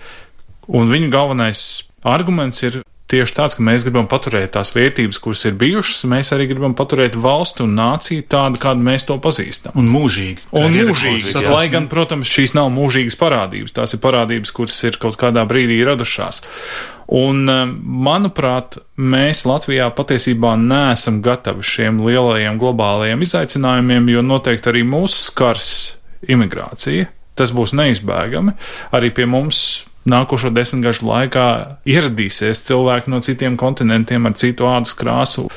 un 0.73 0.89
viņu 0.89 1.11
galvenais 1.13 1.61
arguments 2.01 2.63
ir 2.65 2.81
tieši 3.11 3.35
tāds, 3.35 3.57
ka 3.57 3.65
mēs 3.65 3.85
gribam 3.85 4.07
paturēt 4.09 4.53
tās 4.55 4.71
vērtības, 4.75 5.19
kuras 5.21 5.43
ir 5.49 5.57
bijušas, 5.59 6.05
mēs 6.11 6.31
arī 6.35 6.47
gribam 6.51 6.75
paturēt 6.77 7.17
valstu 7.19 7.65
un 7.67 7.75
nāciju 7.79 8.25
tādu, 8.31 8.61
kādu 8.61 8.85
mēs 8.87 9.05
to 9.09 9.17
pazīstam. 9.21 9.75
Un 9.79 9.89
mūžīgi. 9.91 10.47
Un 10.55 10.71
mūžīgi. 10.75 11.33
Tad, 11.35 11.49
lai 11.51 11.67
gan, 11.73 11.89
protams, 11.91 12.31
šīs 12.31 12.55
nav 12.57 12.71
mūžīgas 12.73 13.19
parādības, 13.19 13.75
tās 13.75 13.97
ir 13.97 14.03
parādības, 14.03 14.55
kuras 14.55 14.79
ir 14.87 14.99
kaut 15.01 15.19
kādā 15.21 15.43
brīdī 15.49 15.81
radušās. 15.87 16.43
Un, 17.11 17.43
eh, 17.49 17.65
manuprāt, 18.07 18.77
mēs 18.95 19.43
Latvijā 19.43 19.89
patiesībā 19.91 20.55
neesam 20.55 21.19
gatavi 21.23 21.65
šiem 21.67 21.99
lielajiem 22.05 22.59
globālajiem 22.61 23.25
izaicinājumiem, 23.25 24.07
jo 24.13 24.23
noteikti 24.23 24.71
arī 24.71 24.85
mūsu 24.87 25.27
skars 25.27 25.71
imigrācija. 26.31 27.09
Tas 27.35 27.51
būs 27.55 27.75
neizbēgami. 27.75 28.55
Arī 28.95 29.11
pie 29.15 29.25
mums 29.27 29.85
nākošo 30.07 30.53
desmitgažu 30.55 31.05
laikā 31.05 31.47
ieradīsies 31.85 32.63
cilvēki 32.65 33.11
no 33.11 33.19
citiem 33.21 33.57
kontinentiem 33.59 34.25
ar 34.25 34.33
citu 34.39 34.65
ādas 34.69 34.95
krāsu 34.97 35.47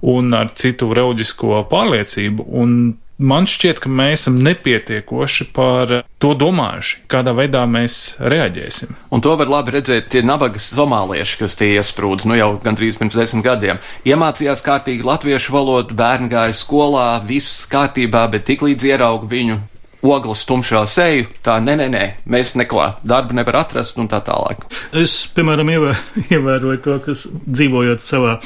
un 0.00 0.32
ar 0.34 0.52
citu 0.56 0.88
reliģisko 0.94 1.64
pārliecību. 1.70 2.46
Un 2.62 2.76
man 3.20 3.46
šķiet, 3.50 3.80
ka 3.84 3.92
mēs 3.92 4.24
esam 4.24 4.38
nepietiekoši 4.44 5.46
par 5.54 5.92
to 6.20 6.32
domājuši, 6.38 7.02
kādā 7.10 7.34
veidā 7.36 7.62
mēs 7.68 8.16
reaģēsim. 8.20 8.96
Un 9.14 9.24
to 9.24 9.34
var 9.40 9.50
labi 9.52 9.76
redzēt 9.76 10.10
tie 10.12 10.24
nabaga 10.26 10.60
somālieši, 10.62 11.40
kas 11.42 11.58
tie 11.60 11.72
iesprūda 11.76 12.28
nu 12.28 12.38
jau 12.38 12.50
gandrīz 12.64 12.98
pirms 13.00 13.18
desmit 13.18 13.46
gadiem. 13.46 13.80
Iemācījās 14.08 14.64
kārtīgi 14.66 15.06
latviešu 15.06 15.54
valodu, 15.56 15.96
bērni 15.96 16.30
gāja 16.32 16.56
skolā, 16.56 17.10
viss 17.26 17.66
kārtībā, 17.70 18.26
bet 18.32 18.48
tiklīdz 18.48 18.88
ierauga 18.92 19.28
viņu 19.30 19.60
ogles 20.00 20.46
tumšā 20.48 20.86
seju, 20.88 21.26
tā 21.44 21.58
nē, 21.60 21.76
nē, 21.76 21.88
nē, 21.92 22.04
mēs 22.30 22.54
neko 22.56 22.86
darbu 23.04 23.36
nevar 23.36 23.62
atrast 23.66 24.00
un 24.00 24.08
tā 24.08 24.22
tālāk. 24.24 24.64
Es, 24.96 25.26
piemēram, 25.36 25.68
ievēroju 26.32 26.80
to, 26.86 26.96
kas 27.04 27.26
dzīvojot 27.28 28.04
savā 28.04 28.38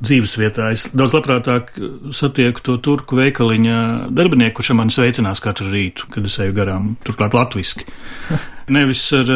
dzīves 0.00 0.36
vietā. 0.40 0.70
Es 0.74 0.86
daudz 0.96 1.14
labprātāk 1.16 1.72
satieku 2.16 2.62
to 2.64 2.76
turku 2.82 3.18
veikaliņa 3.18 3.80
darbinieku, 4.16 4.58
kurš 4.60 4.72
man 4.78 4.92
sveicinās 4.92 5.42
katru 5.44 5.68
rītu, 5.72 6.08
kad 6.14 6.26
es 6.26 6.38
eju 6.40 6.56
garām, 6.56 6.94
turklāt 7.06 7.36
latviski. 7.36 7.86
Nevis 8.70 9.02
ar, 9.18 9.30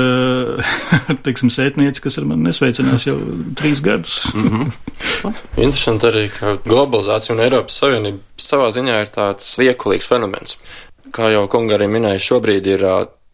teiksim, 1.27 1.51
sētnieci, 1.51 2.03
kas 2.05 2.21
ar 2.21 2.29
mani 2.31 2.49
nesveicinās 2.49 3.09
jau 3.09 3.17
trīs 3.59 3.83
gadus. 3.85 4.35
mm 4.35 4.49
-hmm. 4.49 5.35
Interesanti 5.57 6.07
arī, 6.07 6.29
ka 6.39 6.57
globalizācija 6.65 7.35
un 7.35 7.43
Eiropas 7.43 7.81
Savienība 7.83 8.21
savā 8.39 8.71
ziņā 8.71 9.01
ir 9.01 9.11
tāds 9.17 9.59
liekulīgs 9.59 10.09
fenomens. 10.09 10.57
Kā 11.11 11.33
jau 11.33 11.49
kunga 11.49 11.75
arī 11.75 11.89
minēja, 11.89 12.19
šobrīd 12.19 12.67
ir 12.67 12.87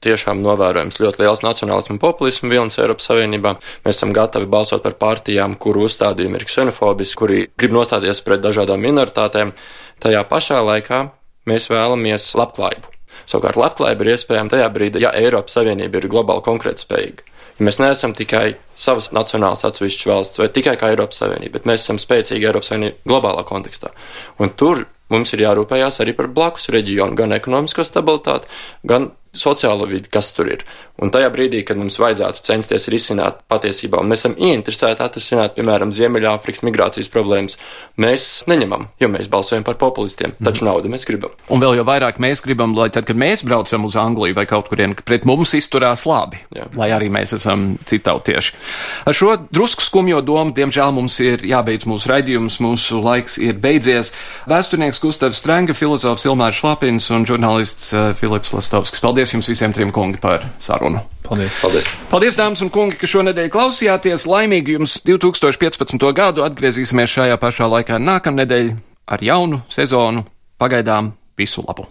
tiešām 0.05 0.41
novērojams 0.41 0.97
ļoti 1.03 1.21
liels 1.23 1.43
nacionālismu 1.45 1.97
un 1.97 2.01
populismu 2.01 2.49
vilnis 2.53 2.79
Eiropas 2.81 3.11
Savienībā. 3.11 3.55
Mēs 3.85 3.99
esam 3.99 4.15
gatavi 4.17 4.49
balsot 4.51 4.85
par 4.87 4.97
partijām, 5.01 5.57
kuru 5.61 5.85
uzstādījumi 5.89 6.41
ir 6.41 6.47
ksenofobiski, 6.49 7.19
kuri 7.21 7.41
grib 7.61 7.77
nostāties 7.77 8.23
pret 8.25 8.41
dažādām 8.45 8.81
minoritātēm. 8.81 9.53
Tajā 10.01 10.23
pašā 10.31 10.63
laikā 10.65 11.03
mēs 11.51 11.69
vēlamies 11.73 12.31
labklājību. 12.41 12.97
Savukārt 13.29 13.61
labklājība 13.61 14.07
ir 14.07 14.13
iespējama 14.15 14.55
tajā 14.55 14.71
brīdī, 14.73 15.05
ja 15.05 15.13
Eiropas 15.17 15.59
Savienība 15.59 16.01
ir 16.01 16.09
globāli 16.13 16.47
konkurētspējīga. 16.49 17.29
Ja 17.59 17.69
mēs 17.69 17.81
neesam 17.83 18.17
tikai 18.17 18.55
savas 18.81 19.11
nacionālas 19.15 19.67
atsevišķas 19.69 20.09
valsts 20.11 20.41
vai 20.43 20.49
tikai 20.53 20.77
kā 20.81 20.91
Eiropas 20.95 21.23
Savienība, 21.23 21.59
bet 21.59 21.69
mēs 21.71 21.85
esam 21.85 22.01
spēcīgi 22.03 22.49
Eiropas 22.49 22.73
Savienība 22.73 23.13
globālā 23.13 23.45
kontekstā. 23.49 23.93
Un 24.41 24.53
tur 24.57 24.87
mums 25.11 25.35
ir 25.35 25.45
jārūpējās 25.45 26.03
arī 26.03 26.15
par 26.17 26.31
blakus 26.35 26.71
reģionu, 26.73 27.19
gan 27.19 27.35
ekonomisko 27.37 27.87
stabilitāti, 27.87 28.51
gan 28.87 29.11
sociālo 29.37 29.87
vidi, 29.87 30.11
kas 30.11 30.33
tur 30.35 30.49
ir. 30.51 30.65
Un 31.01 31.13
tajā 31.15 31.31
brīdī, 31.33 31.63
kad 31.67 31.79
mums 31.79 31.97
vajadzētu 32.03 32.43
censties 32.45 32.89
risināt 32.93 33.41
patiesībā, 33.51 34.01
un 34.03 34.11
mēs 34.11 34.25
esam 34.25 34.35
ieinteresēti 34.35 35.05
atrisināt, 35.05 35.55
piemēram, 35.57 35.93
Ziemeļāfrikas 35.95 36.65
migrācijas 36.67 37.11
problēmas, 37.13 37.57
mēs 38.01 38.27
neņemam, 38.51 38.89
jo 39.01 39.11
mēs 39.13 39.31
balsojam 39.33 39.65
par 39.67 39.79
populistiem, 39.81 40.35
mm. 40.35 40.49
taču 40.49 40.67
naudu 40.67 40.91
mēs 40.93 41.07
gribam. 41.09 41.37
Un 41.49 41.63
vēl 41.63 41.79
jau 41.79 41.87
vairāk 41.89 42.19
mēs 42.23 42.43
gribam, 42.45 42.75
lai 42.77 42.91
tad, 42.93 43.07
kad 43.09 43.19
mēs 43.19 43.45
braucam 43.47 43.87
uz 43.89 43.97
Angliju 44.01 44.37
vai 44.37 44.47
kaut 44.51 44.69
kurien, 44.73 44.97
pret 44.99 45.25
mums 45.29 45.55
izturās 45.57 46.05
labi, 46.11 46.43
Jā. 46.57 46.67
lai 46.77 46.91
arī 46.97 47.09
mēs 47.15 47.37
esam 47.39 47.77
citautieši. 47.87 48.59
Ar 49.07 49.17
šo 49.17 49.37
drusku 49.53 49.87
skumjo 49.87 50.21
domu, 50.27 50.55
diemžēl 50.57 50.91
mums 50.97 51.21
ir 51.23 51.47
jābeidz 51.47 51.87
mūsu 51.87 52.11
raidījums, 52.11 52.59
mūsu 52.65 52.99
laiks 53.05 53.39
ir 53.39 53.61
beidzies. 53.63 54.13
Vēsturnieks 54.51 55.01
Gustavs 55.03 55.41
Strenga, 55.41 55.77
filozofs 55.77 56.27
Ilmārs 56.27 56.61
Šlapins 56.61 57.11
un 57.15 57.29
žurnālists 57.29 57.95
uh, 57.95 58.11
Filips 58.19 58.55
Lastovskis. 58.57 59.01
Paldies! 59.01 59.21
Paldies 59.21 59.35
jums 59.35 59.49
visiem 59.51 59.73
trim 59.77 59.91
kungi 59.93 60.17
par 60.17 60.47
sarunu. 60.65 61.03
Paldies. 61.27 61.59
Paldies. 61.61 61.89
Paldies, 62.09 62.39
dāmas 62.39 62.63
un 62.65 62.71
kungi, 62.73 62.97
ka 62.97 63.11
šonadēļ 63.11 63.51
klausījāties. 63.53 64.25
Laimīgi 64.25 64.79
jums 64.79 64.97
2015. 65.05 66.09
gadu 66.17 66.47
atgriezīsimies 66.49 67.19
šajā 67.19 67.37
pašā 67.43 67.69
laikā 67.69 68.01
nākamnedēļ 68.01 68.75
ar 69.13 69.29
jaunu 69.29 69.61
sezonu. 69.69 70.25
Pagaidām 70.57 71.13
visu 71.37 71.67
labu! 71.69 71.91